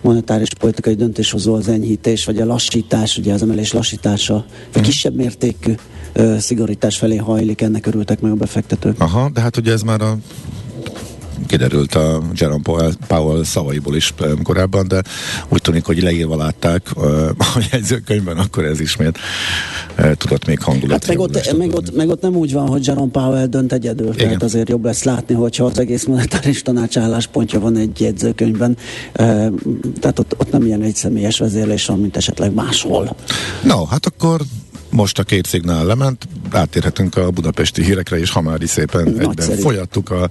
monetáris 0.01 0.49
politikai 0.59 0.93
döntéshozó 0.93 1.53
az 1.53 1.67
enyhítés, 1.67 2.25
vagy 2.25 2.39
a 2.39 2.45
lassítás, 2.45 3.17
ugye 3.17 3.33
az 3.33 3.41
emelés 3.41 3.73
lassítása, 3.73 4.33
vagy 4.33 4.45
uh-huh. 4.69 4.83
kisebb 4.83 5.15
mértékű 5.15 5.73
uh, 6.15 6.37
szigorítás 6.37 6.97
felé 6.97 7.15
hajlik, 7.15 7.61
ennek 7.61 7.85
örültek 7.85 8.19
meg 8.21 8.31
a 8.31 8.35
befektetők. 8.35 9.01
Aha, 9.01 9.29
de 9.33 9.41
hát 9.41 9.57
ugye 9.57 9.71
ez 9.71 9.81
már 9.81 10.01
a 10.01 10.17
kiderült 11.47 11.95
a 11.95 12.21
Jerome 12.33 12.61
Powell, 12.63 12.91
Powell 13.07 13.43
szavaiból 13.43 13.95
is 13.95 14.13
em, 14.21 14.41
korábban, 14.43 14.87
de 14.87 15.01
úgy 15.49 15.61
tűnik, 15.61 15.85
hogy 15.85 16.01
leírva 16.01 16.37
látták 16.37 16.87
ö, 16.95 17.29
a 17.55 17.61
jegyzőkönyvben, 17.71 18.37
akkor 18.37 18.65
ez 18.65 18.79
ismét 18.79 19.17
e, 19.95 20.15
tudott 20.15 20.45
még 20.45 20.59
hangulat. 20.59 21.05
Hát 21.05 21.07
meg 21.07 21.19
ott, 21.19 21.57
meg, 21.57 21.73
ott, 21.73 21.95
meg 21.95 22.09
ott 22.09 22.21
nem 22.21 22.35
úgy 22.35 22.53
van, 22.53 22.67
hogy 22.67 22.87
Jerome 22.87 23.11
Powell 23.11 23.45
dönt 23.45 23.73
egyedül, 23.73 24.13
Igen. 24.13 24.17
tehát 24.17 24.43
azért 24.43 24.69
jobb 24.69 24.85
lesz 24.85 25.03
látni, 25.03 25.35
hogyha 25.35 25.65
az 25.65 25.79
egész 25.79 26.05
monetáris 26.05 26.61
tanács 26.61 26.97
álláspontja 26.97 27.59
van 27.59 27.77
egy 27.77 28.01
jegyzőkönyvben, 28.01 28.77
tehát 29.99 30.19
ott, 30.19 30.35
ott 30.37 30.51
nem 30.51 30.65
ilyen 30.65 30.81
egy 30.81 30.95
személyes 30.95 31.39
vezérlés 31.39 31.85
van, 31.85 31.99
mint 31.99 32.17
esetleg 32.17 32.53
máshol. 32.53 33.15
No, 33.63 33.85
hát 33.85 34.05
akkor 34.05 34.41
most 34.95 35.19
a 35.19 35.23
két 35.23 35.45
szignál 35.45 35.85
lement, 35.85 36.27
átérhetünk 36.51 37.17
a 37.17 37.31
budapesti 37.31 37.83
hírekre, 37.83 38.19
és 38.19 38.29
ha 38.29 38.41
már 38.41 38.61
is 38.61 38.69
szépen 38.69 39.03
Nagyszerű. 39.03 39.29
egyben 39.29 39.57
folyattuk 39.57 40.09
a 40.09 40.29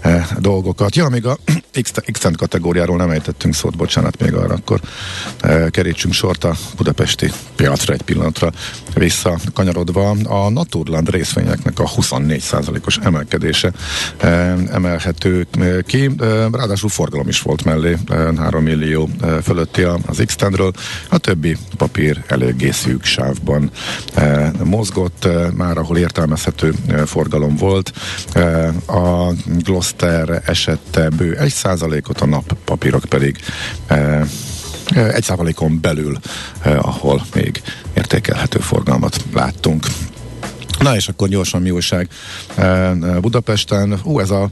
e, 0.00 0.28
dolgokat. 0.38 0.96
Ja, 0.96 1.08
még 1.08 1.26
a 1.26 1.38
X- 1.82 2.32
kategóriáról 2.36 2.96
nem 2.96 3.10
ejtettünk 3.10 3.54
szót, 3.54 3.76
bocsánat, 3.76 4.22
még 4.22 4.34
arra 4.34 4.54
akkor 4.54 4.80
e, 5.40 5.70
kerítsünk 5.70 6.14
sort 6.14 6.44
a 6.44 6.54
budapesti 6.76 7.30
piacra 7.56 7.92
egy 7.92 8.02
pillanatra 8.02 8.52
visszakanyarodva. 8.94 10.10
A 10.10 10.48
Naturland 10.48 11.10
részvényeknek 11.10 11.78
a 11.78 11.88
24%-os 11.88 12.98
emelkedése 13.02 13.72
e, 14.16 14.28
emelhető 14.72 15.46
ki, 15.86 16.10
e, 16.18 16.24
ráadásul 16.52 16.88
forgalom 16.88 17.28
is 17.28 17.40
volt 17.40 17.64
mellé, 17.64 17.96
e, 18.08 18.14
3 18.36 18.62
millió 18.62 19.08
e, 19.20 19.26
fölötti 19.26 19.82
az 19.82 20.22
x 20.26 20.36
a 21.08 21.18
többi 21.18 21.56
papír 21.76 22.24
eléggé 22.26 22.70
szűk 22.70 23.04
sávban 23.04 23.70
mozgott, 24.64 25.24
e, 25.24 25.50
már 25.54 25.78
ahol 25.78 25.98
értelmezhető 25.98 26.74
e, 26.88 27.06
forgalom 27.06 27.56
volt. 27.56 27.92
A 28.86 29.32
Gloster 29.46 30.42
esette 30.46 31.08
bő 31.08 31.38
1%-ot, 31.40 32.20
a 32.20 32.26
nappapírok 32.26 33.04
pedig 33.04 33.36
e, 33.86 34.26
egy 34.94 35.22
százalékon 35.22 35.80
belül, 35.80 36.18
eh, 36.60 36.88
ahol 36.88 37.26
még 37.34 37.62
értékelhető 37.94 38.58
forgalmat 38.58 39.24
láttunk. 39.32 39.86
Na 40.78 40.96
és 40.96 41.08
akkor 41.08 41.28
gyorsan 41.28 41.62
mi 41.62 41.70
újság 41.70 42.08
eh, 42.54 42.92
Budapesten. 43.20 44.00
Ú, 44.02 44.20
ez 44.20 44.30
a 44.30 44.50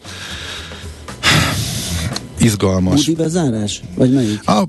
izgalmas. 2.47 3.05
Budi 3.05 3.22
bezárás? 3.22 3.80
Vagy 3.94 4.12
melyik? 4.12 4.40
A, 4.49 4.51
a, 4.53 4.68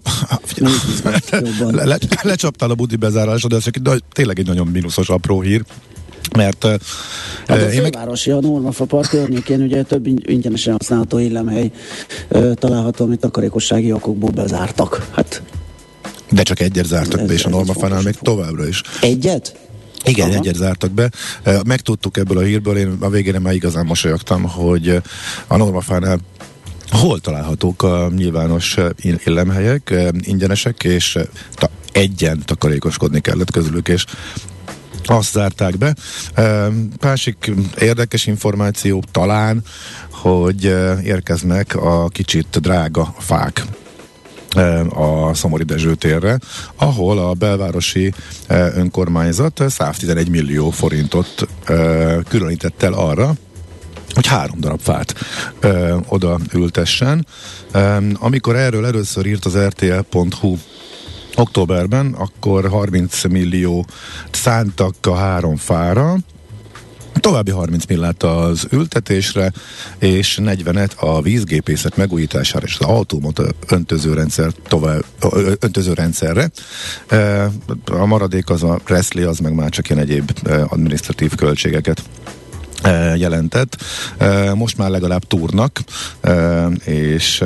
Melyik 0.61 0.77
izgalmas 0.93 1.21
jobban? 1.57 1.75
le, 1.75 1.83
le, 1.85 1.97
lecsaptál 2.21 2.69
a 2.69 2.75
budi 2.75 2.95
bezárásra, 2.95 3.47
de 3.47 3.55
ez 3.55 3.63
nagy- 3.83 4.03
tényleg 4.11 4.39
egy 4.39 4.47
nagyon 4.47 4.67
mínuszos 4.67 5.09
apró 5.09 5.41
hír. 5.41 5.63
Mert 6.35 6.63
Hát 6.65 6.81
a 7.47 7.53
eh, 7.67 7.73
én 7.75 7.81
meg, 7.81 7.93
fővárosi, 7.93 8.31
a 8.31 8.39
Normafa 8.39 8.85
Park 8.85 9.09
környékén 9.09 9.61
ugye 9.61 9.83
több 9.83 10.07
ing- 10.07 10.29
ingyenesen 10.29 10.75
használható 10.79 11.17
illemhely 11.19 11.71
ö, 12.27 12.51
található, 12.53 13.05
amit 13.05 13.19
takarékossági 13.19 13.91
okokból 13.91 14.29
bezártak. 14.29 15.07
Hát 15.11 15.41
de 16.31 16.43
csak 16.43 16.59
egyet 16.59 16.85
zártak 16.85 17.19
Ez- 17.19 17.27
be, 17.27 17.33
és 17.33 17.45
a 17.45 17.49
Normafánál 17.49 17.97
még 17.97 18.05
info. 18.07 18.23
továbbra 18.23 18.67
is. 18.67 18.81
egyet? 19.01 19.55
Igen, 20.03 20.29
Aha. 20.29 20.37
egyet 20.37 20.55
zártak 20.55 20.91
be. 20.91 21.11
Megtudtuk 21.65 22.17
ebből 22.17 22.37
a 22.37 22.41
hírből, 22.41 22.77
én 22.77 22.97
a 22.99 23.09
végén 23.09 23.41
már 23.41 23.53
igazán 23.53 23.85
mosolyogtam, 23.85 24.43
hogy 24.43 25.01
a 25.47 25.57
Normafánál 25.57 26.19
hol 26.97 27.19
találhatók 27.19 27.83
a 27.83 28.09
nyilvános 28.15 28.77
eh, 28.77 28.89
ill- 29.01 29.21
illemhelyek, 29.25 29.89
eh, 29.89 30.07
ingyenesek, 30.21 30.83
és 30.83 31.15
eh, 31.15 31.23
ta, 31.53 31.69
egyen 31.91 32.41
takarékoskodni 32.45 33.19
kellett 33.19 33.51
közülük, 33.51 33.87
és 33.87 34.05
azt 35.03 35.31
zárták 35.31 35.77
be. 35.77 35.95
Másik 37.01 37.51
érdekes 37.79 38.25
információ 38.25 39.03
talán, 39.11 39.63
hogy 40.11 40.63
érkeznek 41.03 41.75
a 41.75 42.07
kicsit 42.07 42.59
drága 42.59 43.15
fák 43.17 43.63
a 44.89 45.33
Szomori 45.33 45.63
Dezső 45.63 45.95
térre, 45.95 46.39
ahol 46.75 47.17
a 47.17 47.33
belvárosi 47.33 48.13
önkormányzat 48.47 49.63
111 49.67 50.29
millió 50.29 50.69
forintot 50.69 51.47
különített 52.27 52.83
el 52.83 52.93
arra, 52.93 53.35
hogy 54.17 54.27
három 54.27 54.59
darab 54.59 54.79
fát 54.79 55.13
ö, 55.59 55.97
oda 56.07 56.39
ültessen. 56.53 57.27
Ö, 57.71 57.97
amikor 58.13 58.55
erről 58.55 58.85
először 58.85 59.25
írt 59.25 59.45
az 59.45 59.57
RTL.hu 59.57 60.57
októberben, 61.35 62.13
akkor 62.13 62.69
30 62.69 63.23
millió 63.23 63.85
szántak 64.31 64.95
a 65.01 65.15
három 65.15 65.55
fára, 65.55 66.17
További 67.19 67.51
30 67.51 67.85
millát 67.85 68.23
az 68.23 68.67
ültetésre, 68.71 69.51
és 69.99 70.39
40-et 70.41 70.95
a 70.95 71.21
vízgépészet 71.21 71.97
megújítására 71.97 72.65
és 72.65 72.77
az 72.79 72.85
autómot 72.85 73.41
öntözőrendszer 73.67 74.51
tovább, 74.67 75.03
öntözőrendszerre. 75.59 76.49
A 77.85 78.05
maradék 78.05 78.49
az 78.49 78.63
a 78.63 78.79
Presley, 78.83 79.29
az 79.29 79.39
meg 79.39 79.53
már 79.53 79.69
csak 79.69 79.89
ilyen 79.89 80.01
egyéb 80.01 80.31
administratív 80.67 81.35
költségeket 81.35 82.03
jelentett. 83.15 83.83
Most 84.53 84.77
már 84.77 84.89
legalább 84.89 85.23
túrnak, 85.23 85.79
és 86.85 87.43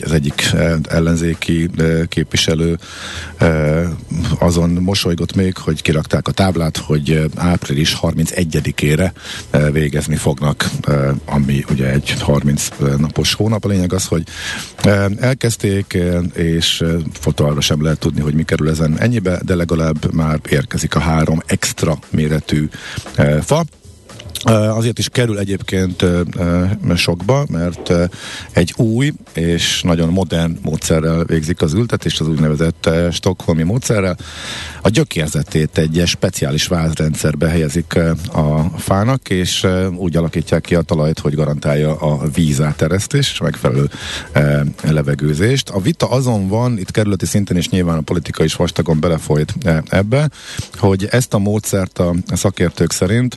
az 0.00 0.12
egyik 0.12 0.50
ellenzéki 0.88 1.70
képviselő 2.08 2.78
azon 4.38 4.70
mosolygott 4.70 5.34
még, 5.34 5.56
hogy 5.56 5.82
kirakták 5.82 6.28
a 6.28 6.32
táblát, 6.32 6.76
hogy 6.76 7.30
április 7.36 7.98
31-ére 8.02 9.12
végezni 9.72 10.16
fognak, 10.16 10.70
ami 11.24 11.64
ugye 11.70 11.90
egy 11.90 12.10
30 12.20 12.68
napos 12.98 13.34
hónap. 13.34 13.64
A 13.64 13.68
lényeg 13.68 13.92
az, 13.92 14.06
hogy 14.06 14.22
elkezdték, 15.20 15.98
és 16.34 16.84
fotóra 17.12 17.60
sem 17.60 17.82
lehet 17.82 17.98
tudni, 17.98 18.20
hogy 18.20 18.34
mi 18.34 18.42
kerül 18.42 18.68
ezen 18.68 18.98
ennyibe, 18.98 19.40
de 19.44 19.54
legalább 19.54 20.14
már 20.14 20.40
érkezik 20.48 20.94
a 20.94 21.00
három 21.00 21.42
extra 21.46 21.98
méretű 22.10 22.68
fa. 23.42 23.64
Azért 24.48 24.98
is 24.98 25.08
kerül 25.08 25.38
egyébként 25.38 26.04
sokba, 26.94 27.46
mert 27.48 27.92
egy 28.52 28.74
új 28.76 29.12
és 29.32 29.82
nagyon 29.82 30.08
modern 30.08 30.58
módszerrel 30.62 31.24
végzik 31.24 31.62
az 31.62 31.72
ültetést, 31.72 32.20
az 32.20 32.28
úgynevezett 32.28 32.90
stokholmi 33.10 33.62
módszerrel. 33.62 34.16
A 34.82 34.88
gyökérzetét 34.88 35.78
egy 35.78 36.02
speciális 36.06 36.66
vázrendszerbe 36.66 37.48
helyezik 37.48 37.98
a 38.32 38.78
fának, 38.78 39.30
és 39.30 39.66
úgy 39.96 40.16
alakítják 40.16 40.62
ki 40.62 40.74
a 40.74 40.82
talajt, 40.82 41.18
hogy 41.18 41.34
garantálja 41.34 41.96
a 41.96 42.28
vízáteresztés 42.34 43.30
és 43.30 43.40
megfelelő 43.40 43.90
levegőzést. 44.82 45.68
A 45.68 45.80
vita 45.80 46.10
azon 46.10 46.48
van, 46.48 46.78
itt 46.78 46.90
kerületi 46.90 47.26
szinten 47.26 47.56
is 47.56 47.68
nyilván 47.68 47.96
a 47.96 48.00
politika 48.00 48.44
is 48.44 48.54
vastagon 48.54 49.00
belefolyt 49.00 49.54
ebbe, 49.88 50.30
hogy 50.78 51.08
ezt 51.10 51.34
a 51.34 51.38
módszert 51.38 51.98
a 51.98 52.14
szakértők 52.34 52.92
szerint 52.92 53.36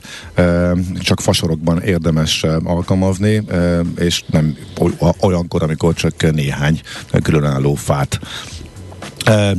csak 1.00 1.20
fasorokban 1.20 1.82
érdemes 1.82 2.42
alkalmazni, 2.64 3.42
és 3.98 4.24
nem 4.26 4.56
olyankor, 5.20 5.62
amikor 5.62 5.94
csak 5.94 6.32
néhány 6.32 6.80
különálló 7.22 7.74
fát 7.74 8.20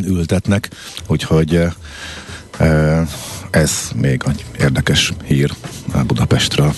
ültetnek, 0.06 0.70
úgyhogy 1.08 1.62
ez 3.50 3.90
még 3.96 4.24
egy 4.28 4.46
érdekes 4.60 5.14
hír 5.26 5.52
Budapestről. 6.08 6.74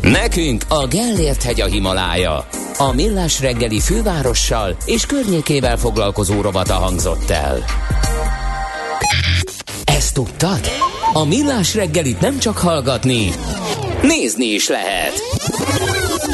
Nekünk 0.00 0.64
a 0.68 0.86
Gellért 0.86 1.42
hegy 1.42 1.60
a 1.60 1.66
Himalája. 1.66 2.48
A 2.78 2.92
Millás 2.92 3.40
reggeli 3.40 3.80
fővárossal 3.80 4.76
és 4.84 5.06
környékével 5.06 5.76
foglalkozó 5.76 6.40
rovata 6.40 6.74
hangzott 6.74 7.30
el. 7.30 7.64
Ezt 9.84 10.14
tudtad? 10.14 10.60
A 11.12 11.24
Millás 11.24 11.74
reggelit 11.74 12.20
nem 12.20 12.38
csak 12.38 12.58
hallgatni, 12.58 13.30
nézni 14.02 14.44
is 14.44 14.68
lehet. 14.68 15.12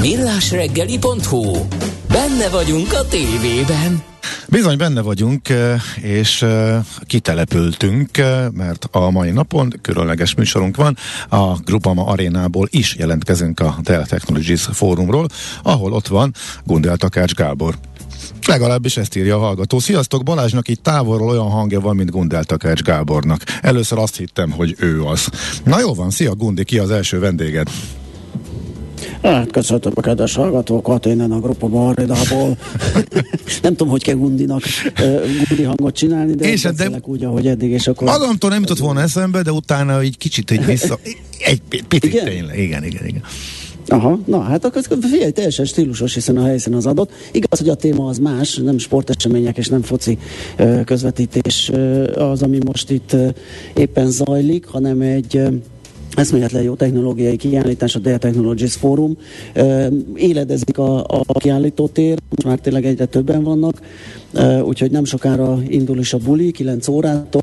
Millásreggeli.hu 0.00 1.66
Benne 2.08 2.48
vagyunk 2.48 2.92
a 2.92 3.06
tévében. 3.08 4.02
Bizony 4.48 4.76
benne 4.76 5.00
vagyunk, 5.00 5.48
eh, 5.48 5.80
és 5.96 6.42
eh, 6.42 6.84
kitelepültünk, 7.06 8.18
eh, 8.18 8.46
mert 8.52 8.88
a 8.90 9.10
mai 9.10 9.30
napon 9.30 9.72
különleges 9.82 10.34
műsorunk 10.34 10.76
van. 10.76 10.96
A 11.28 11.54
Grupama 11.54 12.04
arénából 12.04 12.68
is 12.70 12.94
jelentkezünk 12.96 13.60
a 13.60 13.76
Dell 13.82 14.06
Technologies 14.06 14.62
fórumról, 14.62 15.26
ahol 15.62 15.92
ott 15.92 16.06
van 16.06 16.34
Gundel 16.64 16.96
Takács 16.96 17.34
Gábor. 17.34 17.74
Legalábbis 18.46 18.96
ezt 18.96 19.16
írja 19.16 19.36
a 19.36 19.38
hallgató. 19.38 19.78
Sziasztok, 19.78 20.22
Balázsnak 20.22 20.68
itt 20.68 20.82
távolról 20.82 21.28
olyan 21.28 21.50
hangja 21.50 21.80
van, 21.80 21.96
mint 21.96 22.10
Gundel 22.10 22.44
Takács 22.44 22.82
Gábornak. 22.82 23.42
Először 23.62 23.98
azt 23.98 24.16
hittem, 24.16 24.50
hogy 24.50 24.76
ő 24.78 25.02
az. 25.02 25.28
Na 25.64 25.80
jó 25.80 25.94
van, 25.94 26.10
szia 26.10 26.34
Gundi, 26.34 26.64
ki 26.64 26.78
az 26.78 26.90
első 26.90 27.18
vendéged? 27.18 27.68
Hát 29.22 29.50
köszöntöm 29.50 29.92
a 29.94 30.00
kedves 30.00 30.34
hallgatókat, 30.34 31.06
innen 31.06 31.32
a 31.32 31.40
Grupa 31.40 31.66
Barridából. 31.66 32.58
nem 33.62 33.76
tudom, 33.76 33.88
hogy 33.88 34.02
kell 34.02 34.14
Gundinak 34.14 34.62
uh, 35.00 35.20
Gundi 35.48 35.62
hangot 35.62 35.94
csinálni, 35.94 36.34
de 36.34 36.48
és 36.48 36.62
de 36.62 36.90
úgy, 37.02 37.24
ahogy 37.24 37.46
eddig, 37.46 37.70
és 37.70 37.86
akkor... 37.86 38.08
Magamtól 38.08 38.50
nem 38.50 38.60
jutott 38.60 38.78
volna 38.78 39.00
eszembe, 39.00 39.42
de 39.42 39.52
utána 39.52 40.00
egy 40.00 40.18
kicsit 40.18 40.50
egy 40.50 40.64
vissza... 40.64 40.98
Egy 41.38 41.62
picit 41.88 42.04
igen? 42.04 42.24
tényleg, 42.24 42.58
igen, 42.58 42.84
igen, 42.84 43.06
igen. 43.06 43.22
Aha, 43.88 44.18
na 44.24 44.40
hát 44.40 44.64
akkor 44.64 44.82
figyelj, 45.00 45.30
teljesen 45.30 45.64
stílusos, 45.64 46.14
hiszen 46.14 46.36
a 46.36 46.44
helyszín 46.44 46.74
az 46.74 46.86
adott. 46.86 47.10
Igaz, 47.32 47.58
hogy 47.58 47.68
a 47.68 47.74
téma 47.74 48.06
az 48.06 48.18
más, 48.18 48.56
nem 48.56 48.78
sportesemények 48.78 49.56
és 49.56 49.68
nem 49.68 49.82
foci 49.82 50.18
közvetítés 50.84 51.70
az, 52.14 52.42
ami 52.42 52.58
most 52.64 52.90
itt 52.90 53.16
éppen 53.74 54.10
zajlik, 54.10 54.66
hanem 54.66 55.00
egy 55.00 55.40
eszméletlen 56.16 56.62
jó 56.62 56.74
technológiai 56.74 57.36
kiállítás, 57.36 57.94
a 57.94 57.98
Dell 57.98 58.18
Technologies 58.18 58.74
Forum. 58.74 59.16
Éledezik 60.14 60.78
a, 60.78 61.04
a 61.04 61.38
kiállítótér, 61.38 62.18
most 62.28 62.44
már 62.44 62.58
tényleg 62.58 62.84
egyre 62.84 63.04
többen 63.04 63.42
vannak, 63.42 63.80
úgyhogy 64.62 64.90
nem 64.90 65.04
sokára 65.04 65.58
indul 65.68 65.98
is 65.98 66.12
a 66.12 66.18
buli, 66.18 66.50
9 66.50 66.88
órától 66.88 67.42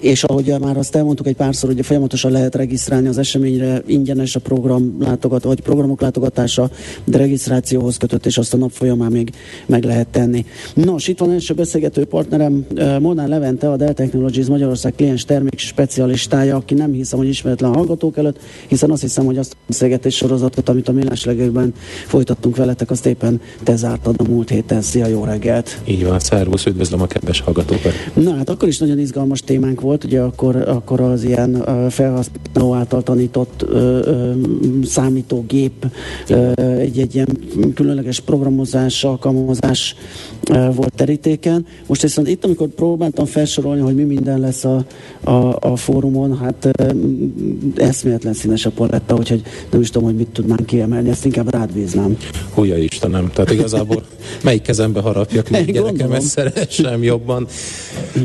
és 0.00 0.24
ahogy 0.24 0.54
már 0.60 0.76
azt 0.76 0.96
elmondtuk 0.96 1.26
egy 1.26 1.36
párszor, 1.36 1.72
hogy 1.74 1.86
folyamatosan 1.86 2.30
lehet 2.30 2.54
regisztrálni 2.54 3.08
az 3.08 3.18
eseményre, 3.18 3.82
ingyenes 3.86 4.36
a 4.36 4.40
program 4.40 4.96
látogat, 5.00 5.42
vagy 5.42 5.60
programok 5.60 6.00
látogatása, 6.00 6.70
de 7.04 7.18
regisztrációhoz 7.18 7.96
kötött, 7.96 8.26
és 8.26 8.38
azt 8.38 8.54
a 8.54 8.56
nap 8.56 8.70
folyamán 8.70 9.12
még 9.12 9.30
meg 9.66 9.84
lehet 9.84 10.08
tenni. 10.08 10.44
Nos, 10.74 11.08
itt 11.08 11.18
van 11.18 11.30
első 11.30 11.54
beszélgető 11.54 12.04
partnerem, 12.04 12.66
Molnár 13.00 13.28
Levente, 13.28 13.70
a 13.70 13.76
Dell 13.76 13.92
Technologies 13.92 14.46
Magyarország 14.46 14.94
kliens 14.94 15.24
termék 15.24 15.58
specialistája, 15.58 16.56
aki 16.56 16.74
nem 16.74 16.92
hiszem, 16.92 17.18
hogy 17.18 17.28
ismeretlen 17.28 17.70
a 17.70 17.76
hallgatók 17.76 18.16
előtt, 18.16 18.38
hiszen 18.66 18.90
azt 18.90 19.02
hiszem, 19.02 19.24
hogy 19.24 19.38
azt 19.38 19.52
a 19.52 19.56
beszélgetés 19.66 20.16
sorozatot, 20.16 20.68
amit 20.68 20.88
a 20.88 20.92
millás 20.92 21.24
reggelben 21.24 21.74
folytattunk 22.06 22.56
veletek, 22.56 22.90
azt 22.90 23.06
éppen 23.06 23.40
te 23.62 23.76
zártad 23.76 24.14
a 24.18 24.28
múlt 24.28 24.48
héten. 24.48 24.82
Szia, 24.82 25.06
jó 25.06 25.24
reggelt! 25.24 25.80
Így 25.86 26.04
van, 26.04 26.18
szervusz, 26.18 26.66
üdvözlöm 26.66 27.02
a 27.02 27.06
kedves 27.06 27.40
hallgatókat! 27.40 27.92
Na 28.14 28.34
hát 28.34 28.48
akkor 28.48 28.68
is 28.68 28.78
nagyon 28.78 28.98
izgalmas 28.98 29.40
témánk 29.40 29.80
volt 29.80 29.89
volt, 29.90 30.04
ugye 30.04 30.20
akkor, 30.20 30.56
akkor 30.56 31.00
az 31.00 31.24
ilyen 31.24 31.64
felhasználó 31.90 32.74
által 32.74 33.02
tanított 33.02 33.62
ö, 33.68 33.98
ö, 34.04 34.32
számítógép 34.84 35.86
ö, 36.28 36.50
egy, 36.56 36.98
egy 36.98 37.14
ilyen 37.14 37.38
különleges 37.74 38.20
programozás, 38.20 39.04
alkalmazás 39.04 39.96
ö, 40.50 40.68
volt 40.74 40.92
terítéken. 40.94 41.66
Most 41.86 42.02
viszont 42.02 42.28
itt, 42.28 42.44
amikor 42.44 42.68
próbáltam 42.68 43.24
felsorolni, 43.24 43.80
hogy 43.80 43.94
mi 43.94 44.02
minden 44.02 44.40
lesz 44.40 44.64
a, 44.64 44.84
a, 45.24 45.56
a 45.60 45.76
fórumon, 45.76 46.38
hát 46.38 46.68
ö, 46.78 46.90
eszméletlen 47.76 48.32
színes 48.32 48.66
a 48.66 48.70
paletta, 48.70 49.14
úgyhogy 49.14 49.42
nem 49.70 49.80
is 49.80 49.90
tudom, 49.90 50.08
hogy 50.08 50.16
mit 50.16 50.28
tudnánk 50.28 50.66
kiemelni, 50.66 51.08
ezt 51.08 51.24
inkább 51.24 51.50
rád 51.50 51.72
bíznám. 51.72 52.16
Húja 52.54 52.76
Istenem, 52.76 53.30
tehát 53.34 53.50
igazából 53.50 54.02
melyik 54.44 54.62
kezembe 54.62 55.00
harapjak, 55.00 55.48
még 55.48 55.72
gyerekem, 55.72 56.12
ezt 56.12 56.26
szeressem 56.26 57.02
jobban. 57.02 57.46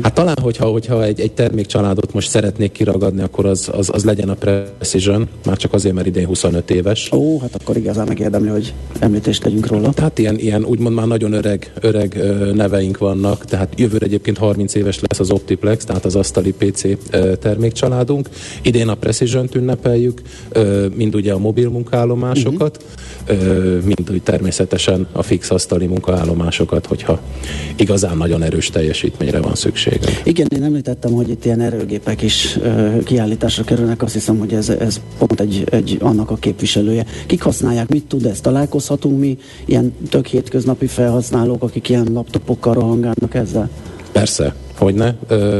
Hát 0.02 0.14
talán, 0.14 0.36
hogyha, 0.42 0.66
hogyha 0.66 1.04
egy, 1.04 1.20
egy 1.20 1.32
termék 1.56 1.74
családot 1.74 2.12
most 2.12 2.28
szeretnék 2.28 2.72
kiragadni, 2.72 3.22
akkor 3.22 3.46
az, 3.46 3.70
az, 3.72 3.90
az 3.92 4.04
legyen 4.04 4.28
a 4.28 4.34
Precision, 4.34 5.28
már 5.44 5.56
csak 5.56 5.72
azért, 5.72 5.94
mert 5.94 6.06
idén 6.06 6.26
25 6.26 6.70
éves. 6.70 7.12
Ó, 7.12 7.40
hát 7.40 7.54
akkor 7.54 7.76
igazán 7.76 8.06
megérdemli, 8.06 8.48
hogy 8.48 8.74
említést 8.98 9.42
tegyünk 9.42 9.66
róla. 9.66 9.92
Tehát 9.92 10.18
ilyen, 10.18 10.38
ilyen 10.38 10.64
úgymond 10.64 10.94
már 10.94 11.06
nagyon 11.06 11.32
öreg, 11.32 11.72
öreg 11.80 12.20
neveink 12.54 12.98
vannak, 12.98 13.44
tehát 13.44 13.72
jövőre 13.76 14.06
egyébként 14.06 14.38
30 14.38 14.74
éves 14.74 15.00
lesz 15.00 15.20
az 15.20 15.30
Optiplex, 15.30 15.84
tehát 15.84 16.04
az 16.04 16.16
asztali 16.16 16.52
PC 16.52 16.82
termékcsaládunk. 17.38 18.28
Idén 18.62 18.88
a 18.88 18.94
Precision-t 18.94 19.54
ünnepeljük, 19.54 20.22
mind 20.94 21.14
ugye 21.14 21.32
a 21.32 21.38
mobil 21.38 21.68
munkállomásokat, 21.68 22.84
uh-huh. 23.28 23.82
mind 23.82 24.10
úgy 24.10 24.22
természetesen 24.22 25.06
a 25.12 25.22
fix 25.22 25.50
asztali 25.50 25.86
munkaállomásokat, 25.86 26.86
hogyha 26.86 27.20
igazán 27.76 28.16
nagyon 28.16 28.42
erős 28.42 28.70
teljesítményre 28.70 29.40
van 29.40 29.54
szükségünk. 29.54 30.20
Igen, 30.24 30.46
én 30.56 30.62
említettem, 30.62 31.12
hogy 31.12 31.28
itt 31.28 31.44
ilyen 31.46 31.60
erőgépek 31.60 32.22
is 32.22 32.56
uh, 32.56 33.02
kiállításra 33.02 33.64
kerülnek, 33.64 34.02
azt 34.02 34.12
hiszem, 34.12 34.38
hogy 34.38 34.52
ez, 34.52 34.68
ez 34.68 35.00
pont 35.18 35.40
egy, 35.40 35.64
egy 35.70 35.96
annak 36.00 36.30
a 36.30 36.36
képviselője. 36.36 37.04
Kik 37.26 37.42
használják, 37.42 37.88
mit 37.88 38.04
tud 38.04 38.24
ez? 38.24 38.40
Találkozhatunk 38.40 39.18
mi 39.18 39.38
ilyen 39.64 39.94
tök 40.08 40.26
hétköznapi 40.26 40.86
felhasználók, 40.86 41.62
akik 41.62 41.88
ilyen 41.88 42.08
laptopokkal 42.12 42.74
rohangálnak 42.74 43.34
ezzel? 43.34 43.70
Persze, 44.16 44.54
hogy 44.78 44.94
ne, 44.94 45.14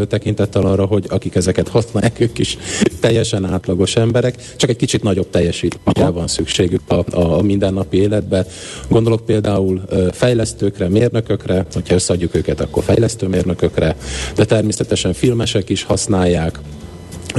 tekintettel 0.04 0.66
arra, 0.66 0.84
hogy 0.84 1.04
akik 1.09 1.34
ezeket 1.34 1.68
használják, 1.68 2.20
ők 2.20 2.38
is 2.38 2.59
teljesen 3.00 3.44
átlagos 3.44 3.96
emberek, 3.96 4.54
csak 4.57 4.70
egy 4.70 4.76
kicsit 4.76 5.02
nagyobb 5.02 5.30
teljesítményre 5.30 6.11
van 6.11 6.26
szükségük 6.26 6.80
a, 6.86 7.16
a, 7.16 7.42
mindennapi 7.42 7.96
életbe. 7.96 8.46
Gondolok 8.88 9.24
például 9.24 9.82
fejlesztőkre, 10.12 10.88
mérnökökre, 10.88 11.66
hogyha 11.72 11.94
összeadjuk 11.94 12.34
őket, 12.34 12.61
akkor 12.61 12.82
fejlesztőmérnökökre, 12.82 13.96
de 14.34 14.44
természetesen 14.44 15.12
filmesek 15.12 15.68
is 15.68 15.82
használják, 15.82 16.59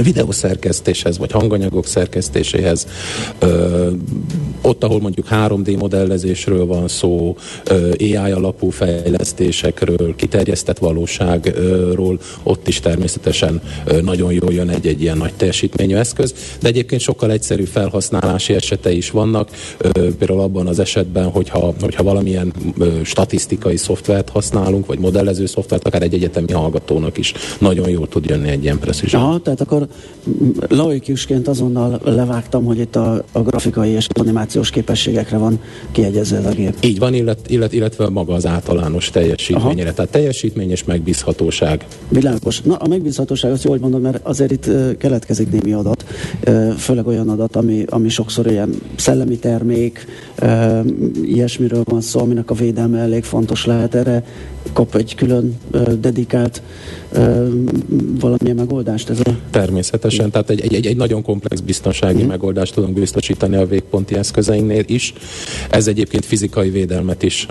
videószerkesztéshez, 0.02 1.18
vagy 1.18 1.32
hanganyagok 1.32 1.86
szerkesztéséhez. 1.86 2.86
Ö, 3.38 3.90
ott, 4.62 4.84
ahol 4.84 5.00
mondjuk 5.00 5.26
3D 5.30 5.78
modellezésről 5.78 6.66
van 6.66 6.88
szó, 6.88 7.36
ö, 7.64 7.90
AI 7.98 8.30
alapú 8.30 8.70
fejlesztésekről, 8.70 10.14
kiterjesztett 10.16 10.78
valóságról, 10.78 12.20
ott 12.42 12.68
is 12.68 12.80
természetesen 12.80 13.60
ö, 13.84 14.00
nagyon 14.00 14.32
jól 14.32 14.52
jön 14.52 14.68
egy-egy 14.68 15.02
ilyen 15.02 15.16
nagy 15.16 15.34
teljesítményű 15.34 15.94
eszköz, 15.94 16.34
de 16.60 16.68
egyébként 16.68 17.00
sokkal 17.00 17.30
egyszerű 17.30 17.64
felhasználási 17.64 18.54
esetei 18.54 18.96
is 18.96 19.10
vannak, 19.10 19.50
ö, 19.78 20.14
például 20.14 20.40
abban 20.40 20.66
az 20.66 20.78
esetben, 20.78 21.30
hogyha, 21.30 21.74
hogyha 21.80 22.02
valamilyen 22.02 22.52
ö, 22.78 22.88
statisztikai 23.04 23.76
szoftvert 23.76 24.28
használunk, 24.28 24.86
vagy 24.86 24.98
modellező 24.98 25.46
szoftvert, 25.46 25.86
akár 25.86 26.02
egy 26.02 26.14
egyetemi 26.14 26.52
hallgatónak 26.52 27.18
is 27.18 27.32
nagyon 27.58 27.88
jól 27.88 28.08
tud 28.08 28.24
jönni 28.24 28.48
egy 28.48 28.62
ilyen 28.62 28.78
precision. 28.78 29.22
Aha, 29.22 29.38
tehát 29.38 29.60
akkor 29.60 29.87
laikusként 30.68 31.48
azonnal 31.48 32.00
levágtam, 32.04 32.64
hogy 32.64 32.78
itt 32.78 32.96
a, 32.96 33.24
a 33.32 33.40
grafikai 33.40 33.90
és 33.90 34.06
animációs 34.12 34.70
képességekre 34.70 35.36
van 35.36 35.60
kiegyezve 35.92 36.36
ez 36.36 36.44
a 36.44 36.50
gép. 36.50 36.74
Így 36.80 36.98
van, 36.98 37.14
illet, 37.14 37.50
illet, 37.50 37.72
illetve 37.72 38.08
maga 38.08 38.34
az 38.34 38.46
általános 38.46 39.10
teljesítményre. 39.10 39.82
Aha. 39.82 39.92
Tehát 39.92 40.10
teljesítmény 40.10 40.70
és 40.70 40.84
megbízhatóság. 40.84 41.86
Világos. 42.08 42.60
Na, 42.60 42.74
a 42.74 42.88
megbízhatóság, 42.88 43.52
azt 43.52 43.64
jól 43.64 43.78
mondom, 43.80 44.00
mert 44.00 44.26
azért 44.26 44.50
itt 44.50 44.70
keletkezik 44.98 45.50
némi 45.50 45.72
adat, 45.72 46.04
főleg 46.76 47.06
olyan 47.06 47.28
adat, 47.28 47.56
ami, 47.56 47.84
ami 47.88 48.08
sokszor 48.08 48.46
ilyen 48.46 48.74
szellemi 48.96 49.38
termék, 49.38 50.06
ilyesmiről 51.22 51.82
van 51.84 52.00
szó, 52.00 52.20
aminek 52.20 52.50
a 52.50 52.54
védelme 52.54 52.98
elég 52.98 53.24
fontos 53.24 53.66
lehet. 53.66 53.94
Erre 53.94 54.24
kap 54.72 54.94
egy 54.94 55.14
külön 55.14 55.58
dedikált 56.00 56.62
valamilyen 58.20 58.56
megoldást 58.56 59.10
ez 59.10 59.20
a... 59.20 59.30
Természetesen, 59.50 60.30
tehát 60.30 60.50
egy, 60.50 60.74
egy, 60.74 60.86
egy 60.86 60.96
nagyon 60.96 61.22
komplex 61.22 61.60
biztonsági 61.60 62.22
mm. 62.22 62.26
megoldást 62.26 62.74
tudunk 62.74 62.94
biztosítani 62.94 63.56
a 63.56 63.66
végponti 63.66 64.14
eszközeinknél 64.14 64.84
is. 64.86 65.12
Ez 65.70 65.86
egyébként 65.86 66.24
fizikai 66.24 66.70
védelmet 66.70 67.22
is 67.22 67.46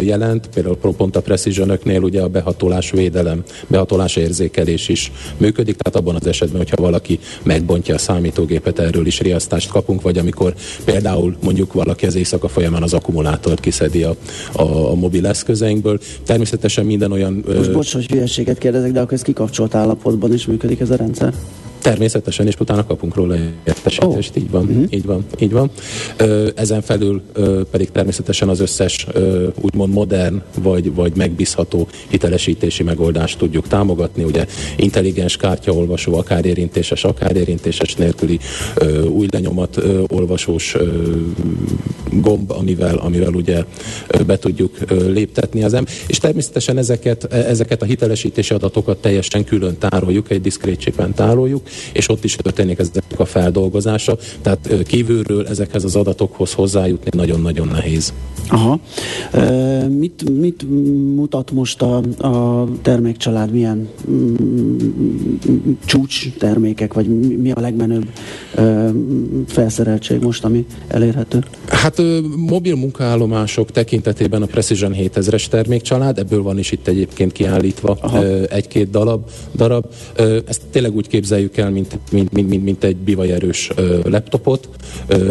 jelent, 0.00 0.48
például 0.54 0.76
pont 0.76 1.16
a 1.16 1.20
precision 1.20 1.78
ugye 1.84 2.22
a 2.22 2.28
behatolás 2.28 2.90
védelem, 2.90 3.42
behatolás 3.66 4.16
érzékelés 4.16 4.88
is 4.88 5.12
működik, 5.36 5.76
tehát 5.76 5.96
abban 5.96 6.20
az 6.20 6.26
esetben, 6.26 6.58
hogyha 6.58 6.82
valaki 6.82 7.18
megbontja 7.42 7.94
a 7.94 7.98
számítógépet, 7.98 8.78
erről 8.78 9.06
is 9.06 9.20
riasztást 9.20 9.70
kapunk, 9.70 10.02
vagy 10.02 10.18
amikor 10.18 10.54
például 10.84 11.36
mondjuk 11.42 11.72
valaki 11.72 12.06
az 12.06 12.14
éjszaka 12.14 12.48
folyamán 12.48 12.82
az 12.82 12.92
akkumulátort 12.92 13.60
kiszedi 13.60 14.02
a, 14.02 14.16
a, 14.52 14.62
a 14.62 14.94
mobil 14.94 15.26
eszközeinkből. 15.26 15.98
Természetesen 16.24 16.57
minden 16.84 17.12
olyan... 17.12 17.44
Most 17.56 17.72
bocs, 17.72 17.92
hogy 17.92 18.06
hülyeséget 18.06 18.58
kérdezek, 18.58 18.92
de 18.92 19.00
akkor 19.00 19.12
ez 19.12 19.22
kikapcsolt 19.22 19.74
állapotban 19.74 20.32
is 20.32 20.46
működik 20.46 20.80
ez 20.80 20.90
a 20.90 20.96
rendszer? 20.96 21.34
Természetesen, 21.80 22.46
és 22.46 22.54
utána 22.58 22.86
kapunk 22.86 23.14
róla 23.14 23.34
értesítést, 23.64 24.36
oh. 24.36 24.42
így 24.42 24.50
van, 24.50 24.62
uh-huh. 24.62 24.84
így 24.90 25.04
van, 25.04 25.24
így 25.38 25.52
van. 25.52 25.70
Ezen 26.54 26.82
felül 26.82 27.22
pedig 27.70 27.90
természetesen 27.90 28.48
az 28.48 28.60
összes 28.60 29.06
úgymond 29.60 29.92
modern 29.92 30.42
vagy, 30.62 30.94
vagy 30.94 31.12
megbízható 31.16 31.88
hitelesítési 32.08 32.82
megoldást 32.82 33.38
tudjuk 33.38 33.68
támogatni, 33.68 34.24
ugye 34.24 34.46
intelligens 34.76 35.36
kártyaolvasó, 35.36 36.14
akár 36.14 36.44
érintéses, 36.44 37.04
akár 37.04 37.36
érintéses 37.36 37.94
nélküli 37.94 38.38
új 39.08 39.26
lenyomat 39.30 39.80
olvasós 40.08 40.76
gomb, 42.12 42.50
amivel, 42.50 42.96
amivel 42.96 43.32
ugye 43.32 43.64
be 44.26 44.38
tudjuk 44.38 44.76
léptetni 45.06 45.62
az 45.62 45.74
ember. 45.74 45.92
És 46.06 46.18
természetesen 46.18 46.78
ezeket, 46.78 47.32
ezeket 47.32 47.82
a 47.82 47.84
hitelesítési 47.84 48.54
adatokat 48.54 48.98
teljesen 48.98 49.44
külön 49.44 49.78
tároljuk, 49.78 50.30
egy 50.30 50.40
diszkrét 50.40 50.92
tároljuk, 51.14 51.67
és 51.92 52.08
ott 52.08 52.24
is 52.24 52.36
történik 52.36 52.78
ezek 52.78 53.04
a 53.16 53.24
feldolgozása, 53.24 54.16
tehát 54.42 54.84
kívülről 54.86 55.46
ezekhez 55.46 55.84
az 55.84 55.96
adatokhoz 55.96 56.52
hozzájutni 56.52 57.10
nagyon-nagyon 57.12 57.68
nehéz. 57.68 58.12
Aha. 58.48 58.80
E, 59.32 59.88
mit, 59.88 60.30
mit 60.40 60.64
mutat 61.14 61.50
most 61.50 61.82
a, 61.82 61.96
a 62.18 62.68
termékcsalád, 62.82 63.52
milyen 63.52 63.88
mm, 64.10 64.76
csúcs 65.84 66.32
termékek, 66.38 66.94
vagy 66.94 67.06
mi 67.38 67.50
a 67.50 67.60
legmenőbb 67.60 68.06
e, 68.54 68.92
felszereltség 69.46 70.20
most, 70.20 70.44
ami 70.44 70.66
elérhető? 70.88 71.44
Hát 71.68 72.02
mobil 72.36 72.74
munkaállomások 72.74 73.70
tekintetében 73.70 74.42
a 74.42 74.46
Precision 74.46 74.94
7000-es 74.98 75.46
termékcsalád, 75.46 76.18
ebből 76.18 76.42
van 76.42 76.58
is 76.58 76.72
itt 76.72 76.88
egyébként 76.88 77.32
kiállítva 77.32 77.96
Aha. 78.00 78.24
egy-két 78.44 78.90
darab, 78.90 79.30
darab. 79.54 79.84
Ezt 80.46 80.60
tényleg 80.70 80.94
úgy 80.94 81.08
képzeljük 81.08 81.52
el, 81.58 81.70
mint, 81.70 81.98
mint, 82.12 82.32
mint, 82.32 82.48
mint, 82.48 82.64
mint 82.64 82.84
egy 82.84 82.96
bivajerős 82.96 83.70
laptopot. 84.04 84.68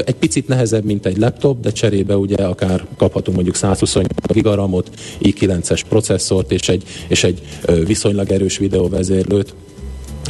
Egy 0.05 0.15
picit 0.15 0.47
nehezebb, 0.47 0.83
mint 0.83 1.05
egy 1.05 1.17
laptop, 1.17 1.59
de 1.59 1.71
cserébe 1.71 2.17
ugye 2.17 2.35
akár 2.35 2.85
kaphatunk 2.97 3.35
mondjuk 3.35 3.55
128 3.55 4.07
gigaramot, 4.33 4.89
i9-es 5.21 5.81
processzort 5.89 6.51
és 6.51 6.69
egy, 6.69 6.83
és 7.07 7.23
egy 7.23 7.41
viszonylag 7.85 8.31
erős 8.31 8.57
videóvezérlőt, 8.57 9.53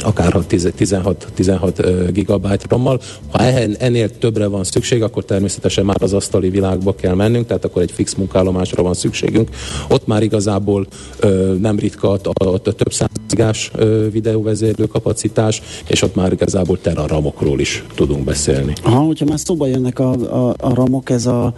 akár 0.02 0.36
16, 0.46 2.12
gigabyte 2.12 2.64
rommal. 2.68 3.00
Ha 3.30 3.42
ennél 3.78 4.18
többre 4.18 4.46
van 4.46 4.64
szükség, 4.64 5.02
akkor 5.02 5.24
természetesen 5.24 5.84
már 5.84 5.96
az 6.00 6.12
asztali 6.12 6.48
világba 6.48 6.94
kell 6.94 7.14
mennünk, 7.14 7.46
tehát 7.46 7.64
akkor 7.64 7.82
egy 7.82 7.90
fix 7.90 8.14
munkállomásra 8.14 8.82
van 8.82 8.94
szükségünk. 8.94 9.48
Ott 9.88 10.06
már 10.06 10.22
igazából 10.22 10.86
ö, 11.18 11.54
nem 11.60 11.78
ritka 11.78 12.10
a, 12.10 12.18
a, 12.32 12.48
a 12.48 12.58
több 12.58 12.92
százigás 12.92 13.70
videóvezérlő 14.12 14.86
kapacitás, 14.86 15.62
és 15.86 16.02
ott 16.02 16.14
már 16.14 16.32
igazából 16.32 16.80
teraramokról 16.80 17.60
is 17.60 17.84
tudunk 17.94 18.24
beszélni. 18.24 18.72
Ha, 18.82 18.98
hogyha 18.98 19.24
már 19.24 19.38
szóba 19.38 19.66
jönnek 19.66 19.98
a, 19.98 20.12
a, 20.12 20.54
a 20.58 20.74
ramok, 20.74 21.10
ez 21.10 21.26
a 21.26 21.54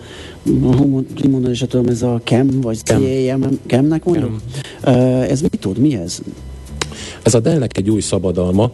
mondani 1.31 1.51
is 1.51 1.59
tudom, 1.69 1.87
ez 1.87 2.03
a 2.03 2.21
CAM, 2.25 2.61
vagy 2.61 2.79
CAM, 2.85 3.61
CAM-nek 3.67 4.05
mondjuk? 4.05 4.41
CAM. 4.83 4.95
Ez 5.23 5.41
mit 5.41 5.59
tud? 5.61 5.79
Mi 5.79 5.95
ez? 5.95 6.21
Ez 7.23 7.35
a 7.35 7.41
Dell-nek 7.41 7.77
egy 7.77 7.91
új 7.91 8.01
szabadalma, 8.01 8.71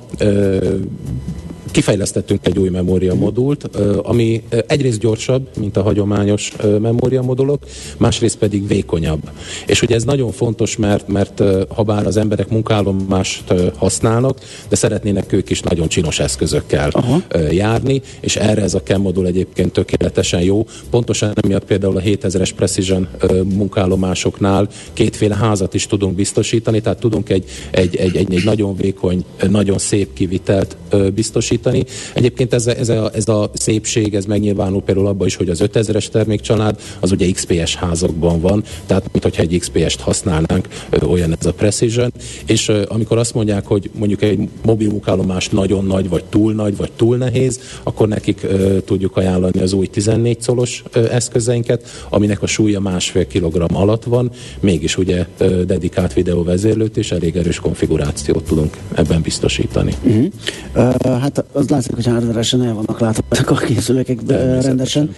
kifejlesztettünk 1.77 2.47
egy 2.47 2.59
új 2.59 2.68
memóriamodult, 2.68 3.68
ami 4.03 4.43
egyrészt 4.66 4.99
gyorsabb, 4.99 5.49
mint 5.59 5.77
a 5.77 5.83
hagyományos 5.83 6.53
memóriamodulok, 6.81 7.64
másrészt 7.97 8.37
pedig 8.37 8.66
vékonyabb. 8.66 9.31
És 9.66 9.83
ugye 9.83 9.95
ez 9.95 10.05
nagyon 10.05 10.33
fontos, 10.33 10.77
mert, 10.77 11.09
mert 11.09 11.43
ha 11.68 11.83
bár 11.83 12.07
az 12.07 12.16
emberek 12.16 12.49
munkállomást 12.49 13.55
használnak, 13.77 14.39
de 14.68 14.77
szeretnének 14.77 15.33
ők 15.33 15.51
is 15.51 15.61
nagyon 15.61 15.89
csinos 15.89 16.18
eszközökkel 16.18 16.91
Aha. 16.91 17.22
járni, 17.51 18.03
és 18.20 18.37
erre 18.37 18.62
ez 18.62 18.74
a 18.74 18.83
CAM 18.83 19.01
modul 19.01 19.27
egyébként 19.27 19.72
tökéletesen 19.72 20.43
jó. 20.43 20.66
Pontosan 20.91 21.33
emiatt 21.43 21.64
például 21.64 21.97
a 21.97 22.01
7000-es 22.01 22.51
Precision 22.57 23.09
munkállomásoknál 23.55 24.68
kétféle 24.93 25.35
házat 25.35 25.74
is 25.74 25.87
tudunk 25.87 26.14
biztosítani, 26.14 26.81
tehát 26.81 27.01
tudunk 27.01 27.29
egy, 27.29 27.45
egy, 27.70 27.97
egy, 27.97 28.16
egy, 28.16 28.35
egy 28.35 28.45
nagyon 28.45 28.77
vékony, 28.77 29.24
nagyon 29.49 29.79
szép 29.79 30.12
kivitelt 30.12 30.77
biztosítani, 31.14 31.64
biztosítani. 31.71 31.85
Egyébként 32.14 32.55
ez 32.55 32.67
ez, 32.67 32.89
a, 32.89 33.11
ez 33.14 33.29
a 33.29 33.51
szépség, 33.53 34.14
ez 34.14 34.25
megnyilvánul 34.25 34.83
például 34.83 35.07
abban 35.07 35.27
is, 35.27 35.37
hogy 35.37 35.49
az 35.49 35.61
5000-es 35.62 36.07
termékcsalád 36.09 36.81
az 37.01 37.12
ugye 37.12 37.31
XPS 37.31 37.75
házakban 37.75 38.41
van, 38.41 38.64
tehát 38.87 39.12
mint 39.12 39.25
hogyha 39.25 39.43
egy 39.43 39.59
XPS-t 39.59 40.01
használnánk, 40.01 40.69
olyan 41.07 41.37
ez 41.41 41.47
a 41.47 41.53
Precision, 41.53 42.12
és 42.47 42.73
amikor 42.89 43.19
azt 43.19 43.35
mondják, 43.35 43.67
hogy 43.67 43.91
mondjuk 43.95 44.23
egy 44.23 44.49
mobil 44.64 44.89
munkállomást 44.89 45.53
nagyon 45.53 45.85
nagy, 45.85 46.09
vagy 46.09 46.25
túl 46.25 46.53
nagy, 46.53 46.77
vagy 46.77 46.93
túl 46.97 47.17
nehéz, 47.17 47.61
akkor 47.83 48.09
nekik 48.09 48.47
tudjuk 48.85 49.17
ajánlani 49.17 49.61
az 49.61 49.73
új 49.73 49.87
14 49.87 50.41
szolos 50.41 50.83
eszközeinket, 50.93 52.07
aminek 52.09 52.43
a 52.43 52.47
súlya 52.47 52.81
másfél 52.81 53.27
kilogramm 53.27 53.75
alatt 53.75 54.05
van, 54.05 54.31
mégis 54.61 54.97
ugye 54.97 55.27
dedikált 55.67 56.12
videóvezérlőt 56.12 56.97
és 56.97 57.12
elég 57.12 57.37
erős 57.37 57.61
konfigurációt 57.61 58.45
tudunk 58.45 58.77
ebben 58.95 59.23
biztosítani. 59.23 59.93
Uh-huh. 60.03 60.27
Uh, 60.75 61.21
hát 61.21 61.45
az 61.57 61.69
látszik, 61.69 61.95
hogy 61.95 62.07
hardveresen 62.07 62.63
el 62.63 62.75
vannak 62.75 63.01
látva 63.01 63.23
ezek 63.29 63.51
a 63.51 63.55
készülékek 63.55 64.19
rendesen. 64.63 65.15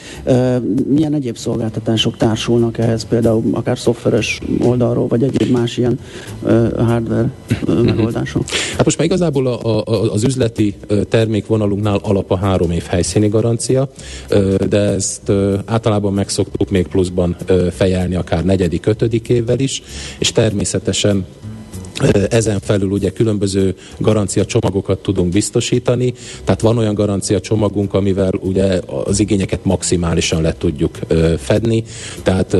Milyen 0.89 1.14
egyéb 1.14 1.36
szolgáltatások 1.36 2.16
társulnak 2.16 2.78
ehhez, 2.78 3.05
például 3.05 3.43
akár 3.53 3.78
szoftveres 3.78 4.39
oldalról, 4.61 5.07
vagy 5.07 5.22
egyéb 5.22 5.51
más 5.51 5.76
ilyen 5.76 5.99
hardware 6.76 7.30
megoldások? 7.66 8.45
Hát 8.76 8.84
most 8.84 8.99
már 8.99 9.07
igazából 9.07 9.47
a, 9.47 9.82
a, 9.86 10.12
az 10.12 10.24
üzleti 10.24 10.74
termékvonalunknál 11.09 11.99
alap 12.03 12.30
a 12.30 12.36
három 12.36 12.70
év 12.70 12.84
helyszíni 12.84 13.28
garancia, 13.28 13.89
de 14.68 14.78
ezt 14.78 15.32
általában 15.64 16.12
megszoktuk 16.12 16.70
még 16.70 16.86
pluszban 16.86 17.36
fejelni 17.70 18.14
akár 18.14 18.45
negyedik, 18.45 18.86
ötödik 18.86 19.28
évvel 19.28 19.59
is, 19.59 19.82
és 20.18 20.32
természetesen 20.32 21.24
ezen 22.30 22.61
felül 22.61 22.90
ugye 22.90 23.11
különböző 23.11 23.74
garancia 23.99 24.44
csomagokat 24.44 24.99
tudunk 24.99 25.32
biztosítani, 25.32 26.14
tehát 26.44 26.61
van 26.61 26.78
olyan 26.78 26.94
garancia 26.94 27.40
csomagunk, 27.40 27.94
amivel 27.94 28.32
ugye 28.40 28.80
az 29.05 29.20
igényeket 29.20 29.64
maximálisan 29.64 30.42
le 30.42 30.55
tudjuk 30.59 30.99
fedni, 31.38 31.84
tehát 32.22 32.57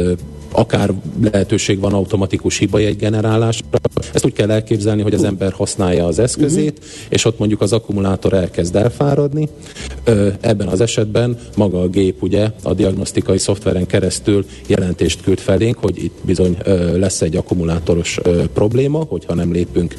akár 0.59 0.93
lehetőség 1.33 1.81
van 1.81 1.93
automatikus 1.93 2.63
generálásra. 2.99 3.67
Ezt 4.13 4.25
úgy 4.25 4.33
kell 4.33 4.51
elképzelni, 4.51 5.03
hogy 5.03 5.15
az 5.15 5.25
ember 5.25 5.53
használja 5.53 6.07
az 6.07 6.19
eszközét, 6.19 6.79
uh-huh. 6.79 6.95
és 7.09 7.25
ott 7.25 7.39
mondjuk 7.39 7.61
az 7.61 7.73
akkumulátor 7.73 8.33
elkezd 8.33 8.77
elfáradni. 8.77 9.49
Ebben 10.41 10.69
az 10.69 10.81
esetben 10.81 11.39
maga 11.57 11.81
a 11.81 11.89
gép 11.89 12.23
ugye 12.23 12.51
a 12.63 12.75
diagnosztikai 12.75 13.39
szoftveren 13.39 13.87
keresztül 13.87 14.45
jelentést 14.67 15.23
küld 15.23 15.39
felénk, 15.39 15.79
hogy 15.79 16.05
itt 16.05 16.17
bizony 16.23 16.57
lesz 16.95 17.21
egy 17.21 17.37
akkumulátoros 17.37 18.19
probléma, 18.53 19.05
hogyha 19.09 19.35
nem 19.35 19.53
lépünk 19.53 19.95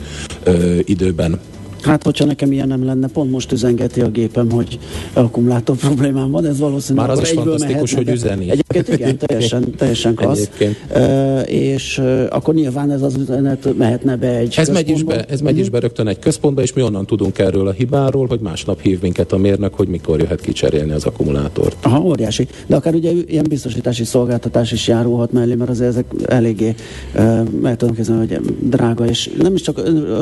időben 0.83 1.39
Hát, 1.81 2.03
hogyha 2.03 2.25
nekem 2.25 2.51
ilyen 2.51 2.67
nem 2.67 2.85
lenne, 2.85 3.07
pont 3.07 3.31
most 3.31 3.51
üzengeti 3.51 4.01
a 4.01 4.09
gépem, 4.09 4.51
hogy 4.51 4.79
akkumulátor 5.13 5.75
problémám 5.75 6.31
van, 6.31 6.45
ez 6.45 6.59
valószínűleg 6.59 7.07
Már 7.07 7.17
az 7.17 7.21
is 7.21 7.29
fantasztikus, 7.29 7.93
hogy 7.93 8.09
üzeni. 8.09 8.51
Egyébként 8.69 8.99
igen, 8.99 9.17
teljesen, 9.17 9.71
teljesen 9.77 10.15
klassz. 10.15 10.49
Uh, 10.95 11.51
és 11.51 11.97
uh, 11.97 12.25
akkor 12.29 12.53
nyilván 12.53 12.91
ez 12.91 13.01
az 13.01 13.15
üzenet 13.15 13.77
mehetne 13.77 14.15
be 14.15 14.35
egy 14.35 14.53
ez 14.57 14.69
megy, 14.69 14.89
is 14.89 15.03
be, 15.03 15.25
ez 15.25 15.41
megy 15.41 15.57
is 15.57 15.69
be 15.69 15.79
rögtön 15.79 16.07
egy 16.07 16.19
központba, 16.19 16.61
és 16.61 16.73
mi 16.73 16.81
onnan 16.81 17.05
tudunk 17.05 17.39
erről 17.39 17.67
a 17.67 17.71
hibáról, 17.71 18.27
hogy 18.27 18.39
másnap 18.39 18.81
hív 18.81 19.01
minket 19.01 19.31
a 19.31 19.37
mérnök, 19.37 19.73
hogy 19.73 19.87
mikor 19.87 20.19
jöhet 20.19 20.41
kicserélni 20.41 20.91
az 20.91 21.05
akkumulátort. 21.05 21.75
Aha, 21.81 21.99
óriási. 21.99 22.47
De 22.67 22.75
akár 22.75 22.93
ugye 22.93 23.11
ilyen 23.27 23.45
biztosítási 23.49 24.03
szolgáltatás 24.03 24.71
is 24.71 24.87
járulhat 24.87 25.31
mellé, 25.31 25.53
mert 25.53 25.69
azért 25.69 25.89
ezek 25.89 26.05
eléggé, 26.25 26.75
uh, 27.15 27.49
mert 27.61 27.77
tudom 27.77 27.95
kezdeni, 27.95 28.19
hogy 28.19 28.39
drága, 28.59 29.05
és 29.05 29.29
nem 29.41 29.53
is 29.53 29.61
csak 29.61 29.81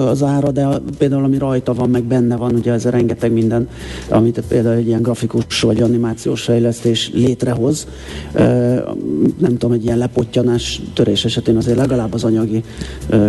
az 0.10 0.24
ára, 0.24 0.52
de 0.52 0.68
például 0.98 1.24
ami 1.24 1.38
rajta 1.38 1.74
van, 1.74 1.90
meg 1.90 2.04
benne 2.04 2.36
van, 2.36 2.56
ugye 2.56 2.72
ez 2.72 2.86
rengeteg 2.86 3.32
minden, 3.32 3.70
amit 4.10 4.42
például 4.48 4.76
egy 4.76 4.88
ilyen 4.88 5.02
grafikus 5.02 5.62
vagy 5.62 5.82
animációs 5.82 6.42
fejlesztés 6.42 7.12
létrehoz. 7.14 7.88
Nem 9.38 9.52
tudom, 9.52 9.72
egy 9.72 9.84
ilyen 9.84 9.98
lepottyanás 9.98 10.82
törés 10.94 11.26
esetén 11.26 11.58
azért 11.58 11.78
legalább 11.78 12.14
az 12.14 12.24
anyagi 12.24 12.64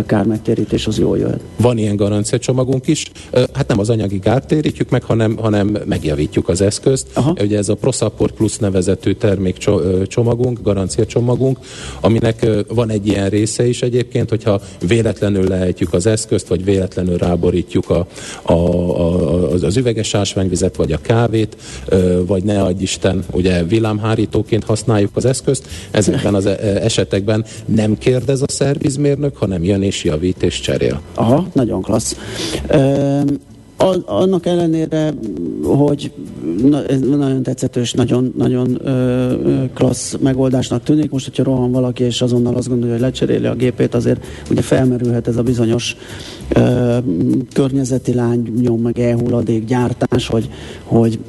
kármegtérítés 0.05 0.87
az 0.87 0.97
jól 0.97 1.17
jöhet. 1.17 1.39
Van 1.57 1.77
ilyen 1.77 1.95
garanciacsomagunk 1.95 2.87
is. 2.87 3.11
Hát 3.53 3.67
nem 3.67 3.79
az 3.79 3.89
anyagi 3.89 4.19
kárt 4.19 4.47
térítjük 4.47 4.89
meg, 4.89 5.03
hanem, 5.03 5.37
hanem 5.37 5.77
megjavítjuk 5.85 6.49
az 6.49 6.61
eszközt. 6.61 7.07
Aha. 7.13 7.35
Ugye 7.41 7.57
ez 7.57 7.69
a 7.69 7.75
ProSupport 7.75 8.33
Plus 8.33 8.57
nevezetű 8.57 9.13
termékcsomagunk, 9.13 10.61
garanciacsomagunk, 10.61 11.57
aminek 12.01 12.45
van 12.67 12.89
egy 12.89 13.07
ilyen 13.07 13.29
része 13.29 13.67
is 13.67 13.81
egyébként, 13.81 14.29
hogyha 14.29 14.61
véletlenül 14.87 15.47
lehetjük 15.47 15.93
az 15.93 16.05
eszközt, 16.05 16.47
vagy 16.47 16.63
véletlenül 16.63 17.17
ráborítjuk 17.17 17.89
a, 17.89 18.07
a, 18.41 18.53
a, 18.53 19.51
az 19.51 19.77
üveges 19.77 20.13
ásványvizet, 20.13 20.75
vagy 20.75 20.91
a 20.91 21.01
kávét, 21.01 21.57
vagy 22.25 22.43
ne 22.43 22.61
adj 22.61 22.83
Isten, 22.83 23.23
ugye 23.31 23.63
villámhárítóként 23.63 24.63
használjuk 24.63 24.97
az 25.13 25.25
eszközt. 25.25 25.67
Ezekben 25.91 26.35
az 26.35 26.45
esetekben 26.45 27.45
nem 27.65 27.97
kérdez 27.97 28.41
a 28.41 28.47
szervizmérnök, 28.47 29.37
hanem 29.37 29.63
jön 29.63 29.81
és 29.81 30.03
javít 30.03 30.43
és 30.43 30.59
cserél. 30.59 31.01
Aha, 31.13 31.47
nagyon 31.53 31.81
klassz. 31.81 32.15
Annak 34.05 34.45
ellenére, 34.45 35.13
hogy 35.63 36.11
ez 36.87 36.99
nagyon 36.99 37.43
tetszetős, 37.43 37.93
nagyon, 37.93 38.33
nagyon 38.37 38.87
ö, 38.87 39.63
klassz 39.73 40.15
megoldásnak 40.21 40.83
tűnik. 40.83 41.11
Most, 41.11 41.25
hogyha 41.25 41.43
rohan 41.43 41.71
valaki, 41.71 42.03
és 42.03 42.21
azonnal 42.21 42.55
azt 42.55 42.67
gondolja, 42.67 42.93
hogy 42.93 43.03
lecseréli 43.03 43.45
a 43.45 43.55
gépét, 43.55 43.93
azért 43.93 44.25
ugye 44.49 44.61
felmerülhet 44.61 45.27
ez 45.27 45.37
a 45.37 45.43
bizonyos 45.43 45.95
ö, 46.49 46.97
környezeti 47.53 48.15
nyom, 48.61 48.81
meg 48.81 48.99
elhulladék 48.99 49.65
gyártás, 49.65 50.27
hogy, 50.27 50.49
hogy 50.83 51.19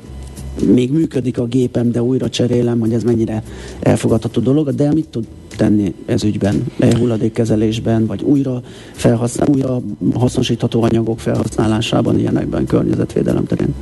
még 0.66 0.92
működik 0.92 1.38
a 1.38 1.44
gépem, 1.44 1.90
de 1.90 2.02
újra 2.02 2.28
cserélem, 2.28 2.80
hogy 2.80 2.92
ez 2.92 3.02
mennyire 3.02 3.42
elfogadható 3.80 4.40
dolog, 4.40 4.74
de 4.74 4.92
mit 4.92 5.08
tud 5.08 5.26
tenni 5.56 5.94
ez 6.06 6.24
ügyben, 6.24 6.64
e 6.78 6.98
hulladékkezelésben, 6.98 8.06
vagy 8.06 8.22
újra, 8.22 8.62
felhasznál, 8.92 9.48
újra 9.48 9.80
hasznosítható 10.14 10.82
anyagok 10.82 11.20
felhasználásában, 11.20 12.18
ilyenekben, 12.18 12.66
környezetvédelem 12.66 13.44
terén? 13.44 13.74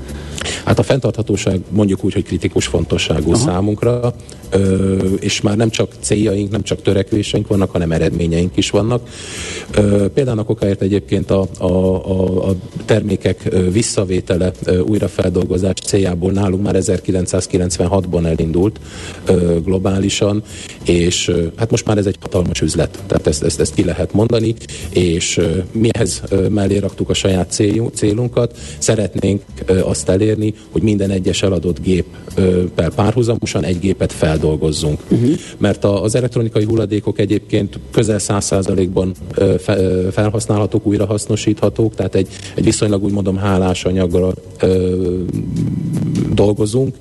Hát 0.65 0.79
a 0.79 0.83
fenntarthatóság 0.83 1.61
mondjuk 1.69 2.05
úgy, 2.05 2.13
hogy 2.13 2.25
kritikus 2.25 2.67
fontosságú 2.67 3.33
Aha. 3.33 3.45
számunkra, 3.45 4.15
ö, 4.51 4.97
és 5.21 5.41
már 5.41 5.57
nem 5.57 5.71
csak 5.71 5.93
céljaink, 6.01 6.51
nem 6.51 6.63
csak 6.63 6.83
törekvéseink 6.83 7.47
vannak, 7.47 7.71
hanem 7.71 7.93
eredményeink 7.93 8.57
is 8.57 8.71
vannak. 8.71 9.09
Ö, 9.75 10.09
például 10.09 10.39
a 10.39 10.45
kokáért 10.45 10.83
egyébként 10.83 11.31
a, 11.31 11.47
a, 11.59 11.65
a, 11.65 12.49
a 12.49 12.55
termékek 12.85 13.49
visszavétele, 13.71 14.53
újrafeldolgozás 14.87 15.75
céljából 15.85 16.33
nálunk 16.33 16.63
már 16.63 16.75
1996-ban 16.79 18.27
elindult 18.27 18.81
ö, 19.27 19.57
globálisan, 19.65 20.43
és 20.85 21.33
hát 21.57 21.71
most 21.71 21.87
már 21.87 21.99
ez 21.99 22.07
egy 22.07 22.17
hatalmas 22.21 22.61
üzlet, 22.61 22.99
tehát 23.07 23.27
ezt, 23.27 23.43
ezt, 23.43 23.61
ezt 23.61 23.75
ki 23.75 23.85
lehet 23.85 24.13
mondani, 24.13 24.55
és 24.91 25.41
mi 25.73 25.89
ehhez 25.93 26.23
mellé 26.51 26.77
raktuk 26.77 27.11
a 27.11 27.15
saját 27.15 27.61
célunkat, 27.95 28.59
szeretnénk 28.79 29.43
azt 29.83 30.09
elérni, 30.09 30.28
hogy 30.71 30.83
minden 30.83 31.11
egyes 31.11 31.43
eladott 31.43 31.81
géppel 31.81 32.91
párhuzamosan 32.95 33.65
egy 33.65 33.79
gépet 33.79 34.13
feldolgozzunk. 34.13 35.01
Uh-huh. 35.11 35.31
Mert 35.59 35.85
az 35.85 36.15
elektronikai 36.15 36.65
hulladékok 36.65 37.19
egyébként 37.19 37.79
közel 37.91 38.19
100%-ban 38.21 39.15
felhasználhatók, 40.11 40.87
újrahasznosíthatók, 40.87 41.95
tehát 41.95 42.15
egy, 42.15 42.29
egy 42.55 42.65
viszonylag 42.65 43.05
úgy 43.05 43.13
mondom 43.13 43.37
hálás 43.37 43.85
anyaggal 43.85 44.35
dolgozunk, 46.35 46.95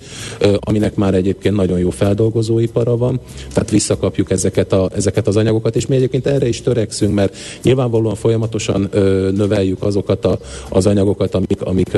aminek 0.59 0.95
már 0.95 1.13
egyébként 1.13 1.55
nagyon 1.55 1.79
jó 1.79 1.89
feldolgozóipara 1.89 2.97
van, 2.97 3.19
tehát 3.53 3.69
visszakapjuk 3.69 4.31
ezeket, 4.31 4.73
a, 4.73 4.89
ezeket 4.95 5.27
az 5.27 5.35
anyagokat, 5.35 5.75
és 5.75 5.87
mi 5.87 5.95
egyébként 5.95 6.27
erre 6.27 6.47
is 6.47 6.61
törekszünk, 6.61 7.13
mert 7.13 7.35
nyilvánvalóan 7.63 8.15
folyamatosan 8.15 8.89
növeljük 9.35 9.83
azokat 9.83 10.25
a, 10.25 10.39
az 10.69 10.85
anyagokat, 10.85 11.35
amik, 11.35 11.61
amik 11.61 11.97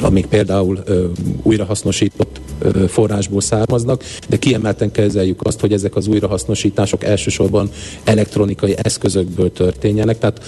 amik 0.00 0.26
például 0.26 0.78
ö, 0.84 1.06
újrahasznosított 1.42 2.40
ö, 2.58 2.86
forrásból 2.86 3.40
származnak, 3.40 4.04
de 4.28 4.36
kiemelten 4.36 4.90
kezeljük 4.90 5.42
azt, 5.42 5.60
hogy 5.60 5.72
ezek 5.72 5.96
az 5.96 6.06
újrahasznosítások 6.06 7.04
elsősorban 7.04 7.70
elektronikai 8.04 8.74
eszközökből 8.82 9.52
történjenek, 9.52 10.18
tehát 10.18 10.40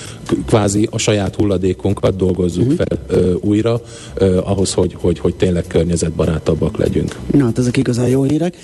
kvázi 0.47 0.89
a 0.91 0.99
saját 0.99 1.35
hulladékunkat 1.35 2.17
dolgozzuk 2.17 2.71
uh-huh. 2.71 2.77
fel 2.77 2.99
ö, 3.07 3.33
újra, 3.41 3.81
ö, 4.15 4.39
ahhoz, 4.45 4.73
hogy, 4.73 4.97
hogy, 5.01 5.19
hogy 5.19 5.35
tényleg 5.35 5.65
környezetbarátabbak 5.67 6.77
legyünk. 6.77 7.17
Na, 7.33 7.45
hát 7.45 7.59
ezek 7.59 7.77
igazán 7.77 8.09
jó 8.09 8.23
hírek. 8.23 8.57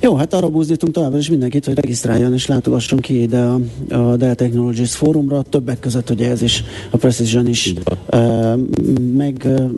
Jó, 0.00 0.14
hát 0.14 0.34
arra 0.34 0.48
buzdítunk 0.48 0.92
továbbra 0.92 1.18
is 1.18 1.30
mindenkit, 1.30 1.64
hogy 1.64 1.74
regisztráljon 1.74 2.32
és 2.32 2.46
látogasson 2.46 2.98
ki 2.98 3.22
ide 3.22 3.40
a, 3.40 3.60
a 3.88 4.16
Dell 4.16 4.34
Technologies 4.34 4.96
fórumra, 4.96 5.42
többek 5.42 5.80
között 5.80 6.10
ugye 6.10 6.30
ez 6.30 6.42
is, 6.42 6.64
a 6.90 6.96
Precision 6.96 7.48
is, 7.48 7.74
uh, 8.12 8.58
meg 9.16 9.42
uh, 9.44 9.70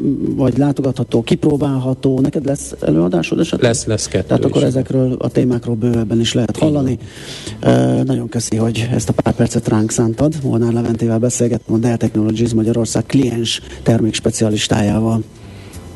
vagy 0.48 0.58
látogatható, 0.58 1.22
kipróbálható. 1.22 2.20
Neked 2.20 2.44
lesz 2.44 2.74
előadásod 2.80 3.40
esetleg? 3.40 3.70
Lesz, 3.70 3.84
lesz 3.84 4.06
kettő 4.08 4.26
Tehát 4.26 4.44
akkor 4.44 4.62
is. 4.62 4.68
ezekről 4.68 5.12
a 5.18 5.28
témákról 5.28 5.74
bővebben 5.74 6.20
is 6.20 6.32
lehet 6.32 6.56
hallani. 6.56 6.98
Uh, 7.62 8.02
nagyon 8.02 8.28
köszi, 8.28 8.56
hogy 8.56 8.88
ezt 8.92 9.08
a 9.08 9.12
pár 9.12 9.34
percet 9.34 9.68
ránk 9.68 9.90
szántad. 9.90 10.34
Molnár 10.42 10.72
Leventével 10.72 11.18
beszélgettem 11.18 11.74
a 11.74 11.78
Dell 11.78 11.96
Technologies 11.96 12.52
Magyarország 12.52 13.06
kliens 13.06 13.62
termékspecialistájával. 13.82 15.22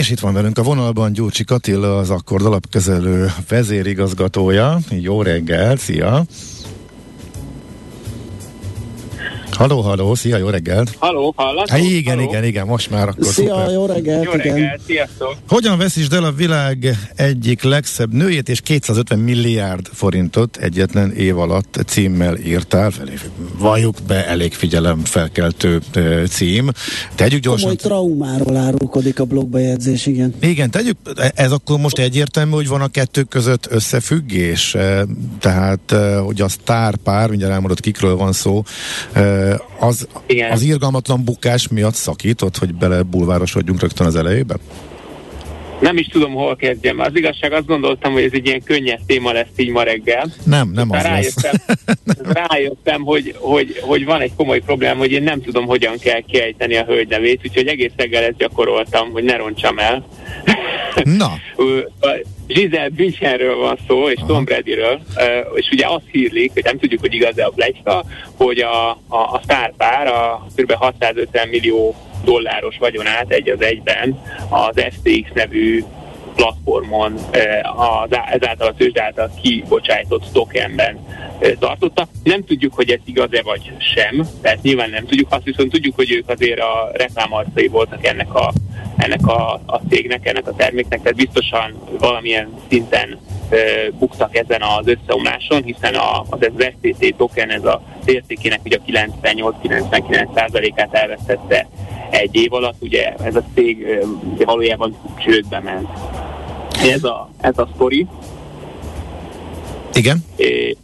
És 0.00 0.10
itt 0.10 0.20
van 0.20 0.34
velünk 0.34 0.58
a 0.58 0.62
vonalban 0.62 1.12
Gyurcsi 1.12 1.44
Katilla, 1.44 1.98
az 1.98 2.10
Akkord 2.10 2.46
alapkezelő 2.46 3.32
vezérigazgatója. 3.48 4.78
Jó 4.90 5.22
reggel, 5.22 5.76
szia! 5.76 6.24
Haló, 9.60 9.80
haló, 9.80 10.14
szia, 10.14 10.36
jó 10.36 10.48
reggelt! 10.48 10.94
Haló, 10.98 11.32
hallatok? 11.36 11.68
Há, 11.68 11.78
igen, 11.78 12.16
Haló? 12.16 12.28
igen, 12.28 12.44
igen, 12.44 12.66
most 12.66 12.90
már 12.90 13.08
akkor 13.08 13.24
Szia, 13.24 13.54
szuper. 13.54 13.70
jó 13.72 13.86
reggelt, 13.86 14.24
Jó 14.24 14.32
igen. 14.34 14.54
reggelt, 14.54 14.80
sziasztok! 14.86 15.36
Hogyan 15.48 15.78
veszítsd 15.78 16.12
el 16.12 16.24
a 16.24 16.32
világ 16.32 16.96
egyik 17.14 17.62
legszebb 17.62 18.12
nőjét 18.12 18.48
és 18.48 18.60
250 18.60 19.18
milliárd 19.18 19.86
forintot 19.92 20.56
egyetlen 20.56 21.12
év 21.12 21.38
alatt 21.38 21.80
címmel 21.86 22.36
írtál? 22.36 22.90
Felé, 22.90 23.12
valljuk 23.58 23.96
be, 24.06 24.26
elég 24.26 24.52
figyelem 24.52 25.04
felkeltő 25.04 25.80
ö, 25.92 26.24
cím. 26.28 26.70
Tegyük 27.14 27.40
gyorsan. 27.42 27.76
Komoly 27.76 27.76
traumáról 27.76 28.56
árulkodik 28.56 29.20
a 29.20 29.24
blogbejegyzés, 29.24 30.06
igen. 30.06 30.34
Igen, 30.40 30.70
tegyük, 30.70 30.96
ez 31.34 31.52
akkor 31.52 31.78
most 31.78 31.98
egyértelmű, 31.98 32.52
hogy 32.52 32.68
van 32.68 32.80
a 32.80 32.88
kettő 32.88 33.22
között 33.22 33.66
összefüggés, 33.70 34.74
Eh, 34.74 35.00
tehát, 35.40 35.92
eh, 35.92 36.18
hogy 36.24 36.40
a 36.40 36.48
sztárpár, 36.48 37.28
mindjárt 37.28 37.52
elmondott, 37.52 37.80
kikről 37.80 38.16
van 38.16 38.32
szó, 38.32 38.62
az, 39.78 40.08
Igen. 40.26 40.52
az 40.52 40.62
irgalmatlan 40.62 41.24
bukás 41.24 41.68
miatt 41.68 41.94
szakított, 41.94 42.56
hogy 42.56 42.74
bele 42.74 43.02
bulvárosodjunk 43.02 43.80
rögtön 43.80 44.06
az 44.06 44.16
elejébe? 44.16 44.56
Nem 45.80 45.96
is 45.96 46.06
tudom, 46.06 46.32
hol 46.32 46.56
kezdjem. 46.56 47.00
Az 47.00 47.10
igazság, 47.14 47.52
azt 47.52 47.66
gondoltam, 47.66 48.12
hogy 48.12 48.22
ez 48.22 48.30
egy 48.32 48.46
ilyen 48.46 48.62
könnyes 48.62 49.00
téma 49.06 49.32
lesz 49.32 49.46
így 49.56 49.70
ma 49.70 49.82
reggel. 49.82 50.32
Nem, 50.44 50.70
nem 50.70 50.90
az 50.90 50.96
Aztán 50.96 51.12
lesz. 51.12 51.34
rájöttem, 51.42 51.76
rájöttem 52.48 53.02
hogy, 53.02 53.34
hogy, 53.38 53.78
hogy 53.80 54.04
van 54.04 54.20
egy 54.20 54.32
komoly 54.36 54.58
problém, 54.58 54.96
hogy 54.96 55.12
én 55.12 55.22
nem 55.22 55.42
tudom, 55.42 55.66
hogyan 55.66 55.98
kell 55.98 56.20
kiejteni 56.20 56.76
a 56.76 56.84
hölgy 56.84 57.08
nevét, 57.08 57.40
úgyhogy 57.44 57.66
egész 57.66 57.92
reggel 57.96 58.22
ezt 58.22 58.36
gyakoroltam, 58.36 59.10
hogy 59.10 59.24
ne 59.24 59.36
roncsam 59.36 59.78
el. 59.78 60.06
Na, 61.04 61.32
Giselle 62.52 62.88
Bündchenről 62.88 63.56
van 63.56 63.78
szó, 63.86 64.08
és 64.08 64.20
Tom 64.26 64.44
Bradyről, 64.44 65.00
és 65.54 65.68
ugye 65.72 65.86
azt 65.86 66.04
hírlik, 66.10 66.52
hogy 66.52 66.64
nem 66.64 66.78
tudjuk, 66.78 67.00
hogy 67.00 67.14
igaz-e 67.14 67.44
a 67.44 67.50
plegyka, 67.50 68.04
hogy 68.36 68.58
a, 68.58 68.90
a, 68.90 69.16
a 69.16 69.40
sztárpár 69.42 70.06
a 70.06 70.46
kb. 70.56 70.72
650 70.72 71.48
millió 71.48 71.94
dolláros 72.24 72.76
vagyonát 72.78 73.30
egy 73.30 73.48
az 73.48 73.62
egyben 73.62 74.22
az 74.48 74.84
FTX 74.90 75.30
nevű 75.34 75.84
platformon 76.34 77.14
az, 77.76 78.18
ezáltal 78.30 78.68
a 78.68 78.74
tőzsd 78.74 78.98
által 78.98 79.30
kibocsájtott 79.42 80.24
tokenben 80.32 80.98
tartotta. 81.58 82.08
Nem 82.22 82.44
tudjuk, 82.44 82.74
hogy 82.74 82.90
ez 82.90 83.00
igaz-e 83.04 83.42
vagy 83.42 83.72
sem, 83.78 84.26
tehát 84.42 84.62
nyilván 84.62 84.90
nem 84.90 85.06
tudjuk, 85.06 85.32
azt 85.32 85.44
viszont 85.44 85.70
tudjuk, 85.70 85.94
hogy 85.94 86.12
ők 86.12 86.28
azért 86.28 86.60
a 86.60 86.90
reklámarcai 86.92 87.68
voltak 87.68 88.06
ennek 88.06 88.34
a, 88.34 88.52
ennek 89.00 89.26
a, 89.26 89.60
a 89.66 89.80
cégnek, 89.88 90.26
ennek 90.26 90.46
a 90.48 90.54
terméknek, 90.54 91.02
tehát 91.02 91.16
biztosan 91.16 91.74
valamilyen 91.98 92.48
szinten 92.68 93.18
eh, 93.48 93.86
buktak 93.98 94.36
ezen 94.36 94.62
az 94.62 94.86
összeomláson, 94.86 95.62
hiszen 95.62 95.94
a, 95.94 96.20
az, 96.20 96.38
az 96.56 96.72
FTT 96.80 97.14
token, 97.16 97.50
ez 97.50 97.64
a 97.64 97.82
értékének 98.04 98.60
ugye 98.64 98.76
a 98.76 99.08
98-99%-át 99.22 100.94
elvesztette 100.94 101.68
egy 102.10 102.34
év 102.36 102.52
alatt, 102.52 102.82
ugye 102.82 103.14
ez 103.14 103.36
a 103.36 103.44
cég 103.54 103.82
ö, 103.82 104.06
ugye 104.34 104.44
valójában 104.44 104.96
csődbe 105.18 105.60
ment. 105.60 105.88
Ez 106.82 107.04
a, 107.04 107.30
ez 107.40 107.58
a 107.58 107.68
sztori. 107.74 108.06
igen. 109.94 110.24
É, 110.36 110.76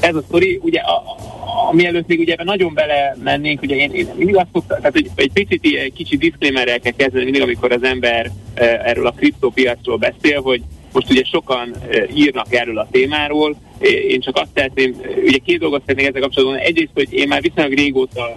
Ez 0.00 0.14
a 0.14 0.22
sztori, 0.22 0.60
ugye 0.62 0.80
a, 0.80 0.96
a, 1.68 1.74
mielőtt 1.74 2.06
még 2.06 2.18
ugye 2.18 2.32
ebben 2.32 2.46
nagyon 2.46 2.74
bele 2.74 3.16
mennénk, 3.22 3.62
ugye 3.62 3.76
én, 3.76 3.92
én 3.92 4.08
mindig 4.16 4.36
azt 4.36 4.46
szoktam, 4.52 4.78
tehát 4.78 4.96
egy, 4.96 5.10
egy 5.14 5.32
picit 5.32 5.64
ilyen 5.64 5.92
kicsi 5.92 6.16
disclaimerrel 6.16 6.78
kell 6.80 6.92
kezdeni 6.96 7.24
mindig, 7.24 7.42
amikor 7.42 7.72
az 7.72 7.82
ember 7.82 8.30
eh, 8.54 8.80
erről 8.84 9.06
a 9.06 9.12
kriptópiacról 9.12 9.96
beszél, 9.96 10.40
hogy 10.42 10.62
most 10.92 11.10
ugye 11.10 11.24
sokan 11.24 11.74
eh, 11.90 12.16
írnak 12.16 12.54
erről 12.54 12.78
a 12.78 12.88
témáról, 12.90 13.56
én 13.80 14.20
csak 14.20 14.36
azt 14.36 14.50
szeretném, 14.54 15.00
ugye 15.24 15.38
két 15.38 15.58
dolgot 15.58 15.80
szeretnék 15.80 16.06
ezzel 16.06 16.20
kapcsolatban. 16.20 16.58
Egyrészt, 16.58 16.90
hogy 16.94 17.12
én 17.12 17.28
már 17.28 17.40
viszonylag 17.40 17.78
régóta 17.78 18.36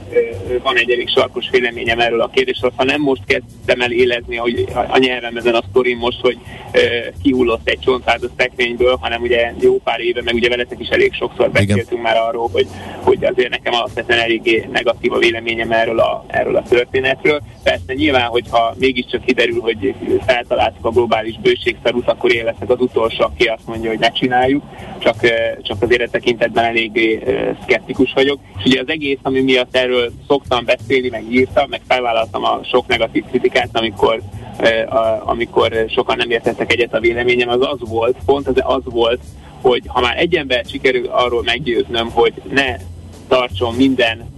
van 0.63 0.77
egy 0.77 0.91
elég 0.91 1.09
sarkos 1.09 1.49
véleményem 1.51 1.99
erről 1.99 2.21
a 2.21 2.29
kérdésről, 2.33 2.71
ha 2.75 2.83
nem 2.83 3.01
most 3.01 3.21
kezdtem 3.25 3.81
el 3.81 3.91
élezni 3.91 4.35
hogy 4.35 4.65
a, 4.73 4.97
nyelvem 4.97 5.37
ezen 5.37 5.53
a 5.53 5.63
sztorin 5.69 5.97
most, 5.97 6.19
hogy 6.21 6.37
kihullott 7.21 7.69
egy 7.69 7.79
csontvád 7.79 8.23
a 8.23 8.29
szekrényből, 8.37 8.97
hanem 9.01 9.21
ugye 9.21 9.53
jó 9.59 9.77
pár 9.77 9.99
éve, 9.99 10.21
meg 10.21 10.33
ugye 10.33 10.49
veletek 10.49 10.79
is 10.79 10.87
elég 10.87 11.13
sokszor 11.13 11.51
beszéltünk 11.51 12.01
már 12.01 12.17
arról, 12.17 12.49
hogy, 12.51 12.67
hogy 13.01 13.23
azért 13.23 13.49
nekem 13.49 13.73
alapvetően 13.73 14.19
eléggé 14.19 14.67
negatív 14.71 15.13
a 15.13 15.17
véleményem 15.17 15.71
erről 15.71 15.99
a, 15.99 16.25
erről 16.27 16.55
a 16.55 16.63
történetről. 16.69 17.41
Persze 17.63 17.93
nyilván, 17.93 18.27
hogyha 18.27 18.75
mégiscsak 18.79 19.25
kiderül, 19.25 19.59
hogy 19.61 19.93
feltaláltuk 20.25 20.85
a 20.85 20.89
globális 20.89 21.39
bőségszarút, 21.41 22.07
akkor 22.07 22.33
én 22.33 22.43
leszek 22.43 22.69
az 22.69 22.79
utolsó, 22.79 23.23
aki 23.23 23.43
azt 23.43 23.67
mondja, 23.67 23.89
hogy 23.89 23.99
ne 23.99 24.11
csináljuk, 24.11 24.63
csak, 24.99 25.15
csak 25.61 25.81
azért 25.81 26.01
e 26.01 26.07
tekintetben 26.07 26.63
eléggé 26.63 27.23
szkeptikus 27.61 28.13
vagyok. 28.13 28.39
És 28.57 28.65
ugye 28.65 28.81
az 28.81 28.89
egész, 28.89 29.17
ami 29.21 29.41
miatt 29.41 29.75
erről 29.75 30.11
szoktam 30.27 30.65
beszélni, 30.65 31.09
meg 31.09 31.31
írtam, 31.31 31.69
meg 31.69 31.81
felvállaltam 31.87 32.43
a 32.43 32.59
sok 32.63 32.87
negatív 32.87 33.23
kritikát, 33.29 33.69
amikor 33.73 34.21
amikor 35.19 35.85
sokan 35.89 36.17
nem 36.17 36.29
értettek 36.29 36.71
egyet 36.71 36.93
a 36.93 36.99
véleményem, 36.99 37.49
az 37.49 37.61
az 37.61 37.89
volt, 37.89 38.17
pont 38.25 38.47
az, 38.47 38.55
az 38.57 38.81
volt, 38.83 39.19
hogy 39.61 39.83
ha 39.87 40.01
már 40.01 40.17
egy 40.17 40.35
ember 40.35 40.65
sikerül 40.69 41.07
arról 41.07 41.43
meggyőznöm, 41.43 42.09
hogy 42.11 42.33
ne 42.49 42.75
tartson 43.27 43.73
minden 43.73 44.31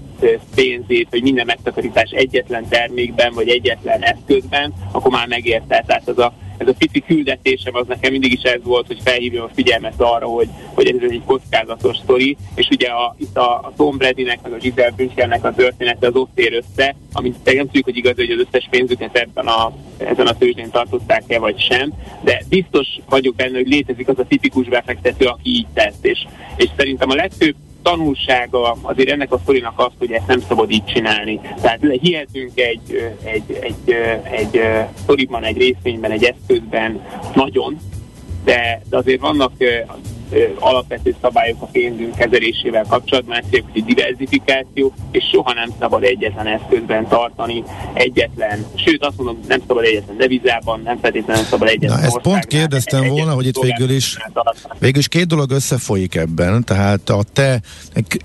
pénzét, 0.55 1.07
vagy 1.09 1.21
minden 1.21 1.45
megtakarítás 1.45 2.09
egyetlen 2.09 2.67
termékben, 2.69 3.33
vagy 3.33 3.49
egyetlen 3.49 4.01
eszközben, 4.01 4.73
akkor 4.91 5.11
már 5.11 5.27
megérte. 5.27 5.83
Tehát 5.87 6.07
az 6.07 6.19
a, 6.19 6.33
ez 6.57 6.67
a 6.67 6.73
pici 6.77 7.03
küldetésem 7.07 7.75
az 7.75 7.87
nekem 7.87 8.11
mindig 8.11 8.31
is 8.31 8.41
ez 8.41 8.63
volt, 8.63 8.87
hogy 8.87 8.99
felhívjam 9.03 9.43
a 9.43 9.53
figyelmet 9.53 9.93
arra, 9.97 10.25
hogy, 10.25 10.47
hogy 10.73 10.87
ez 10.87 11.09
egy 11.09 11.21
kockázatos 11.25 11.97
sztori, 11.97 12.37
és 12.55 12.67
ugye 12.71 12.87
a, 12.87 13.15
itt 13.17 13.37
a, 13.37 13.53
a 13.53 13.73
Tom 13.77 13.97
Bradynek, 13.97 14.41
meg 14.41 14.53
a 14.53 14.57
Giselle 14.57 14.91
Bündchennek 14.95 15.43
a 15.43 15.53
története 15.53 16.07
az 16.07 16.15
ott 16.15 16.39
ér 16.39 16.53
össze, 16.53 16.95
amit 17.11 17.35
nem 17.43 17.65
tudjuk, 17.65 17.85
hogy 17.85 17.97
igaz, 17.97 18.15
hogy 18.15 18.31
az 18.31 18.45
összes 18.47 18.67
pénzüket 18.69 19.17
ebben 19.17 19.47
a, 19.47 19.73
ezen 19.97 20.27
a 20.27 20.37
tőzsdén 20.37 20.69
tartották-e 20.69 21.39
vagy 21.39 21.59
sem, 21.59 21.93
de 22.23 22.41
biztos 22.49 22.87
vagyok 23.09 23.35
benne, 23.35 23.57
hogy 23.57 23.67
létezik 23.67 24.07
az 24.07 24.19
a 24.19 24.25
tipikus 24.27 24.67
befektető, 24.67 25.25
aki 25.25 25.49
így 25.49 25.67
tesz, 25.73 25.99
és, 26.01 26.25
és 26.57 26.69
szerintem 26.77 27.09
a 27.09 27.15
legfőbb 27.15 27.55
tanulsága 27.85 28.77
azért 28.81 29.09
ennek 29.09 29.31
a 29.31 29.37
sztorinak 29.37 29.79
az, 29.79 29.91
hogy 29.97 30.11
ezt 30.11 30.27
nem 30.27 30.39
szabad 30.39 30.71
így 30.71 30.85
csinálni. 30.85 31.39
Tehát 31.61 31.79
hihetünk 32.01 32.59
egy, 32.59 33.13
egy, 33.23 33.59
egy, 33.61 33.95
egy 34.23 34.57
ö, 34.57 34.79
sztoriban, 35.01 35.43
egy 35.43 35.57
részvényben, 35.57 36.11
egy 36.11 36.23
eszközben 36.23 37.01
nagyon, 37.33 37.77
de, 38.43 38.81
de 38.89 38.97
azért 38.97 39.21
vannak 39.21 39.51
alapvető 40.59 41.15
szabályok 41.21 41.61
a 41.61 41.65
pénzünk 41.65 42.15
kezelésével 42.15 42.85
kapcsolatban, 42.89 43.37
ez 43.37 43.45
egy 43.51 43.83
diversifikáció, 43.83 44.93
és 45.11 45.23
soha 45.31 45.53
nem 45.53 45.69
szabad 45.79 46.03
egyetlen 46.03 46.47
eszközben 46.47 47.07
tartani, 47.07 47.63
egyetlen, 47.93 48.65
sőt 48.75 49.05
azt 49.05 49.17
mondom, 49.17 49.39
nem 49.47 49.61
szabad 49.67 49.83
egyetlen 49.83 50.17
devizában, 50.17 50.81
nem 50.83 50.99
feltétlenül 51.01 51.43
szabad 51.43 51.67
egyetlen 51.67 51.99
Na, 51.99 52.05
ezt 52.05 52.19
pont 52.21 52.45
kérdeztem 52.45 52.99
egyetlen 52.99 53.17
volna, 53.17 53.35
hogy 53.35 53.45
itt 53.45 53.61
végül 53.61 53.89
is- 53.89 54.17
Végül 54.79 54.99
is 54.99 55.07
két 55.07 55.27
dolog 55.27 55.51
összefolyik 55.51 56.15
ebben, 56.15 56.63
tehát 56.63 57.09
a 57.09 57.23
te 57.33 57.61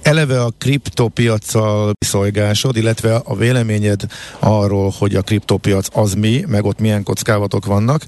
eleve 0.03 0.41
a 0.43 0.51
kriptopiacsal 0.59 1.93
szolgásod, 1.99 2.77
illetve 2.77 3.15
a 3.25 3.37
véleményed 3.37 4.01
arról, 4.39 4.93
hogy 4.99 5.15
a 5.15 5.23
kriptopiac 5.23 5.87
az 5.93 6.15
mi, 6.15 6.45
meg 6.47 6.65
ott 6.65 6.79
milyen 6.79 7.03
kockázatok 7.03 7.67
vannak, 7.67 8.05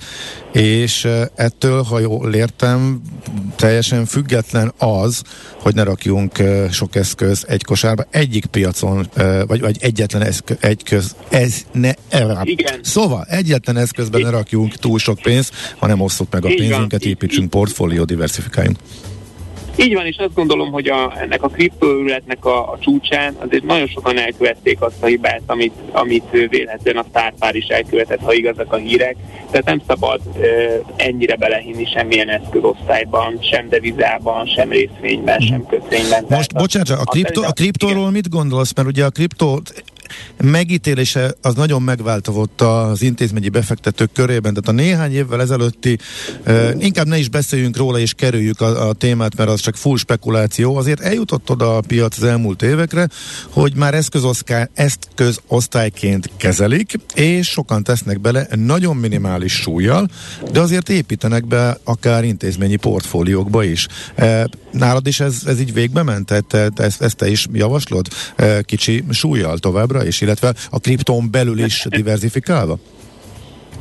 és 0.52 1.08
ettől, 1.34 1.82
ha 1.82 1.98
jól 1.98 2.34
értem, 2.34 3.00
teljesen 3.56 3.91
független 4.06 4.72
az, 4.78 5.22
hogy 5.60 5.74
ne 5.74 5.82
rakjunk 5.82 6.42
sok 6.70 6.96
eszköz 6.96 7.44
egy 7.48 7.64
kosárba, 7.64 8.06
egyik 8.10 8.46
piacon, 8.46 9.08
vagy, 9.46 9.60
vagy 9.60 9.76
egyetlen 9.80 10.22
eszköz, 10.22 10.56
egy 10.60 10.82
köz, 10.82 11.16
ez 11.28 11.54
ne, 11.72 11.92
Igen. 12.42 12.80
Szóval 12.82 13.24
egyetlen 13.28 13.76
eszközben 13.76 14.20
ne 14.20 14.30
rakjunk 14.30 14.74
túl 14.74 14.98
sok 14.98 15.18
pénzt, 15.18 15.54
hanem 15.78 16.00
osszuk 16.00 16.32
meg 16.32 16.44
a 16.44 16.48
pénzünket, 16.48 17.04
építsünk 17.04 17.50
portfólió, 17.50 18.04
diversifikáljunk. 18.04 18.78
Így 19.76 19.94
van, 19.94 20.06
és 20.06 20.16
azt 20.16 20.34
gondolom, 20.34 20.70
hogy 20.70 20.88
a, 20.88 21.12
ennek 21.20 21.42
a 21.42 21.48
kriptoőrületnek 21.48 22.44
a, 22.44 22.72
a 22.72 22.78
csúcsán 22.80 23.36
azért 23.38 23.64
nagyon 23.64 23.86
sokan 23.86 24.18
elkövették 24.18 24.80
azt 24.82 25.02
a 25.02 25.06
hibát, 25.06 25.42
amit, 25.46 25.72
amit 25.92 26.30
vélhetően 26.48 26.96
a 26.96 27.04
sztárpár 27.08 27.54
is 27.54 27.66
elkövetett, 27.66 28.20
ha 28.20 28.32
igazak 28.32 28.72
a 28.72 28.76
hírek. 28.76 29.16
Tehát 29.50 29.66
nem 29.66 29.82
szabad 29.86 30.20
ö, 30.40 30.74
ennyire 30.96 31.36
belehinni 31.36 31.84
semmilyen 31.94 32.28
eszközosztályban, 32.28 33.38
sem 33.42 33.68
devizában, 33.68 34.46
sem 34.46 34.70
részvényben, 34.70 35.40
sem 35.40 35.66
kötvényben. 35.66 36.24
Most, 36.28 36.28
Tehát 36.28 36.54
bocsánat, 36.54 36.88
a, 36.88 37.00
a- 37.00 37.04
kripto, 37.04 37.40
a 37.40 37.42
igen. 37.42 37.52
kriptóról 37.54 38.10
mit 38.10 38.28
gondolsz? 38.28 38.74
Mert 38.74 38.88
ugye 38.88 39.04
a 39.04 39.10
kriptó 39.10 39.60
megítélése 40.42 41.34
az 41.42 41.54
nagyon 41.54 41.82
megváltozott 41.82 42.60
az 42.60 43.02
intézményi 43.02 43.48
befektetők 43.48 44.12
körében, 44.12 44.54
tehát 44.54 44.68
a 44.68 44.82
néhány 44.82 45.12
évvel 45.12 45.40
ezelőtti, 45.40 45.98
inkább 46.78 47.06
ne 47.06 47.18
is 47.18 47.28
beszéljünk 47.28 47.76
róla 47.76 47.98
és 47.98 48.12
kerüljük 48.14 48.60
a, 48.60 48.88
a 48.88 48.92
témát, 48.92 49.36
mert 49.36 49.50
az 49.50 49.60
csak 49.60 49.76
full 49.76 49.96
spekuláció, 49.96 50.76
azért 50.76 51.00
eljutott 51.00 51.50
oda 51.50 51.76
a 51.76 51.80
piac 51.80 52.16
az 52.16 52.24
elmúlt 52.24 52.62
évekre, 52.62 53.08
hogy 53.50 53.76
már 53.76 53.94
eszközosztályként 54.74 56.30
kezelik, 56.36 56.94
és 57.14 57.48
sokan 57.48 57.82
tesznek 57.82 58.20
bele 58.20 58.46
nagyon 58.54 58.96
minimális 58.96 59.52
súlyjal, 59.52 60.08
de 60.52 60.60
azért 60.60 60.88
építenek 60.88 61.46
be 61.46 61.78
akár 61.84 62.24
intézményi 62.24 62.76
portfóliókba 62.76 63.64
is. 63.64 63.86
Nálad 64.72 65.06
is 65.06 65.20
ez, 65.20 65.42
ez 65.46 65.60
így 65.60 65.72
végbe 65.72 66.02
ment? 66.02 66.32
Tehát 66.46 66.78
ezt, 66.80 67.02
ezt 67.02 67.16
te 67.16 67.30
is 67.30 67.46
javaslod? 67.52 68.06
Kicsi 68.62 69.04
súlyjal 69.10 69.58
továbbra 69.58 70.06
is, 70.06 70.20
illetve 70.20 70.54
a 70.70 70.78
kriptón 70.78 71.30
belül 71.30 71.58
is 71.64 71.86
diversifikálva? 71.90 72.78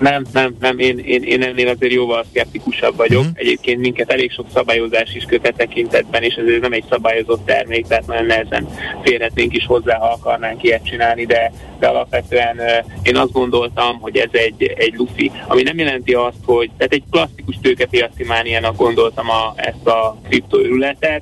Nem, 0.02 0.26
nem, 0.34 0.56
nem, 0.60 0.80
én, 0.80 0.97
én, 0.97 1.24
én 1.24 1.43
ennél 1.43 1.68
azért 1.68 1.93
jóval 1.93 2.24
szkeptikusabb 2.30 2.95
vagyok. 2.95 3.20
Uh-huh. 3.20 3.38
Egyébként 3.38 3.80
minket 3.80 4.12
elég 4.12 4.32
sok 4.32 4.45
szabályozás 4.54 5.16
is 5.16 5.24
kötet 5.24 5.56
tekintetben, 5.56 6.24
és 6.24 6.34
ez 6.34 6.45
nem 6.62 6.74
egy 6.74 6.84
szabályozott 6.89 7.45
termék, 7.45 7.88
tehát 7.88 8.08
nagyon 8.08 8.26
nehezen 8.26 8.68
férhetnénk 9.04 9.56
is 9.56 9.66
hozzá, 9.66 9.97
ha 9.97 10.08
akarnánk 10.08 10.64
ilyet 10.64 10.86
csinálni, 10.86 11.26
de, 11.26 11.52
de 11.80 11.88
alapvetően 11.88 12.58
uh, 12.58 12.91
én 13.04 13.18
azt 13.18 13.32
gondoltam, 13.32 13.99
hogy 13.99 14.18
ez 14.18 14.30
egy, 14.32 14.74
egy 14.78 14.93
lufi, 14.97 15.32
ami 15.47 15.62
nem 15.62 15.78
jelenti 15.78 16.14
azt, 16.14 16.38
hogy, 16.45 16.70
tehát 16.78 16.93
egy 16.93 17.04
klasszikus 17.12 17.56
tőkepiaci 17.62 18.24
mániának 18.24 18.76
gondoltam 18.76 19.30
a, 19.30 19.54
ezt 19.56 19.88
a 19.88 20.18
kriptoörületet, 20.28 21.22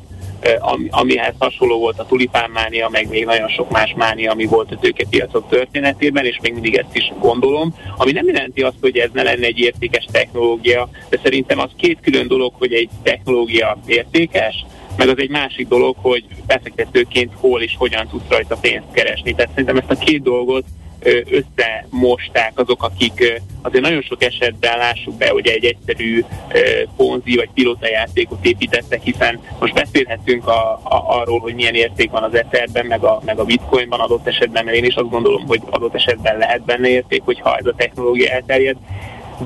amihez 0.90 1.34
hasonló 1.38 1.80
volt 1.80 2.00
a 2.00 2.06
tulipánmánia, 2.06 2.90
meg 2.90 3.10
még 3.10 3.26
nagyon 3.26 3.48
sok 3.50 3.72
más 3.72 3.94
mánia, 3.98 4.32
ami 4.32 4.46
volt 4.46 4.72
a 4.72 4.78
tőkepiacok 4.80 5.50
történetében, 5.50 6.26
és 6.26 6.40
még 6.42 6.54
mindig 6.54 6.76
ezt 6.76 6.96
is 6.96 7.12
gondolom, 7.20 7.76
ami 7.98 8.12
nem 8.12 8.26
jelenti 8.26 8.62
azt, 8.62 8.78
hogy 8.82 8.98
ez 8.98 9.10
ne 9.14 9.24
lenne 9.24 9.46
egy 9.46 9.60
értékes 9.60 10.06
technológia, 10.12 10.90
de 11.10 11.20
szerintem 11.24 11.60
az 11.60 11.70
két 11.76 11.98
külön 12.02 12.28
dolog, 12.28 12.54
hogy 12.58 12.74
egy 12.74 12.90
technológia 13.04 13.78
értékes, 13.86 14.66
meg 14.98 15.10
az 15.10 15.18
egy 15.18 15.30
másik 15.30 15.68
dolog, 15.68 15.96
hogy 16.02 16.26
befektetőként 16.48 17.32
hol 17.36 17.62
és 17.62 17.76
hogyan 17.78 18.08
tudsz 18.08 18.30
rajta 18.30 18.56
pénzt 18.56 18.92
keresni. 18.92 19.34
Tehát 19.34 19.50
szerintem 19.50 19.78
ezt 19.78 19.92
a 19.92 20.06
két 20.06 20.22
dolgot 20.22 20.64
összemosták 21.04 22.52
azok, 22.56 22.84
akik 22.84 23.42
azért 23.62 23.84
nagyon 23.84 24.02
sok 24.02 24.24
esetben 24.24 24.78
lássuk 24.78 25.18
be, 25.18 25.30
hogy 25.30 25.48
egy 25.48 25.66
egyszerű 25.66 26.24
ponzi 26.96 27.36
vagy 27.36 27.50
pilotajátékot 27.54 28.46
építettek, 28.46 29.02
hiszen 29.02 29.40
most 29.60 29.74
beszélhetünk 29.74 30.48
a, 30.48 30.74
a, 30.84 31.20
arról, 31.20 31.40
hogy 31.40 31.54
milyen 31.54 31.76
érték 31.76 32.12
van 32.12 32.24
az 32.24 32.36
Etherben, 32.36 32.86
meg 32.86 33.04
a, 33.04 33.22
meg 33.26 33.40
a 33.40 33.44
Bitcoinban 33.44 34.00
adott 34.00 34.28
esetben, 34.28 34.66
mert 34.66 34.78
én 34.78 34.86
is 34.86 34.96
azt 34.96 35.10
gondolom, 35.10 35.48
hogy 35.48 35.62
adott 35.70 35.96
esetben 35.96 36.38
lehet 36.38 36.62
benne 36.66 36.88
érték, 36.88 37.22
hogyha 37.24 37.58
ez 37.58 37.66
a 37.66 37.74
technológia 37.78 38.32
elterjed, 38.32 38.78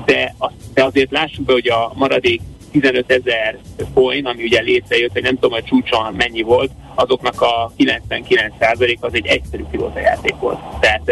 de, 0.04 0.34
az, 0.38 0.50
de 0.74 0.84
azért 0.84 1.10
lássuk 1.10 1.44
be, 1.44 1.52
hogy 1.52 1.68
a 1.68 1.92
maradék 1.94 2.40
15 2.80 3.12
ezer 3.12 3.58
coin, 3.94 4.26
ami 4.26 4.42
ugye 4.42 4.60
létrejött, 4.60 5.12
hogy 5.12 5.22
nem 5.22 5.34
tudom, 5.34 5.50
hogy 5.50 5.64
csúcson 5.64 6.14
mennyi 6.14 6.42
volt, 6.42 6.70
azoknak 6.94 7.40
a 7.40 7.72
99% 7.78 8.98
az 9.00 9.14
egy 9.14 9.26
egyszerű 9.26 9.62
pilótajáték 9.70 10.34
volt. 10.34 10.58
Tehát 10.80 11.10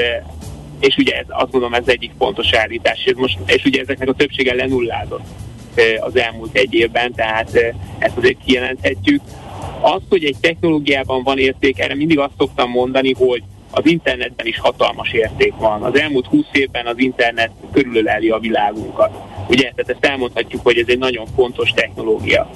és 0.80 0.96
ugye 0.96 1.16
ez, 1.16 1.24
azt 1.28 1.50
gondolom 1.50 1.74
ez 1.74 1.88
egyik 1.88 2.10
fontos 2.18 2.52
állítás, 2.52 3.04
és, 3.04 3.12
most, 3.16 3.38
és 3.46 3.64
ugye 3.64 3.80
ezeknek 3.80 4.08
a 4.08 4.14
többsége 4.14 4.54
lenullázott 4.54 5.26
az 6.00 6.16
elmúlt 6.16 6.56
egy 6.56 6.74
évben, 6.74 7.12
tehát 7.12 7.50
ezt 7.98 8.16
azért 8.16 8.38
kijelenthetjük. 8.44 9.20
Az, 9.80 10.00
hogy 10.08 10.24
egy 10.24 10.36
technológiában 10.40 11.22
van 11.22 11.38
érték, 11.38 11.78
erre 11.78 11.94
mindig 11.94 12.18
azt 12.18 12.32
szoktam 12.38 12.70
mondani, 12.70 13.12
hogy 13.12 13.42
az 13.70 13.86
internetben 13.86 14.46
is 14.46 14.58
hatalmas 14.58 15.12
érték 15.12 15.54
van. 15.58 15.82
Az 15.82 15.98
elmúlt 15.98 16.26
20 16.26 16.44
évben 16.52 16.86
az 16.86 16.98
internet 16.98 17.50
körülöleli 17.72 18.30
a 18.30 18.38
világunkat. 18.38 19.31
Ugye, 19.52 19.72
tehát 19.74 19.90
ezt 19.90 20.04
elmondhatjuk, 20.04 20.62
hogy 20.62 20.78
ez 20.78 20.88
egy 20.88 20.98
nagyon 20.98 21.26
fontos 21.34 21.70
technológia. 21.70 22.50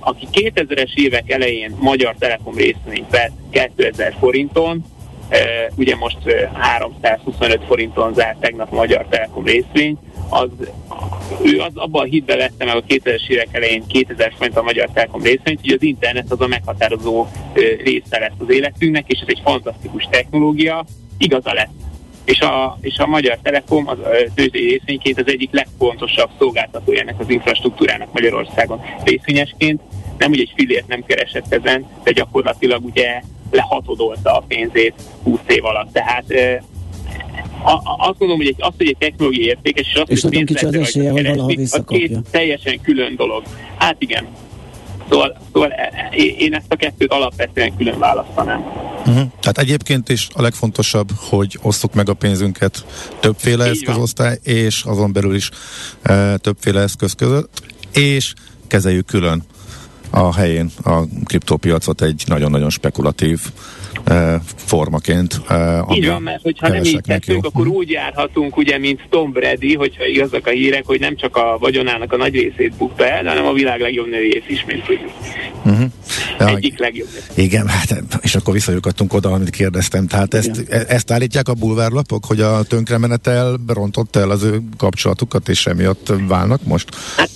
Aki 0.00 0.26
2000-es 0.32 0.94
évek 0.94 1.30
elején 1.30 1.76
Magyar 1.78 2.14
Telekom 2.18 2.54
részvényt 2.54 3.10
vett 3.10 3.32
2000 3.50 4.14
forinton, 4.18 4.84
ugye 5.76 5.96
most 5.96 6.18
325 6.52 7.64
forinton 7.66 8.14
zárt 8.14 8.40
tegnap 8.40 8.70
Magyar 8.70 9.06
Telekom 9.10 9.44
részvény, 9.44 9.98
az, 10.28 10.48
ő 11.42 11.60
az 11.60 11.72
abban 11.74 12.02
a 12.02 12.08
hitben 12.08 12.38
vette 12.38 12.64
meg 12.64 12.76
a 12.76 12.82
2000-es 12.88 13.28
évek 13.28 13.48
elején 13.50 13.86
2000 13.86 14.32
forint 14.36 14.56
a 14.56 14.62
Magyar 14.62 14.88
Telekom 14.92 15.22
részvényt, 15.22 15.60
hogy 15.60 15.72
az 15.72 15.82
internet 15.82 16.30
az 16.30 16.40
a 16.40 16.46
meghatározó 16.46 17.26
része 17.84 18.18
lesz 18.18 18.38
az 18.38 18.50
életünknek, 18.50 19.04
és 19.06 19.20
ez 19.20 19.28
egy 19.28 19.40
fantasztikus 19.44 20.08
technológia, 20.10 20.84
igaza 21.18 21.52
lett. 21.52 21.89
És 22.30 22.40
a, 22.40 22.78
és 22.80 22.98
a 22.98 23.06
Magyar 23.06 23.38
Telekom 23.42 23.88
az 23.88 23.96
tőzsdei 24.34 24.68
részvényként 24.68 25.18
az 25.18 25.26
egyik 25.26 25.52
legfontosabb 25.52 26.30
szolgáltatója 26.38 27.00
ennek 27.00 27.20
az 27.20 27.30
infrastruktúrának 27.30 28.12
Magyarországon 28.12 28.80
részvényesként. 29.04 29.80
Nem, 30.18 30.28
hogy 30.28 30.40
egy 30.40 30.52
filért 30.56 30.86
nem 30.86 31.04
keresett 31.04 31.52
ezen, 31.52 31.86
de 32.02 32.12
gyakorlatilag 32.12 32.84
ugye 32.84 33.22
lehatodolta 33.50 34.36
a 34.36 34.44
pénzét 34.48 34.94
20 35.22 35.38
év 35.46 35.64
alatt. 35.64 35.92
Tehát 35.92 36.24
a, 37.62 37.70
a, 37.70 37.96
azt 37.98 38.18
gondolom, 38.18 38.36
hogy 38.36 38.46
egy, 38.46 38.56
azt, 38.58 38.76
hogy 38.76 38.88
egy 38.88 38.96
technológia 38.98 39.44
értékes, 39.44 39.86
és 39.88 39.94
azt, 39.94 40.10
és 40.10 40.20
hogy 40.20 40.44
kicsi 40.44 40.66
az 40.66 40.74
esélye, 40.74 41.10
hogy 41.10 41.26
valaha 41.26 41.46
visszakapja. 41.46 41.96
A 41.96 42.20
két 42.20 42.30
teljesen 42.30 42.80
külön 42.80 43.16
dolog. 43.16 43.42
Hát 43.76 43.96
igen. 43.98 44.26
Szóval, 45.10 45.38
szóval 45.52 45.70
e, 45.70 46.08
e, 46.10 46.16
én 46.16 46.54
ezt 46.54 46.72
a 46.72 46.76
kettőt 46.76 47.12
alapvetően 47.12 47.76
külön 47.76 47.98
választanám. 47.98 48.60
Uh-huh. 48.98 49.14
Tehát 49.40 49.58
egyébként 49.58 50.08
is 50.08 50.28
a 50.32 50.42
legfontosabb, 50.42 51.10
hogy 51.16 51.58
osztuk 51.62 51.94
meg 51.94 52.08
a 52.08 52.14
pénzünket 52.14 52.84
többféle 53.20 53.64
Így 53.64 53.70
eszközosztály, 53.70 54.38
van. 54.44 54.54
és 54.54 54.82
azon 54.84 55.12
belül 55.12 55.34
is 55.34 55.50
e, 56.02 56.36
többféle 56.36 56.80
eszköz 56.80 57.12
között, 57.12 57.62
és 57.92 58.32
kezeljük 58.66 59.06
külön 59.06 59.42
a 60.10 60.34
helyén 60.34 60.70
a 60.84 61.02
kriptópiacot 61.24 62.02
egy 62.02 62.22
nagyon-nagyon 62.26 62.70
spekulatív 62.70 63.40
formaként. 64.56 65.40
Így 65.94 66.06
van, 66.06 66.22
mert 66.22 66.42
hogyha 66.42 66.68
nem 66.68 66.84
így 66.84 67.00
tettünk, 67.00 67.44
akkor 67.44 67.66
úgy 67.66 67.90
járhatunk, 67.90 68.56
ugye, 68.56 68.78
mint 68.78 69.00
Tom 69.10 69.32
Brady, 69.32 69.74
hogyha 69.74 70.06
igazak 70.06 70.46
a 70.46 70.50
hírek, 70.50 70.86
hogy 70.86 71.00
nem 71.00 71.16
csak 71.16 71.36
a 71.36 71.56
vagyonának 71.60 72.12
a 72.12 72.16
nagy 72.16 72.34
részét 72.34 72.76
bukta 72.76 73.06
el, 73.06 73.24
hanem 73.24 73.46
a 73.46 73.52
világ 73.52 73.80
legjobb 73.80 74.08
nőjét 74.08 74.44
is, 74.48 74.64
mint 74.64 74.84
tudjuk. 74.84 75.10
Uh-huh. 75.64 75.90
Egyik 76.38 76.78
legjobb. 76.78 77.08
Igen, 77.34 77.68
hát, 77.68 78.02
és 78.20 78.34
akkor 78.34 78.54
visszajukadtunk 78.54 79.12
oda, 79.12 79.30
amit 79.30 79.50
kérdeztem. 79.50 80.06
Tehát 80.06 80.34
ezt, 80.34 80.64
e, 80.68 80.84
ezt 80.88 81.10
állítják 81.10 81.48
a 81.48 81.54
bulvárlapok, 81.54 82.24
hogy 82.24 82.40
a 82.40 82.62
tönkremenetel 82.62 83.56
rontott 83.66 84.16
el 84.16 84.30
az 84.30 84.42
ő 84.42 84.60
kapcsolatukat, 84.76 85.48
és 85.48 85.66
emiatt 85.66 86.12
válnak 86.28 86.64
most? 86.64 86.88
Hát 87.16 87.30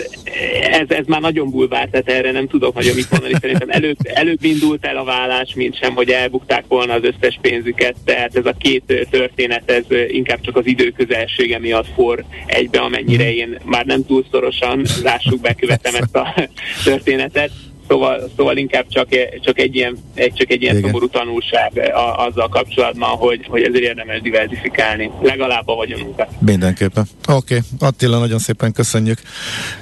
ez, 0.70 0.86
ez 0.88 1.06
már 1.06 1.20
nagyon 1.20 1.50
bulvár, 1.50 1.88
tehát 1.88 2.08
erre 2.08 2.30
nem 2.30 2.48
tudok 2.48 2.74
nagyon 2.74 2.94
mit 2.94 3.10
mondani. 3.10 3.34
Szerintem 3.40 3.70
előbb, 3.70 3.96
előbb 4.04 4.44
indult 4.44 4.84
el 4.84 4.96
a 4.96 5.04
vállás, 5.04 5.54
mint 5.54 5.76
sem, 5.76 5.94
hogy 5.94 6.10
elbukták 6.10 6.64
volna 6.68 6.92
az 6.92 7.02
összes 7.02 7.38
pénzüket. 7.40 7.94
Tehát 8.04 8.36
ez 8.36 8.46
a 8.46 8.54
két 8.58 9.06
történet, 9.10 9.70
ez 9.70 9.84
inkább 10.08 10.40
csak 10.40 10.56
az 10.56 10.66
időközelsége 10.66 11.58
miatt 11.58 11.88
for 11.94 12.24
egybe, 12.46 12.78
amennyire 12.78 13.34
én 13.34 13.58
már 13.64 13.86
nem 13.86 14.06
túl 14.06 14.24
szorosan, 14.30 14.84
lássuk 15.02 15.40
be, 15.40 15.54
követem 15.54 15.94
ezt 15.94 16.14
a 16.14 16.48
történetet. 16.84 17.50
Szóval, 17.88 18.30
szóval 18.36 18.56
inkább 18.56 18.86
csak, 18.88 19.08
csak 19.40 19.58
egy 19.58 19.74
ilyen, 19.74 19.96
egy, 20.14 20.32
csak 20.32 20.50
egy 20.50 20.62
ilyen 20.62 20.80
szomorú 20.80 21.08
tanulság 21.08 21.92
a, 21.94 22.26
azzal 22.26 22.48
kapcsolatban, 22.48 23.08
hogy, 23.08 23.46
hogy 23.48 23.62
ezért 23.62 23.84
érdemes 23.84 24.20
diversifikálni. 24.20 25.10
Legalább 25.22 25.68
a 25.68 25.74
vagyonunkat. 25.74 26.28
Mindenképpen. 26.38 27.04
Oké, 27.28 27.56
okay. 27.56 27.88
Attila, 27.88 28.18
nagyon 28.18 28.38
szépen 28.38 28.72
köszönjük. 28.72 29.18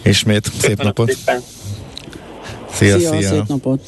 Ismét 0.03 0.43
Köszönöm 0.43 0.61
szép 0.61 0.83
napot. 0.83 1.11
Szépen. 1.11 1.41
Szia, 2.73 2.99
szia, 2.99 3.09
szia. 3.09 3.29
szép 3.29 3.47
napot. 3.47 3.85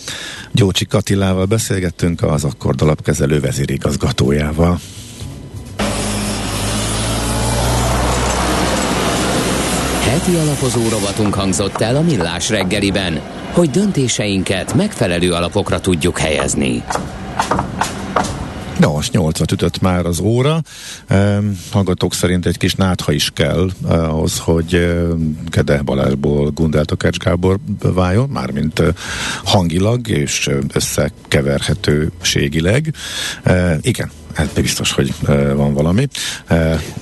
Gyócsi 0.53 0.87
Katilával 0.87 1.45
beszélgettünk 1.45 2.23
az 2.23 2.45
Akkord 2.45 2.83
alapkezelő 2.83 3.41
vezérigazgatójával. 3.41 4.81
Heti 10.25 10.37
alapozó 10.37 10.89
rovatunk 10.89 11.35
hangzott 11.35 11.81
el 11.81 11.97
a 11.97 12.03
Millás 12.03 12.51
reggeliben, 12.51 13.21
hogy 13.53 13.71
döntéseinket 13.71 14.75
megfelelő 14.75 15.33
alapokra 15.33 15.81
tudjuk 15.81 16.19
helyezni. 16.19 16.83
Na, 18.79 18.93
most 18.93 19.13
8 19.13 19.53
ütött 19.53 19.81
már 19.81 20.07
az 20.07 20.21
óra. 20.21 20.61
Um, 21.11 21.61
hallgatók 21.71 22.15
szerint 22.15 22.47
egy 22.47 22.59
kis 22.59 22.75
nátha 22.75 23.13
is 23.13 23.31
kell 23.35 23.71
uh, 23.83 23.93
ahhoz, 23.93 24.39
hogy 24.39 24.75
uh, 24.75 25.11
Kede 25.49 25.83
Balázsból 25.83 26.51
Gundel 26.51 26.85
Tokács 26.85 27.19
Gábor 27.19 27.59
váljon, 27.81 28.29
mármint 28.29 28.79
uh, 28.79 28.89
hangilag 29.45 30.09
és 30.09 30.47
uh, 30.47 30.59
összekeverhetőségileg. 30.73 32.95
Uh, 33.47 33.75
igen, 33.81 34.11
hát 34.35 34.61
biztos, 34.61 34.93
hogy 34.93 35.15
van 35.55 35.75
valami. 35.75 36.09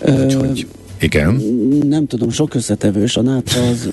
Úgyhogy 0.00 0.66
Igen. 1.02 1.34
Nem 1.86 2.06
tudom, 2.06 2.30
sok 2.30 2.54
összetevős, 2.54 3.16
a 3.16 3.22
nátra 3.22 3.68
az, 3.68 3.88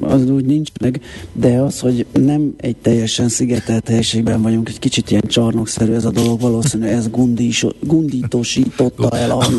az 0.00 0.30
úgy 0.30 0.44
nincs 0.44 0.68
meg, 0.80 1.00
de 1.32 1.48
az, 1.48 1.80
hogy 1.80 2.06
nem 2.12 2.54
egy 2.56 2.76
teljesen 2.76 3.28
szigetelt 3.28 3.88
helységben 3.88 4.42
vagyunk, 4.42 4.68
egy 4.68 4.78
kicsit 4.78 5.10
ilyen 5.10 5.24
csarnokszerű 5.26 5.92
ez 5.92 6.04
a 6.04 6.10
dolog, 6.10 6.40
valószínűleg 6.40 6.92
ez 6.92 7.08
gundis, 7.08 7.66
gundítosította 7.80 9.18
el 9.18 9.30
a 9.30 9.46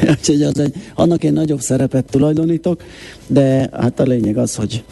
Úgyhogy 0.18 0.42
az 0.42 0.58
egy, 0.58 0.74
annak 0.94 1.24
én 1.24 1.32
nagyobb 1.32 1.60
szerepet 1.60 2.04
tulajdonítok, 2.04 2.82
de 3.26 3.68
hát 3.72 4.00
a 4.00 4.02
lényeg 4.02 4.36
az, 4.36 4.54
hogy 4.54 4.84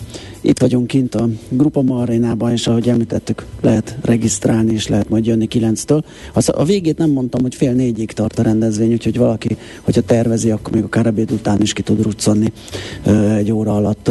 itt 0.45 0.59
vagyunk 0.59 0.87
kint 0.87 1.15
a 1.15 1.29
Grupama 1.49 2.01
arénában, 2.01 2.53
és 2.53 2.67
ahogy 2.67 2.89
említettük, 2.89 3.47
lehet 3.61 3.97
regisztrálni, 4.03 4.73
és 4.73 4.89
lehet 4.89 5.09
majd 5.09 5.27
jönni 5.27 5.49
9-től. 5.51 6.03
Az, 6.33 6.51
a 6.55 6.65
végét 6.65 6.99
nem 6.99 7.11
mondtam, 7.11 7.43
hogy 7.43 7.55
fél 7.55 7.73
négyig 7.73 8.13
tart 8.13 8.39
a 8.39 8.43
rendezvény, 8.43 8.93
úgyhogy 8.93 9.19
valaki, 9.19 9.57
hogyha 9.83 10.01
tervezi, 10.01 10.51
akkor 10.51 10.75
még 10.75 10.83
akár 10.83 11.07
ebéd 11.07 11.31
után 11.31 11.61
is 11.61 11.73
ki 11.73 11.83
tud 11.83 12.03
ruccanni 12.03 12.53
egy 13.37 13.53
óra 13.53 13.75
alatt, 13.75 14.11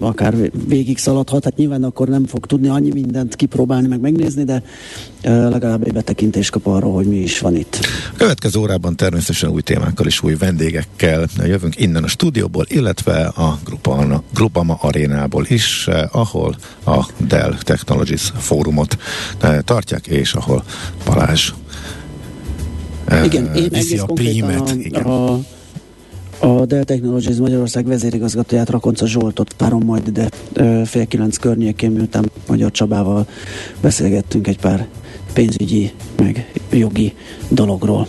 akár 0.00 0.34
végig 0.68 0.98
szaladhat. 0.98 1.44
Hát 1.44 1.56
nyilván 1.56 1.84
akkor 1.84 2.08
nem 2.08 2.26
fog 2.26 2.46
tudni 2.46 2.68
annyi 2.68 2.90
mindent 2.92 3.36
kipróbálni, 3.36 3.88
meg 3.88 4.00
megnézni, 4.00 4.44
de 4.44 4.62
legalább 5.22 5.86
egy 5.86 5.92
betekintést 5.92 6.50
kap 6.50 6.66
arról, 6.66 6.92
hogy 6.92 7.06
mi 7.06 7.16
is 7.16 7.38
van 7.38 7.56
itt. 7.56 7.78
A 8.12 8.16
következő 8.16 8.58
órában 8.58 8.96
természetesen 8.96 9.50
új 9.50 9.60
témákkal 9.60 10.06
és 10.14 10.22
új 10.22 10.34
vendégekkel 10.34 11.26
jövünk 11.44 11.80
innen 11.80 12.04
a 12.04 12.06
stúdióból, 12.06 12.64
illetve 12.68 13.26
a 13.26 13.58
Grupama, 13.64 14.22
Grupama 14.34 14.74
arénából 14.80 15.46
is, 15.48 15.86
eh, 15.88 16.16
ahol 16.16 16.56
a 16.84 17.06
Dell 17.28 17.54
Technologies 17.62 18.32
fórumot 18.36 18.98
eh, 19.40 19.58
tartják, 19.64 20.06
és 20.06 20.34
ahol 20.34 20.64
Balázs 21.04 21.52
eh, 23.04 23.24
igen, 23.24 23.54
én 23.54 23.68
viszi 23.68 23.98
a 23.98 24.04
prímet. 24.04 24.70
A, 24.70 24.74
igen. 24.74 25.02
A, 25.02 25.38
a 26.38 26.66
Dell 26.66 26.84
Technologies 26.84 27.36
Magyarország 27.36 27.86
vezérigazgatóját 27.86 28.70
Rakonca 28.70 29.06
Zsoltot 29.06 29.54
várom 29.58 29.82
majd 29.84 30.06
ide 30.06 30.28
fél 30.84 31.06
kilenc 31.06 31.36
környékén, 31.36 31.90
miután 31.90 32.30
Magyar 32.46 32.70
Csabával 32.70 33.26
beszélgettünk 33.80 34.46
egy 34.46 34.58
pár 34.58 34.86
pénzügyi, 35.32 35.92
meg 36.16 36.52
jogi 36.70 37.14
dologról. 37.48 38.06